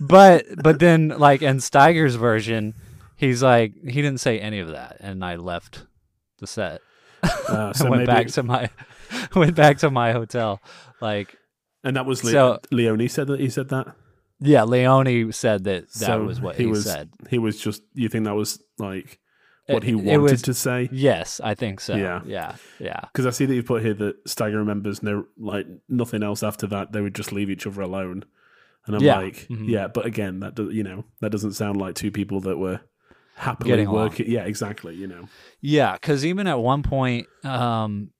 [0.00, 2.74] but but then like in Steiger's version,
[3.16, 5.86] he's like he didn't say any of that, and I left
[6.38, 6.80] the set.
[7.22, 8.70] Uh, I went maybe, back to my
[9.34, 10.60] went back to my hotel.
[11.00, 11.36] Like
[11.84, 13.94] and that was Le- so- Leone said that he said that.
[14.40, 16.84] yeah, Leone said that that so was what he, was.
[16.84, 17.10] said.
[17.28, 17.82] He was just.
[17.94, 19.18] You think that was like
[19.66, 20.88] what he wanted was- to say?
[20.92, 21.94] Yes, I think so.
[21.94, 22.20] Yeah.
[22.26, 23.00] yeah, yeah.
[23.12, 26.66] Because I see that you put here that Steiger remembers no like nothing else after
[26.68, 26.92] that.
[26.92, 28.24] They would just leave each other alone,
[28.86, 29.18] and I'm Yeah.
[29.18, 29.68] like, Mhm.
[29.68, 32.80] yeah, but again, that does you know that doesn't sound like two people that were
[33.40, 34.10] happily Getting along.
[34.10, 34.30] working.
[34.30, 34.94] Yeah, exactly.
[34.94, 35.28] You know,
[35.60, 38.10] Yeah, because even at one point, um,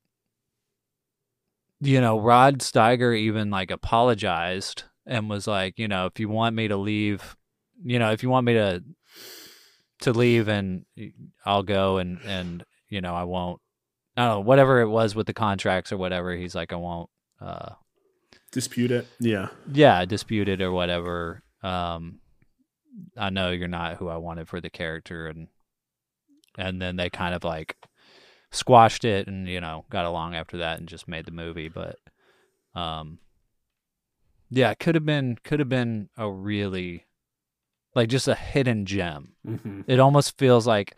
[1.80, 6.54] you know, Rod Steiger even like apologized and was like, you know, if you want
[6.56, 7.36] me to leave,
[7.82, 8.82] you know, if you want me to
[10.00, 10.84] to leave, and
[11.44, 13.60] I'll go, and and you know, I won't.
[14.16, 16.34] I don't know, whatever it was with the contracts or whatever.
[16.34, 17.08] He's like, I won't.
[17.40, 17.70] Uh,
[18.52, 19.06] dispute it.
[19.18, 21.42] Yeah, yeah, dispute it or whatever.
[21.62, 22.20] Um,
[23.16, 25.48] I know you're not who I wanted for the character, and
[26.58, 27.76] and then they kind of like
[28.50, 31.68] squashed it, and you know got along after that, and just made the movie.
[31.68, 31.96] But,
[32.74, 33.18] um,
[34.50, 37.06] yeah, it could have been could have been a really
[37.94, 39.34] like just a hidden gem.
[39.44, 40.94] hmm It almost feels like.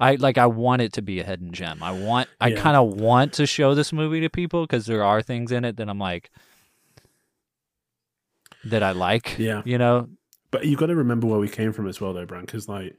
[0.00, 0.38] I like.
[0.38, 1.82] I want it to be a hidden gem.
[1.82, 2.28] I want.
[2.40, 2.60] I Yeah.
[2.62, 5.76] kind of want to show this movie to people because there are things in it
[5.78, 6.30] that I'm like,
[8.64, 9.36] that I like.
[9.38, 9.62] Yeah.
[9.64, 10.08] You know,
[10.50, 12.96] But you've got to remember where we came from as well, though, Bran, because like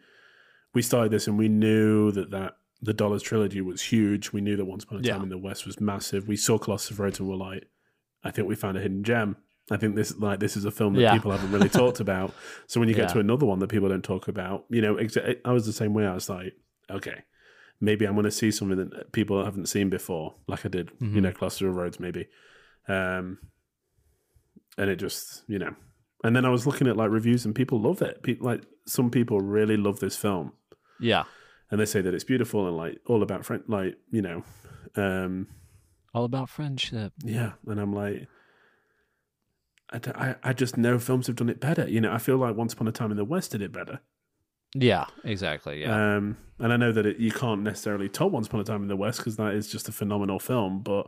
[0.74, 4.32] we started this and we knew that that the Dollars trilogy was huge.
[4.32, 5.24] We knew that Once Upon a Time Yeah.
[5.24, 6.28] in the West was massive.
[6.28, 7.66] We saw Colossus of Rhodes and were like,
[8.24, 9.36] I think we found a hidden gem.
[9.72, 11.14] I think this like this is a film that Yeah.
[11.14, 12.34] people haven't really talked about.
[12.68, 13.14] So when you get Yeah.
[13.14, 15.94] to another one that people don't talk about, you know, exa- I was the same
[15.94, 16.06] way.
[16.06, 16.54] I was like,
[16.90, 17.24] okay,
[17.82, 21.08] maybe I'm going to see something that people haven't seen before, like I did, you
[21.08, 21.22] Mhm.
[21.22, 22.28] know, Colossus of Rhodes, maybe.
[22.88, 23.40] Um,
[24.78, 25.76] and it just, you know,
[26.24, 28.24] and then I was looking at like reviews and people love it.
[28.24, 30.54] People like some people really love this film
[31.00, 31.24] yeah,
[31.72, 34.44] and they say that it's beautiful and like all about friend, like you know,
[34.96, 35.48] um,
[36.14, 37.14] all about friendship.
[37.24, 37.54] yeah.
[37.68, 38.28] And I'm like,
[39.92, 41.88] I I just know films have done it better.
[41.88, 44.00] You know, I feel like Once Upon a Time in the West did it better.
[44.76, 45.82] Yeah, exactly.
[45.82, 48.84] Yeah, Um, and I know that it, you can't necessarily top Once Upon a Time
[48.84, 50.84] in the West because that is just a phenomenal film.
[50.84, 51.08] But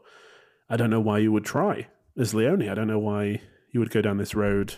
[0.69, 2.67] I don't know why you would try as Leone.
[2.69, 4.73] I don't know why you would go down this road.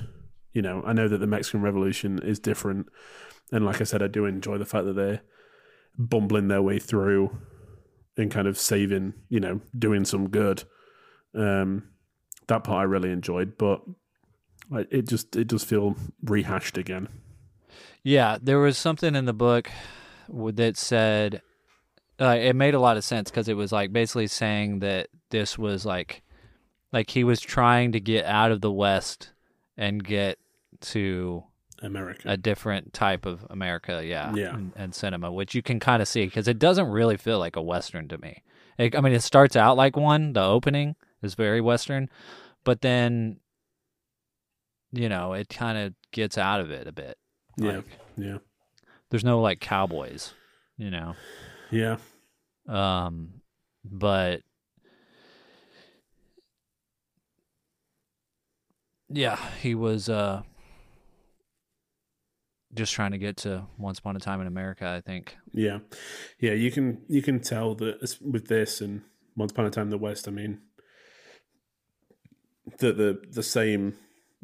[0.54, 2.88] You know, I know that the Mexican Revolution is different,
[3.52, 5.22] and like I said, I do enjoy the fact that they're
[5.98, 7.38] bumbling their way through
[8.18, 9.14] and kind of saving.
[9.30, 10.64] You know, doing some good.
[11.36, 11.90] Um,
[12.48, 13.82] that part I really enjoyed, but
[14.92, 17.10] it just it does feel rehashed again.
[18.04, 18.38] yeah.
[18.42, 19.70] There was something in the book
[20.30, 21.42] that said
[22.20, 25.58] uh, it made a lot of sense because it was like basically saying that this
[25.58, 26.22] was like
[26.92, 29.32] like he was trying to get out of the West
[29.78, 30.38] and get
[30.84, 31.44] to
[31.82, 32.22] America.
[32.26, 34.56] a different type of America, yeah, Yeah.
[34.56, 37.56] and, and cinema, which you can kind of see because it doesn't really feel like
[37.56, 38.44] a western to me.
[38.78, 40.34] It, I mean, it starts out like one.
[40.34, 42.10] The opening is very western,
[42.64, 43.38] but then,
[44.92, 47.18] you know, it kind of gets out of it a bit.
[47.58, 47.72] Yeah.
[47.78, 47.86] Like,
[48.18, 48.38] yeah.
[49.10, 50.34] there's no like cowboys,
[50.78, 51.16] you know.
[51.72, 51.98] Yeah.
[52.68, 53.42] Um,
[53.84, 54.42] but
[59.10, 60.44] yeah, he was uh
[62.74, 64.88] just trying to get to Once Upon a Time in America.
[64.88, 65.38] I think.
[65.52, 65.80] Yeah,
[66.40, 66.54] yeah.
[66.54, 69.02] You can you can tell that with this and
[69.36, 70.28] Once Upon a Time in the West.
[70.28, 70.60] I mean,
[72.80, 73.96] that the the same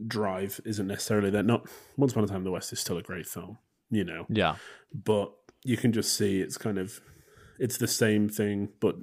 [0.08, 1.44] drive isn't necessarily there.
[1.44, 3.58] Not Once Upon a Time in the West is still a great film,
[3.90, 4.56] you know, Yeah.
[4.94, 5.34] but
[5.64, 7.02] you can just see it's kind of
[7.60, 8.96] it's the same thing but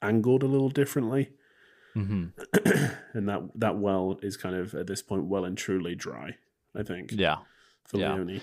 [0.00, 1.30] angled a little differently,
[1.94, 2.26] hmm
[3.12, 6.36] and that that well is kind of at this point well and truly dry.
[6.74, 7.36] I think Yeah.
[7.84, 8.14] For yeah.
[8.14, 8.40] Leone.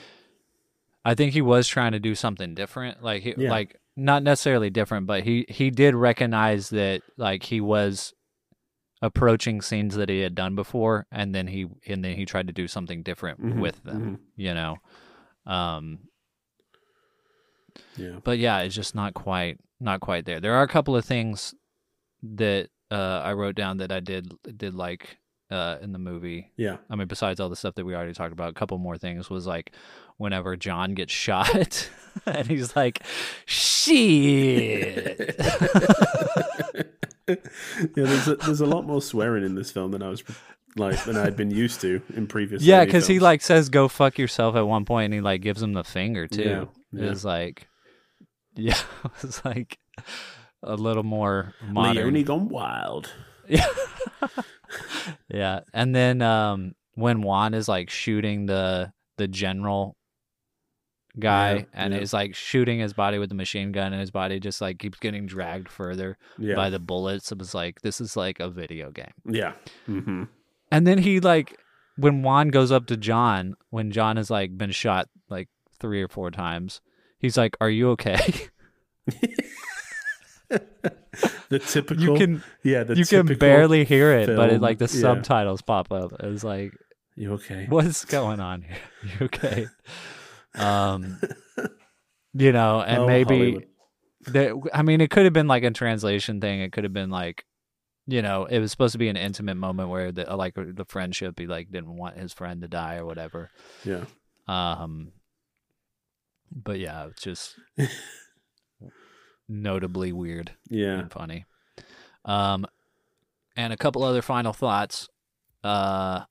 [1.05, 3.01] I think he was trying to do something different.
[3.03, 3.49] Like he, Yeah.
[3.51, 8.13] like not necessarily different, but he he did recognize that like he was
[9.01, 12.53] approaching scenes that he had done before and then he and then he tried to
[12.53, 14.75] do something different Mhm, with them, you know.
[15.45, 15.99] Um
[17.95, 20.41] Yeah, but yeah, it's just not quite not quite there.
[20.41, 21.55] There are a couple of things
[22.23, 25.17] that uh I wrote down that I did did like
[25.51, 26.51] uh in the movie.
[26.57, 28.97] yeah, I mean, besides all the stuff that we already talked about, a couple more
[28.97, 29.71] things was like
[30.17, 31.89] whenever John gets shot
[32.26, 33.01] and he's like,
[33.45, 35.35] shit.
[37.27, 37.35] yeah,
[37.95, 40.23] there's a, there's a lot more swearing in this film than I was
[40.76, 42.61] like than I'd been used to in previous.
[42.61, 45.61] yeah, because he like says, go fuck yourself at one point and he like gives
[45.61, 46.41] him the finger too.
[46.41, 46.65] Yeah,
[47.03, 47.11] yeah.
[47.11, 47.67] It's like,
[48.55, 48.77] yeah,
[49.23, 49.77] it's like
[50.63, 52.13] a little more modern.
[52.13, 53.11] Leone gone wild.
[53.47, 53.65] Yeah.
[55.33, 55.61] yeah.
[55.73, 59.95] And then um when Juan is like shooting the the general
[61.19, 61.99] guy Yeah, and yeah.
[61.99, 64.99] is like shooting his body with the machine gun and his body just like keeps
[64.99, 66.55] getting dragged further Yeah.
[66.55, 67.31] by the bullets.
[67.31, 69.13] It was like this is like a video game.
[69.25, 69.53] yeah.
[69.85, 70.23] hmm
[70.71, 71.57] And then he like
[71.97, 76.07] when Juan goes up to John when John has like been shot like three or
[76.07, 76.81] four times,
[77.19, 78.19] he's like, "Are you okay?"
[81.49, 82.03] The typical.
[82.03, 82.83] you can yeah.
[82.83, 85.01] The you can barely hear it, but it like the yeah.
[85.01, 86.13] subtitles pop up.
[86.19, 86.73] It's like,
[87.15, 87.65] You okay?
[87.67, 88.77] what's going on here?
[89.19, 89.67] You okay?
[90.53, 91.19] Um,
[92.33, 93.65] you know, and Oh, maybe
[94.25, 96.61] there, I mean, it could have been like a translation thing.
[96.61, 97.45] It could have been like,
[98.05, 101.39] you know, it was supposed to be an intimate moment where the like the friendship
[101.39, 103.49] he like didn't want his friend to die or whatever.
[103.83, 104.05] Yeah.
[104.47, 105.13] Um,
[106.51, 107.55] but yeah, it's just
[109.49, 110.99] notably weird Yeah.
[110.99, 111.45] and funny.
[112.23, 112.65] Um,
[113.57, 115.09] and a couple other final thoughts.
[115.63, 116.21] Uh,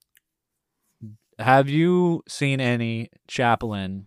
[1.39, 4.07] have you seen any Chaplin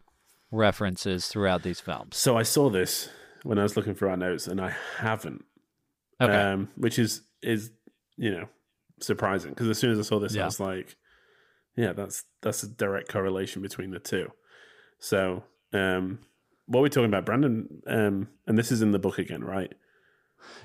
[0.52, 2.18] references throughout these films?
[2.18, 3.10] So I saw this
[3.44, 5.46] when I was looking for our notes, and I haven't.
[6.20, 6.34] Okay.
[6.34, 7.72] Um, which is is
[8.18, 8.48] you know
[9.00, 10.44] surprising because as soon as I saw this, Yeah.
[10.44, 10.96] I was like,
[11.76, 14.28] yeah, that's that's a direct correlation between the two.
[15.00, 15.44] So,
[15.74, 16.20] um,
[16.72, 19.74] what we're talking about, Branden, um, and this is in the book again, right?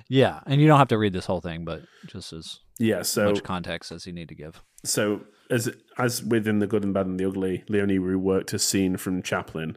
[0.09, 3.03] yeah, and you don't have to read this whole thing, but just as Yeah.
[3.03, 4.63] So much context as you need to give.
[4.85, 8.97] so as as within the good and bad and the ugly, Leone reworked a scene
[8.97, 9.77] from Chaplin.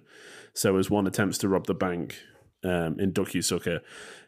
[0.54, 2.18] So as one attempts to rob the bank
[2.64, 3.82] um, in Duck You Sucker,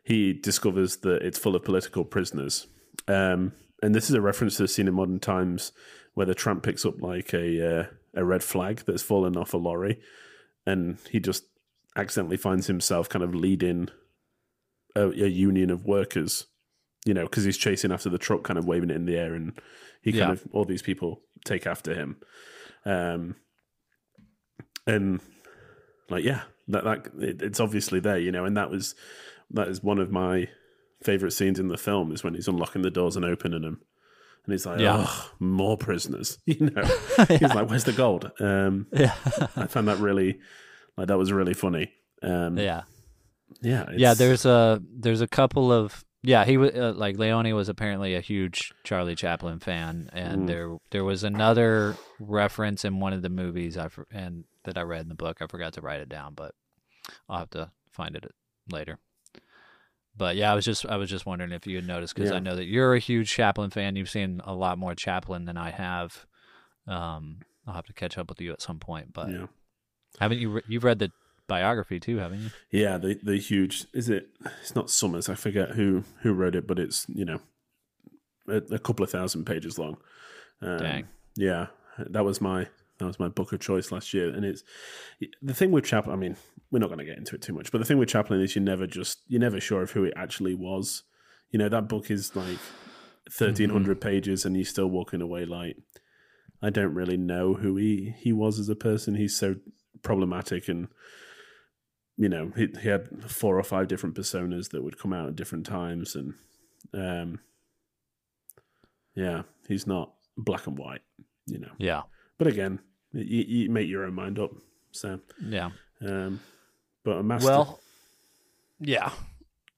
[0.03, 2.67] he discovers that it's full of political prisoners.
[3.07, 5.71] Um, and this is a reference to a scene in modern times
[6.13, 9.57] where the tramp picks up like a uh, a red flag that's fallen off a
[9.57, 9.99] lorry,
[10.65, 11.45] and he just
[11.95, 13.89] accidentally finds himself kind of leading
[14.95, 16.47] a, a union of workers.
[17.05, 19.33] You know, because he's chasing after the truck, kind of waving it in the air,
[19.33, 19.53] and
[20.03, 20.31] he kind Yeah.
[20.33, 22.17] of all these people take after him.
[22.85, 23.35] Um,
[24.87, 25.19] and
[26.09, 28.95] like, yeah, that that it, it's obviously there, you know, and that was
[29.51, 30.47] that is one of my
[31.03, 33.81] favorite scenes in the film is when he's unlocking the doors and opening them,
[34.45, 35.05] and he's like, Yeah.
[35.07, 36.83] oh, more prisoners, you know.
[37.27, 38.31] He's like, where's the gold?
[38.39, 39.15] Um, Yeah,
[39.55, 40.39] I found that really
[40.97, 41.91] like that was really funny.
[42.23, 42.83] Um, yeah.
[43.61, 47.67] yeah, yeah there's a there's a couple of yeah he was uh, like leone was
[47.67, 50.47] apparently a huge charlie chaplin fan and Mm.
[50.47, 55.01] there there was another reference in one of the movies i and that i read
[55.01, 56.53] in the book i forgot to write it down but
[57.27, 58.31] i'll have to find it
[58.71, 58.99] later
[60.15, 62.37] but yeah i was just i was just wondering if you had noticed because Yeah.
[62.37, 65.57] i know that you're a huge chaplin fan you've seen a lot more chaplin than
[65.57, 66.25] i have
[66.87, 69.47] um i'll have to catch up with you at some point but yeah.
[70.19, 71.11] Haven't you re- you've read the
[71.47, 74.29] biography too haven't you Yeah, the the huge is it?
[74.61, 75.29] It's not Summers.
[75.29, 77.39] I forget who who wrote it, but it's you know
[78.47, 79.97] a, a couple of thousand pages long.
[80.61, 81.07] Um, Dang.
[81.35, 81.67] Yeah,
[81.97, 82.67] that was my
[82.99, 84.63] that was my book of choice last year, and it's
[85.41, 86.13] the thing with Chaplin.
[86.13, 86.37] I mean,
[86.71, 88.55] we're not going to get into it too much, but the thing with Chaplin is
[88.55, 91.03] you never just you're never sure of who it actually was.
[91.49, 92.59] You know, that book is like
[93.29, 95.77] thirteen hundred pages, and you're still walking away like
[96.61, 99.15] I don't really know who he he was as a person.
[99.15, 99.55] He's so
[100.03, 100.87] problematic and
[102.17, 105.35] you know he, he had four or five different personas that would come out at
[105.35, 106.33] different times and
[106.93, 107.39] um
[109.15, 111.01] yeah he's not black and white
[111.45, 112.01] you know yeah
[112.37, 112.79] but again
[113.13, 114.51] you, you make your own mind up
[114.91, 115.69] so yeah
[116.01, 116.39] um
[117.03, 117.79] but a master Well,
[118.79, 119.11] yeah.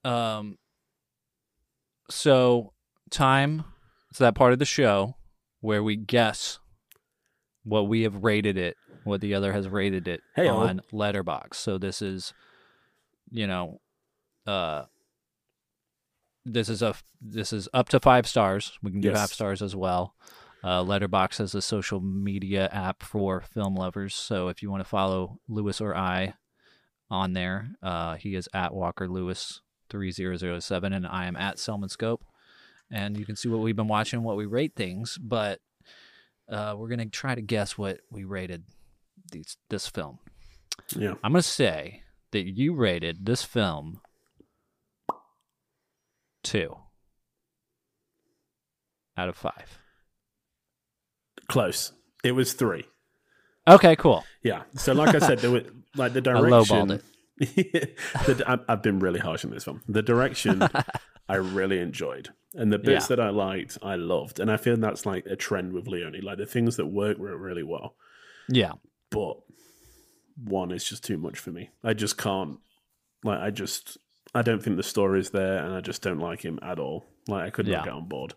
[0.04, 0.58] Um.
[2.10, 2.72] So
[3.10, 3.64] time.
[4.10, 5.16] It's that part of the show
[5.60, 6.58] where we guess
[7.64, 10.56] what we have rated it, what the other has rated it Hey-o.
[10.56, 11.54] on Letterboxd.
[11.54, 12.32] So this is,
[13.30, 13.80] you know,
[14.46, 14.84] uh,
[16.44, 18.78] this is a this is up to five stars.
[18.82, 19.18] We can do Yes.
[19.18, 20.14] half stars as well.
[20.62, 24.14] Uh, Letterboxd is a social media app for film lovers.
[24.14, 26.34] So if you want to follow Lewis or I
[27.10, 29.60] on there, uh, he is at Walker Lewis
[29.90, 32.24] three zero zero seven, and I am at Selman Scope.
[32.90, 35.18] And you can see what we've been watching, what we rate things.
[35.18, 35.60] But
[36.48, 38.64] uh, we're gonna try to guess what we rated
[39.30, 40.18] these this film.
[40.96, 42.02] yeah I'm gonna say
[42.32, 44.00] that you rated this film
[46.42, 46.76] two
[49.16, 49.78] out of five.
[51.48, 51.92] close
[52.22, 52.84] it was three
[53.66, 54.24] Okay, cool.
[54.42, 55.62] yeah so like i said there were
[55.96, 57.00] like the direction
[57.38, 59.82] the, I've been really harsh on this film.
[59.88, 60.62] The direction
[61.28, 63.16] I really enjoyed, and the bits Yeah.
[63.16, 66.20] that I liked, I loved, and I feel that's like a trend with Leone.
[66.22, 67.96] Like the things that work work really well,
[68.48, 68.74] Yeah,
[69.14, 69.36] but
[70.36, 71.70] one is just too much for me.
[71.82, 72.58] I just can't.
[73.22, 73.96] Like I just,
[74.34, 77.06] I don't think the story's there, and I just don't like him at all.
[77.28, 77.84] Like I could not Yeah.
[77.84, 78.34] get on board.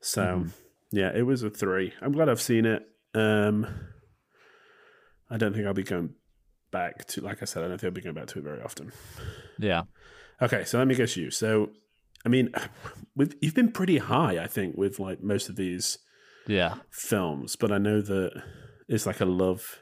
[0.00, 0.46] So
[0.90, 1.92] yeah, it was a three.
[2.02, 2.82] I'm glad I've seen it.
[3.14, 3.66] Um,
[5.30, 6.14] I don't think I'll be going
[6.70, 8.60] back to, like I said, I don't think I'll be going back to it very
[8.62, 8.92] often.
[9.58, 9.82] Yeah.
[10.42, 11.30] Okay, so let me guess you.
[11.30, 11.70] So,
[12.26, 12.50] I mean,
[13.16, 15.98] we've, you've been pretty high, I think, with like most of these
[16.46, 16.74] Yeah.
[16.90, 18.42] films, but I know that
[18.88, 19.80] it's like a love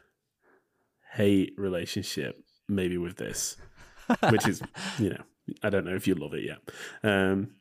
[1.14, 3.56] hate relationship, maybe with this,
[4.30, 4.62] which is,
[4.98, 5.22] you know,
[5.62, 6.58] I don't know if you love it yet.
[7.02, 7.52] Um,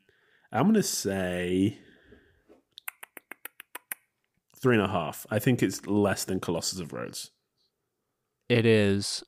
[0.52, 1.78] I'm going to say
[4.62, 5.26] three and a half.
[5.30, 7.32] I think it's less than Colossus of Rhodes.
[8.50, 9.24] It is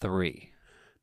[0.00, 0.50] three.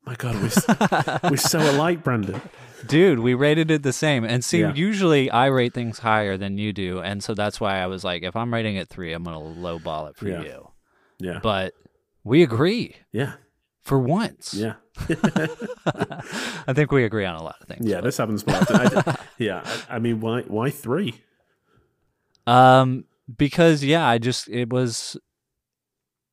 [0.04, 2.40] My God, we're, we're so alike, Branden.
[2.86, 4.22] Dude, we rated it the same.
[4.24, 4.72] And see, Yeah.
[4.72, 7.00] usually I rate things higher than you do.
[7.00, 9.60] And so that's why I was like, if I'm rating it three, I'm going to
[9.60, 10.42] lowball it for Yeah.
[10.42, 10.68] you.
[11.18, 11.40] Yeah.
[11.42, 11.74] But
[12.26, 13.34] we agree Yeah.
[13.82, 14.52] for once.
[14.52, 14.74] Yeah.
[16.66, 17.86] I think we agree on a lot of things.
[17.88, 18.00] Yeah.
[18.00, 18.76] This happens more often.
[19.06, 19.62] I, yeah.
[19.88, 21.14] I, I mean, why, why three?
[22.46, 23.04] Um,
[23.36, 25.16] because yeah, I just it was.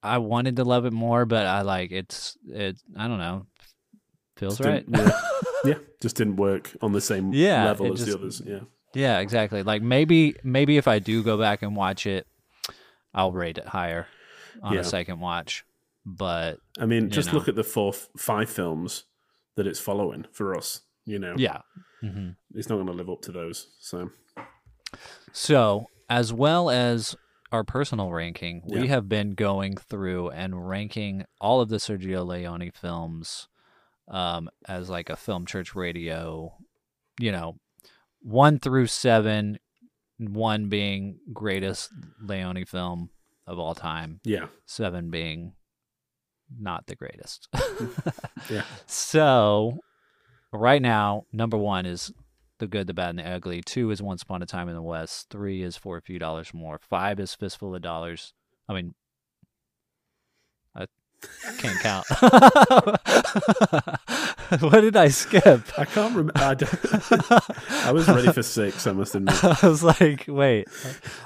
[0.02, 2.78] I wanted to love it more, but I like it's it.
[2.98, 3.45] I don't know.
[4.36, 4.86] Feels Just right.
[5.64, 5.76] yeah.
[6.02, 8.41] Just didn't work on the same Yeah, level as the others.
[8.45, 8.60] Yeah.
[8.94, 9.64] yeah, exactly.
[9.64, 12.28] Like maybe maybe if I do go back and watch it,
[13.14, 14.07] I'll rate it higher
[14.61, 14.82] on Yeah.
[14.82, 15.64] a second watch.
[16.05, 17.39] But I mean, just know.
[17.39, 19.05] look at the four, five films
[19.55, 20.81] that it's following for us.
[21.05, 21.59] You know, yeah.
[22.01, 23.69] hmm it's not going to live up to those.
[23.80, 24.09] So,
[25.31, 27.15] So, as well as
[27.51, 32.71] our personal ranking, we have been going through and ranking all of the Sergio Leone
[32.71, 33.47] films
[34.07, 36.53] um, as like a film church radio,
[37.19, 37.57] you know,
[38.21, 39.59] one through seven,
[40.17, 43.09] one being greatest Leone film
[43.45, 45.53] of all time, yeah, seven being
[46.59, 47.47] not the greatest.
[48.49, 48.63] Yeah.
[48.88, 49.80] So,
[50.51, 52.11] right now, number one is
[52.59, 53.61] The Good, the Bad, and the Ugly.
[53.61, 55.30] Two is Once Upon a Time in the West.
[55.30, 56.77] Three is For a Few Dollars More.
[56.77, 58.34] Five is Fistful of Dollars.
[58.67, 58.95] I mean,
[60.75, 60.88] I
[61.57, 62.05] can't count.
[64.61, 65.61] what did I skip?
[65.77, 66.34] I can't remember.
[66.35, 66.55] I,
[67.85, 68.85] I was ready for six.
[68.88, 69.43] I must admit.
[69.43, 70.67] I was like, wait,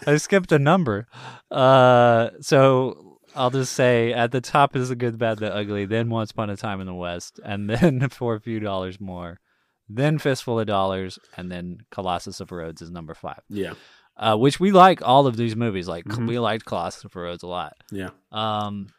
[0.06, 1.08] I skipped a number.
[1.50, 3.07] Uh, so
[3.38, 6.50] I'll just say at the top is the good, bad, the ugly, then Once Upon
[6.50, 9.40] a Time in the West, and then for a few dollars more,
[9.88, 13.42] then Fistful of Dollars, and then Colossus of Rhodes is number five.
[13.50, 13.74] Yeah,
[14.18, 15.88] Uh, which we like all of these movies.
[15.88, 16.28] Like Mhm.
[16.28, 17.74] we liked Colossus of Rhodes a lot.
[17.92, 18.90] yeah, Um,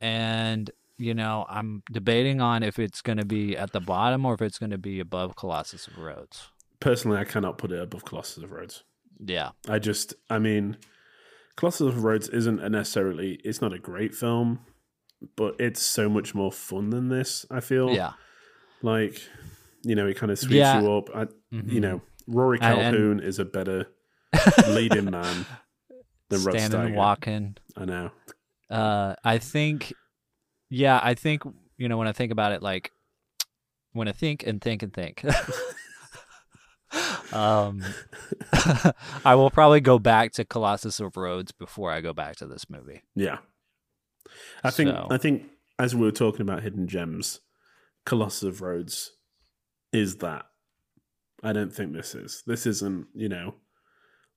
[0.00, 4.32] and you know, I'm debating on if it's going to be at the bottom or
[4.32, 6.48] if it's going to be above Colossus of Rhodes.
[6.80, 8.82] personally, I cannot put it above Colossus of Rhodes.
[9.24, 9.50] Yeah.
[9.68, 10.76] I just, I mean,
[11.56, 13.40] Colossus of Rhodes isn't a necessarily.
[13.44, 14.60] It's not a great film,
[15.36, 17.46] but it's so much more fun than this.
[17.50, 17.90] I feel.
[17.90, 18.12] Yeah.
[18.82, 19.20] like
[19.82, 20.80] you know, it kind of sweeps Yeah.
[20.80, 21.08] you up.
[21.14, 21.72] I, Mhm.
[21.72, 23.86] You know, Rory And- and- Calhoun is a better
[24.68, 25.46] leading man
[26.28, 27.56] than Rod standing and walking.
[27.76, 28.10] I know.
[28.68, 29.92] Uh, I think,
[30.70, 31.42] yeah, I think
[31.78, 32.90] you know when I think about it, like
[33.92, 35.24] when I think and think and think.
[37.32, 37.82] um,
[39.24, 42.68] I will probably go back to Colossus of Rhodes before I go back to this
[42.70, 43.02] movie.
[43.14, 43.38] Yeah.
[44.64, 45.44] I think So- I think
[45.78, 47.40] as we were talking about hidden gems,
[48.04, 49.12] Colossus of Rhodes
[49.92, 50.46] is that.
[51.42, 52.42] I don't think this is.
[52.46, 53.54] This isn't, you know,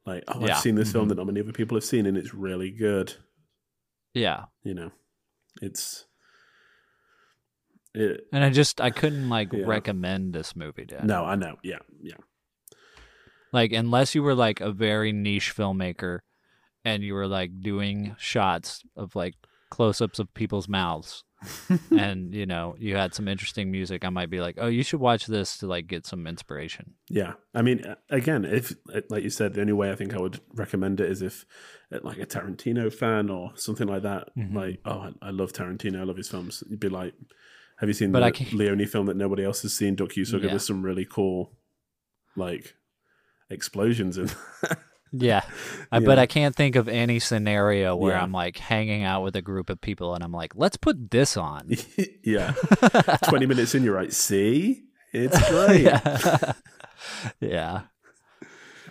[0.06, 0.56] like, oh, Yeah.
[0.56, 1.10] I've seen this film Mhm.
[1.10, 3.14] that not many other people have seen and it's really good.
[4.14, 4.92] Yeah, You know.
[5.62, 6.06] It's
[7.94, 9.66] it and I just I couldn't like Yeah.
[9.66, 11.58] recommend this movie to No, I know.
[11.64, 12.16] Yeah, yeah.
[13.52, 16.20] Like unless you were like a very niche filmmaker
[16.86, 19.36] and you were like doing shots of like
[19.70, 21.24] close-ups of people's mouths
[21.92, 25.00] and you know you had some interesting music i might be like oh you should
[25.00, 28.74] watch this to like get some inspiration Yeah, I mean, again, if
[29.10, 31.46] like you said, the only way I think I would recommend it is if,
[31.94, 34.30] uh, like, a Tarantino fan or something like that.
[34.36, 34.54] Mhm.
[34.56, 36.64] Like, oh, I, I love Tarantino, I love his films.
[36.70, 37.14] You'd be like,
[37.78, 39.96] have you seen But the Leone film that nobody else has seen?
[39.96, 40.44] Duck You Sucker.
[40.44, 40.50] Yeah.
[40.50, 41.54] There's some really cool,
[42.36, 42.76] like,
[43.50, 44.30] explosions in.
[45.12, 45.42] yeah
[45.92, 48.22] I, but i can't think of any scenario where Yeah.
[48.22, 51.36] i'm like hanging out with a group of people and i'm like let's put this
[51.36, 51.70] on
[52.24, 52.52] yeah,
[53.24, 55.82] twenty minutes in, you're like, see, it's great.
[55.82, 56.52] yeah
[57.40, 57.82] yeah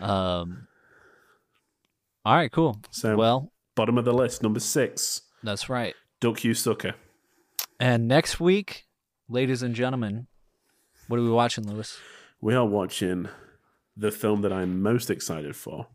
[0.00, 0.66] um
[2.24, 6.52] all right cool So, well bottom of the list, number six, that's right Duck You
[6.52, 6.94] Sucker.
[7.78, 8.86] And next week,
[9.28, 10.26] ladies and gentlemen,
[11.06, 11.96] what are we watching, Lewis?
[12.40, 13.28] We are watching
[13.98, 15.88] the film that I'm most excited for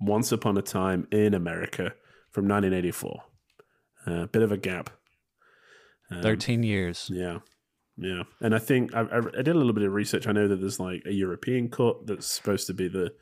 [0.00, 1.92] Once Upon a Time in America
[2.30, 3.22] from 1984.
[4.06, 4.90] A bit of a gap.
[6.10, 7.10] Um, 13 years.
[7.12, 7.40] Yeah.
[7.96, 8.22] Yeah.
[8.40, 10.26] And I think I, I, I did a little bit of research.
[10.26, 13.12] I know that there's like a European cut that's supposed to be the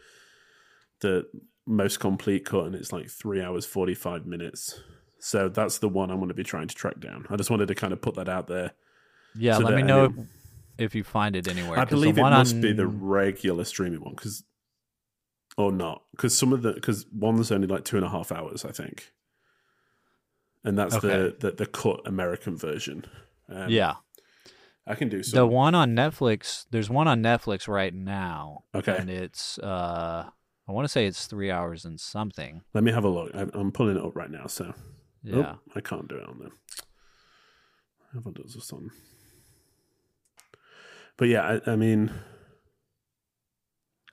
[1.01, 1.26] the
[1.66, 4.78] most complete cut, and it's like three hours, 45 minutes.
[5.18, 7.26] So that's the one I'm going to be trying to track down.
[7.30, 8.72] I just wanted to kind of put that out there.
[9.34, 10.28] Yeah, So let me know I mean-
[10.81, 11.78] if you find it anywhere.
[11.78, 14.44] I the believe it one must on- be the regular streaming one because,
[15.57, 18.65] or not, because some of the because one's only like two and a half hours,
[18.65, 19.12] I think,
[20.65, 21.36] and that's the, Okay.
[21.40, 23.05] the the cut American version.
[23.48, 23.94] Um, yeah.
[24.86, 25.36] I can do some.
[25.36, 28.65] The one on Netflix, there's one on Netflix right now.
[28.74, 28.97] Okay.
[28.98, 30.28] And it's, uh,
[30.69, 32.62] I want to say it's three hours and something.
[32.74, 33.31] Let me have a look.
[33.35, 34.47] I'm, I'm pulling it up right now.
[34.47, 34.74] So, Oh,
[35.23, 35.55] Yeah.
[35.77, 36.51] I can't do it on there.
[38.15, 38.90] Have I does this on?
[41.20, 42.10] But yeah, I, I mean,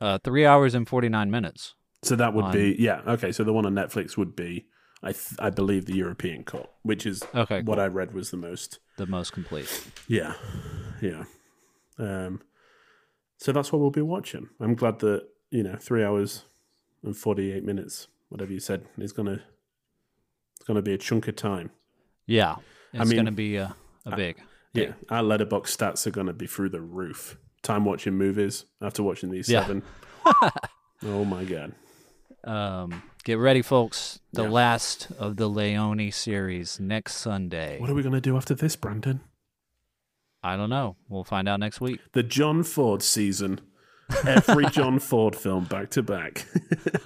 [0.01, 1.73] Uh, three hours and 49 minutes.
[2.03, 3.01] so that would On- be yeah.
[3.07, 4.67] Okay, so the one on Netflix would be,
[5.01, 7.61] I th- I believe, the European cut, which is Okay.
[7.63, 8.79] what I read was the most.
[8.97, 9.69] The most complete.
[10.07, 10.33] Yeah,
[11.01, 11.23] yeah.
[11.97, 12.41] Um,
[13.37, 14.49] so that's what we'll be watching.
[14.59, 16.43] I'm glad that you know three hours
[17.03, 19.41] and forty eight minutes, whatever you said, is gonna
[20.57, 21.71] it's gonna be a chunk of time.
[22.25, 22.55] Yeah.
[22.93, 23.75] I It's mean- going to be a,
[24.05, 24.37] a big.
[24.73, 27.37] Yeah, our Letterboxd stats are gonna be through the roof.
[27.63, 29.61] Time watching movies after watching these Yeah.
[29.61, 29.83] seven.
[31.03, 31.73] oh my god!
[32.43, 34.19] Um, get ready, folks.
[34.33, 34.49] The Yeah.
[34.49, 37.79] last of the Leone series next Sunday.
[37.79, 39.21] What are we gonna do after this, Branden?
[40.43, 40.95] I don't know.
[41.09, 41.99] We'll find out next week.
[42.13, 43.59] The John Ford season.
[44.25, 46.45] Every John Ford film back to back.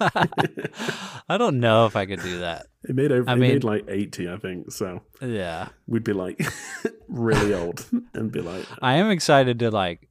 [1.28, 2.66] I don't know if I could do that.
[2.88, 3.28] It made over.
[3.28, 4.70] I it mean- made like eighty, I think.
[4.72, 5.68] So Yeah.
[5.86, 6.40] we'd be like
[7.08, 7.84] really old
[8.14, 10.08] and be like, I am excited to like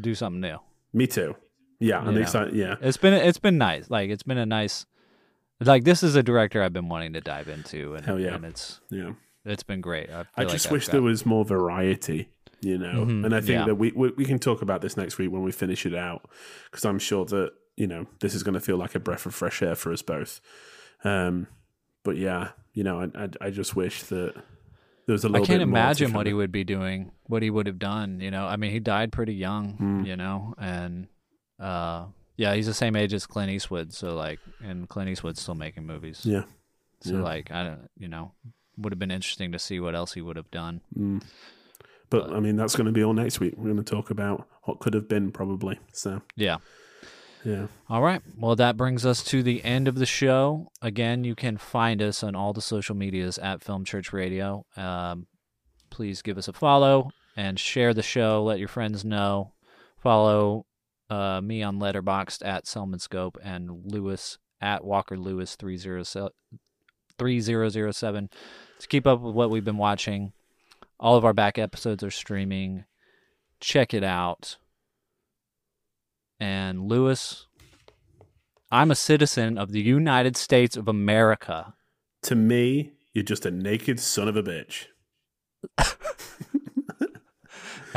[0.00, 0.58] do something new.
[0.92, 1.36] me too.
[1.80, 2.22] Yeah, I'm Yeah.
[2.22, 2.54] excited.
[2.54, 3.88] Yeah, It's been it's been nice.
[3.90, 4.86] Like it's been a nice
[5.60, 8.34] like this is a director I've been wanting to dive into and, Hell yeah.
[8.34, 9.12] and it's yeah.
[9.44, 10.08] it's been great.
[10.10, 12.28] I, feel I just I've wish got- there was more variety,
[12.60, 13.04] you know.
[13.06, 13.64] Mhm, and I think yeah.
[13.66, 16.28] that we, we we can talk about this next week when we finish it out
[16.70, 19.34] because I'm sure that you know this is going to feel like a breath of
[19.34, 20.40] fresh air for us both.
[21.04, 21.46] Um,
[22.02, 24.34] but yeah, you know, I I, I just wish that
[25.06, 25.46] there was a I little.
[25.46, 28.20] can't bit more imagine what he would be doing, what he would have done.
[28.20, 29.76] You know, I mean, he died pretty young.
[29.80, 30.06] Mm.
[30.06, 31.08] You know, and
[31.58, 32.06] uh,
[32.36, 33.92] yeah, he's the same age as Clint Eastwood.
[33.92, 36.22] So like, and Clint Eastwood's still making movies.
[36.24, 36.44] Yeah.
[37.00, 37.22] So yeah.
[37.22, 38.32] like, I don't, you know,
[38.76, 40.80] would have been interesting to see what else he would have done.
[40.96, 41.22] Mm.
[42.10, 43.54] But I mean, that's going to be all next week.
[43.56, 45.78] We're going to talk about what could have been, probably.
[45.92, 46.58] So Yeah.
[47.44, 48.22] yeah, All right.
[48.36, 50.70] Well, that brings us to the end of the show.
[50.80, 54.64] Again, you can find us on all the social medias at Film Church Radio.
[54.76, 55.26] Um,
[55.90, 58.42] please give us a follow and share the show.
[58.42, 59.52] Let your friends know.
[60.00, 60.66] Follow
[61.10, 68.28] uh, me on Letterboxd at Selman Scope and Lewis at Walker Lewis 3007
[68.78, 70.32] to keep up with what we've been watching.
[71.00, 72.84] All of our back episodes are streaming.
[73.60, 74.56] Check it out.
[76.40, 77.46] And Lewis,
[78.70, 81.74] I'm a citizen of the United States of America.
[82.22, 84.86] to me, you're just a naked son of a bitch.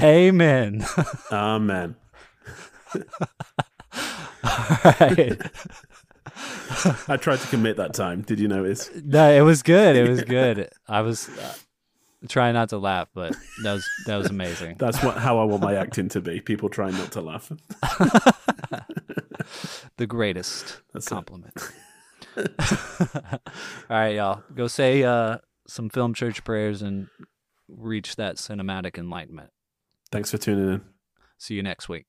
[0.02, 0.84] Amen.
[1.32, 1.96] Amen.
[2.96, 3.04] All
[4.44, 5.40] right.
[7.08, 8.22] I tried to commit that time.
[8.22, 8.90] Did you notice?
[9.04, 9.96] No, it was good.
[9.96, 10.70] It was good.
[10.88, 11.54] I was uh,
[12.28, 14.76] trying not to laugh, but that was that was amazing.
[14.80, 16.40] That's what how I want my acting to be.
[16.40, 17.50] People trying not to laugh.
[19.98, 21.54] the greatest That's compliment.
[22.38, 22.46] All
[23.90, 24.44] right, y'all.
[24.56, 25.38] Go say uh,
[25.68, 27.08] some film church prayers and
[27.68, 29.50] reach that cinematic enlightenment.
[30.12, 30.82] Thanks for tuning in.
[31.38, 32.06] See you next week.